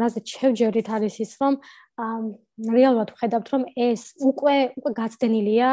[0.00, 1.60] მასე შევჯერდით არის ის რომ
[2.76, 5.70] რეალურად ვხედავთ რომ ეს უკვე უკვე გაცდენილია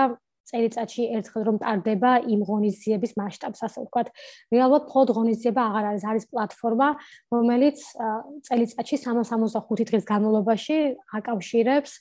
[0.50, 4.08] წელიწადში ერთხელ რომ ტარდება იმ ღონისძიების მასშტაბს, ასე ვთქვათ.
[4.54, 6.90] რეალურად მხოლოდ ღონისძიება აღარ არის, არის პლატფორმა,
[7.34, 7.78] რომელიც
[8.48, 10.78] წელიწადში 365 დღის განმავლობაში
[11.20, 11.92] აკავშირებს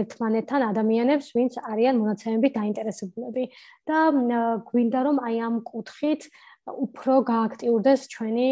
[0.00, 3.44] ერთმანეთთან ადამიანებს, ვინც არიან მონაცემებით დაინტერესებულები.
[3.86, 3.98] და
[4.66, 6.22] გვინდა რომ აი ამ კუთხით
[6.66, 8.48] უფრო გააქტიურდეს ჩვენი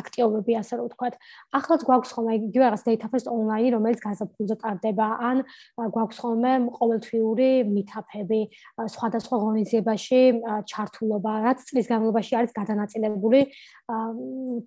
[0.00, 1.14] აქტიობები, ასე რომ ვთქვათ.
[1.58, 5.36] ახლაც გვაქვს ხოლმე იგივე რაღაც data first online, რომელიც გაზაფხულზე ტარდება, ან
[5.78, 8.40] გვაქვს ხოლმე ყოველთვიური meetup-ები,
[8.94, 10.20] სხვადასხვა ღონისძიებაში
[10.66, 13.40] ჩართულობა, რაც წლის განმავლობაში არის გადანაწილებული.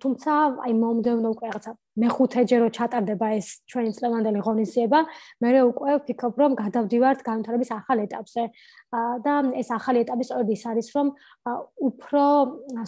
[0.00, 0.32] თუმცა
[0.64, 5.00] აი მომდევნო უკვე რაღაცა მეხუთეჯერ რო ჩატარდება ეს ჩვენი წლევანდელი ღონისძიება,
[5.42, 8.42] მე უკვე ვფიქრობ, რომ გადავდივართ განვითარების ახალ ეტაპზე.
[9.24, 11.06] და ეს ახალი ეტაპი სწორედ ის არის, რომ
[11.88, 12.24] უფრო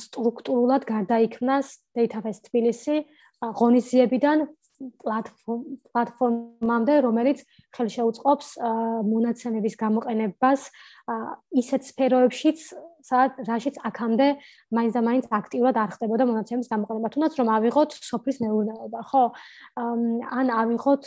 [0.05, 2.97] სტრუქტურულად გარდაიქმნას Datafest თბილისი
[3.39, 4.39] ღონისძიებიდან
[5.03, 7.43] პლატფორმამდე, რომელიც
[7.75, 8.49] ხელშეუწყობს
[9.09, 10.61] მონაცემების გამოყენებას
[11.63, 12.59] ისეთ სფეროებშიც,
[13.09, 14.29] სადაც რაშიც აქამდე
[14.75, 17.09] მაინც და მაინც აქტიურად არ ხდებოდა მონაცემების გამოყენება.
[17.15, 19.25] თუნდაც რომ ავიღოთ სოფლის მეურნეობა, ხო?
[20.39, 21.03] ან ავიღოთ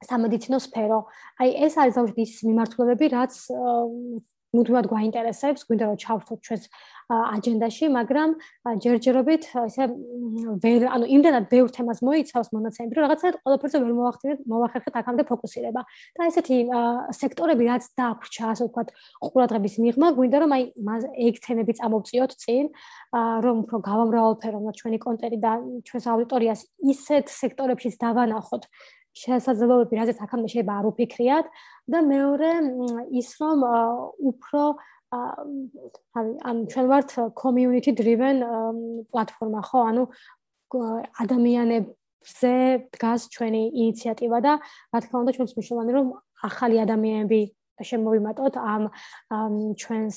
[0.00, 1.00] სამედიცინო სფერო.
[1.40, 3.32] აი ეს არის ზოგადად ის მიმართულებები, რაც
[4.50, 6.64] მუდმივად გვაინტერესებს, გვინდა რომ ჩავთოთ ჩვენს
[7.10, 8.30] აჯენდაში, მაგრამ
[8.82, 9.84] ჯერჯერობით ესე
[10.62, 15.82] ვერ ანუ იმდანაც ბევრ თემას მოიცავს მონაცემები, რომ რაღაცა ყველაფერზე ვერ მოვახდინეთ, მოვახერხეთ აქამდე ფოკუსირება.
[16.18, 16.56] და ესეთი
[17.14, 18.88] სექტორები რაც დააქვჩა, ასე ვთქვათ,
[19.26, 20.62] ყურადღების მიღმა, გვინდა რომ აი
[21.30, 22.64] ეგ თემები წამოვწიოთ წინ,
[23.46, 25.52] რომ უფრო გავამრავალფეროვნოთ ჩვენი კონტენტი და
[25.86, 26.60] ჩვენს აუდიტორიას
[26.94, 28.62] ისეთ სექტორებშიც დავანახოთ,
[29.10, 31.46] შესაძლებლობები, რაზეც აქამდე შეიძლება არ უფიქრიათ
[31.90, 32.50] და მეორე
[33.20, 33.60] ის რომ
[34.30, 34.62] უფრო
[35.10, 37.10] აი ამ ჩვენ ვართ
[37.42, 38.36] community driven
[39.10, 39.78] პლატფორმა ხო?
[39.90, 40.02] ანუ
[41.24, 42.54] ადამიანებზე
[42.94, 44.52] დგას ჩვენი ინიციატივა და
[44.94, 46.06] რა თქმა უნდა ჩვენს მნიშვნელოვანი რომ
[46.48, 47.40] ახალი ადამიანები
[47.90, 48.82] შემოვიმატოთ ამ
[49.82, 50.16] ჩვენს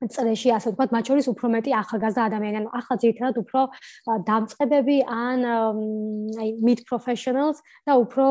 [0.00, 3.60] წრეში ასე ვთქვათ, მათ შორის უფრო მეტი ახალგაზრდა ადამიანი, ანუ ახლა ძირითადად უფრო
[4.28, 5.38] დამწყებები ან
[6.40, 8.24] აი mid professionals და უფრო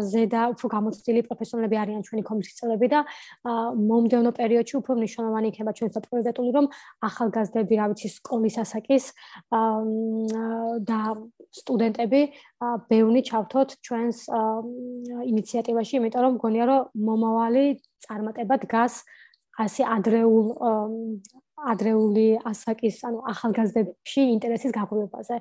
[0.00, 3.00] ზედა, უფრო გამოცდილი პროფესიონალები არიან ჩვენი კომისიის წევრები და
[3.90, 6.66] მომდევნო პერიოდში უფრო მნიშვნელოვანი იქნება ჩვენს პროექტული რომ
[7.04, 9.04] ახალგაზრდები, რა ვიცი, სკოლის ასაკის
[10.88, 11.00] და
[11.50, 12.20] სტუდენტები
[12.90, 14.18] ბევრი ჩავთოთ ჩვენს
[15.30, 17.64] ინიციატივაში, იმიტომ რომ მგონია რომ მომავალი
[18.04, 18.94] წარმატება დგას
[19.64, 20.46] ასე ადრეულ
[21.70, 25.40] ადრეული ასაკის ანუ ახალგაზრდებში ინტერესის გაგვივებაზე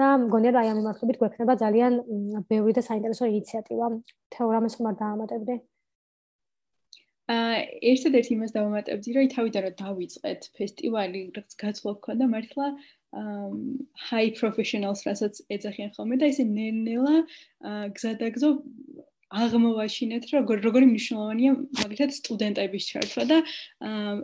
[0.00, 1.92] და მგონია აი ამ მიმართულებით გვექნება ძალიან
[2.52, 3.88] ბევრი და საინტერესო ინიციატივა.
[4.36, 5.56] თეორამის ხმარ დაამატებდი?
[7.28, 7.56] აა
[7.92, 12.66] ერთადერთი იმას დავამატებდი რომ თავიდან რომ დავიწყეთ ფესტივალი რაც გაცვლა გქონდა მართლა
[14.08, 17.16] high professionals რასაც ეძახიან ხოლმე და ისე ნელ-ნელა
[17.98, 18.50] გზადაგზო
[19.28, 23.38] აღმოვაშინეთ, რომ როგორი მნიშვნელოვანია მაგალითად სტუდენტების ჩართვა და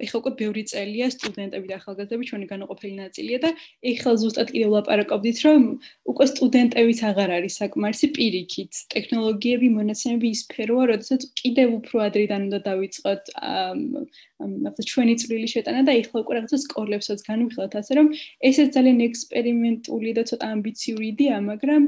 [0.05, 3.51] ეხლა უკვე ბევრი წელია სტუდენტები და ახალგაზრდები ჩვენი განუყოფელი ნაწილია და
[3.85, 5.63] ეხლა ზუსტად კიდევ ლაპარაკობდით, რომ
[6.09, 8.73] უკვე სტუდენტებიც აღარ არის საკმარისი პირიქით.
[8.97, 15.93] ტექნოლოგიები, მონაცემები ის სფეროა, როდესაც კიდევ უფრო ადრიდან უნდა დავიწყოთ აა ჩვენი წვლილი შეტანა და
[16.01, 18.07] ეხლა უკვე რაღაცა სკოლებსაც განვიხილოთ, ასე რომ
[18.49, 21.83] ესეც ძალიან ექსპერიმენტული და ცოტა ამბიციური იდეა, მაგრამ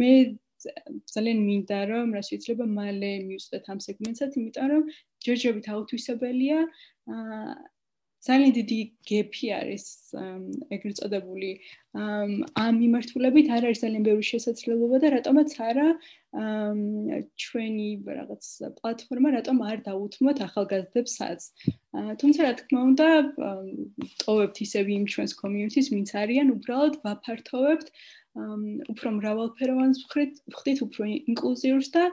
[0.00, 0.12] მე
[1.12, 4.82] ძალიან მინდა რომ რა შეიძლება მალე მივწდეთ ამ სეგმენტსაც, იმიტომ რომ
[5.26, 6.58] ჯერჯერობით აუთვისებელია
[7.16, 7.52] აა
[8.20, 8.78] ძალიან დიდი
[9.08, 9.84] გეფი არის
[10.76, 11.50] ეგრეთ წოდებული
[11.96, 15.88] ამ მიმართულებით არ არის ძალიან ბევრი შესაძლებლობა და რატომაც არა
[17.44, 17.88] ჩვენი
[18.20, 18.44] რაღაც
[18.76, 21.40] პლატფორმა რატომ არ დაუთმოთ ახალგაზრდებსაც
[22.20, 23.08] თუმცა რა თქმა უნდა
[24.24, 27.88] ტოვებთ ისევ იმ ჩვენს community-ს ვინც არიან უბრალოდ ვაფართოვებთ
[28.30, 32.04] უფრო მრავალფეროვანს ვხდით, ვხდით უფრო ინკლუზიურს და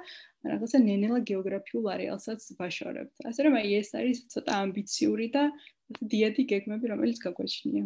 [0.48, 3.14] რაღაცა ნენელა გეოგრაფიულ არეალსაც ვაშორებთ.
[3.30, 5.44] ასე რომ აი ეს არის ცოტა ამბიციური და
[5.88, 7.86] დიადი გეგმები, რომელიც გაგვაჩნია.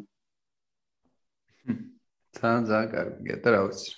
[2.32, 3.90] თან ზაკარგე და რა ვიცი.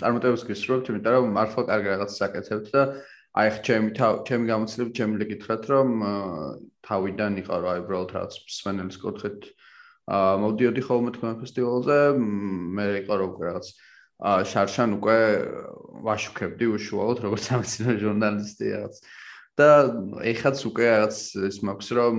[0.00, 2.82] წარმოტევებს გისურვებთ, იმიტომ რომ მართლა კარგი რაღაც საკეთებთ და
[3.34, 5.88] აი ხ ჩემი ჩემი გამოცდილებით ჩემი ლეკითხრათ რომ
[6.86, 9.40] თავიდან იყო რა უბრალოდ რაღაც სვენელის კუთხით
[10.14, 11.98] აა მოდიოდი ხოლმე თქვენ ფესტივალზე
[12.78, 13.66] მე იყო რომ რაღაც
[14.30, 15.18] აა შარშან უკვე
[16.06, 18.94] ვაშუქებდი უშუალოდ როგორც სამეცნიერო ჟურნალისტი რაღაც
[19.58, 19.70] და
[20.32, 21.16] ეხაც უკვე რაღაც
[21.50, 22.16] ის მაქვს რომ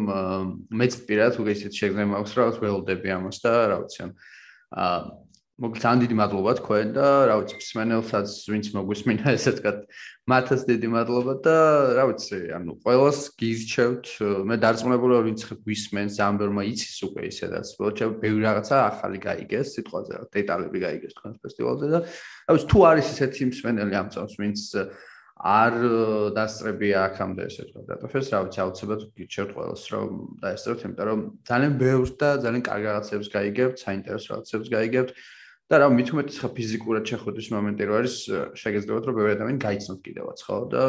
[0.82, 4.98] მეც პირადად უკვე ისეთ შეგრძნება მაქვს რომ ველოდები ამას და რა ვიცი აა
[5.56, 9.78] მოკლედ ძალიან დიდი მადლობა თქვენ და რა ვიცი მსმენელსაც ვინც მოგვისმინა ესე ვთქვათ
[10.28, 11.56] მათაც დიდი მადლობა და
[11.96, 14.06] რა ვიცი ანუ ყოველას გირჩევთ
[14.52, 17.68] მე დარწმუნებული ვარ ვინც გვისმენს ძალიან ბევრმა იცის უკვე ისედაც.
[17.80, 23.08] ბოჭა ბევრი რაღაცა ახალი გაიგეს სიტყვაზე დეტალები გაიგეს თქვენ ფესტივალზე და რა ვიცი თუ არის
[23.16, 24.60] ესეთი მსმენელი ამ წელს ვინც
[25.46, 25.76] არ
[26.34, 30.10] დასწრებია აქამდე ესე ვთქვათ დატოფეს რა ვიცი აუცილებლად გირჩევთ ყოველას რომ
[30.42, 35.12] დაესწროთ იმიტომ რომ ძალიან ბევრს და ძალიან კარგი რაღაცებს გაიგებთ საინტერესო რაღაცებს გაიგებთ
[35.70, 38.16] და რა მით უმეტეს ხა ფიზიკურად შეხვედრის მომენტი რო არის
[38.62, 40.84] შეგეძლოთ რომ ბევრი ადამიანი გაიცნოთ კიდევაც ხო და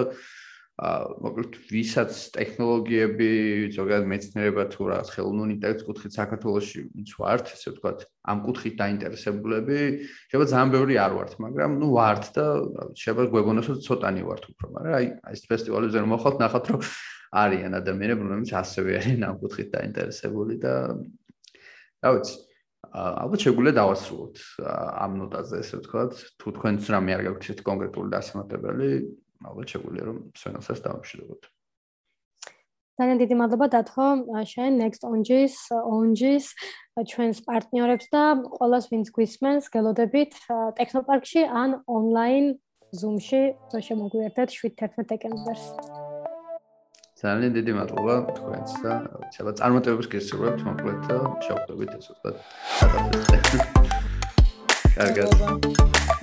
[0.76, 3.28] მოკლედ ვისაც ტექნოლოგიები
[3.72, 9.78] ზოგადად მეცნიერება თუ რაღაც ხელოვნური ინტელექტის კუთხით საქართველოსში ვინც ვართ ესე ვთქვათ ამ კუთხით დაინტერესებულები
[10.28, 12.46] შეიძლება ძალიან ბევრი არ ვართ მაგრამ ნუ ვართ და
[12.92, 16.82] შეიძლება გვეგონოს რომ ცოტანი ვართ უფრო მაგრამ აი ეს ფესტივალებზე რომ მოხალთ ნახავთ რომ
[17.40, 20.74] არიან ადამიანები რომლებიც ასევე არიან ამ კუთხით დაინტერესებული და
[22.04, 22.36] რა ვიცი
[22.96, 28.90] ალბათ შეგვიძლია დავასრულოთ ამ ნოტაზე ესე ვთქვათ თუ თქვენც რამე არ გაქვთ ისეთი კონკრეტული დასამატებელი
[29.44, 31.42] ალბათ შეგვიძლია რომ სვენელსაც დავამშვიდობოთ
[32.96, 34.06] ძალიან დიდი მადლობა დათო
[34.52, 36.46] შენ next onjis onjis
[36.96, 38.22] ჩვენს პარტნიორებს და
[38.56, 40.32] ყოველას ვინც გვისმენს გელოდებით
[40.80, 42.56] ტექნოპარკში ან online
[42.96, 43.42] zoom-ში
[43.72, 45.66] რომ შემოგვიერთდეთ 7-11 დეკემბერს
[47.20, 48.92] ძალიან დიდი მადლობა თქვენს და
[49.32, 52.36] შეიძლება წარმატებებს გესურვებთ მოკლედ და შევხვდებით ეს ვთქვათ.
[54.96, 56.15] კარგად.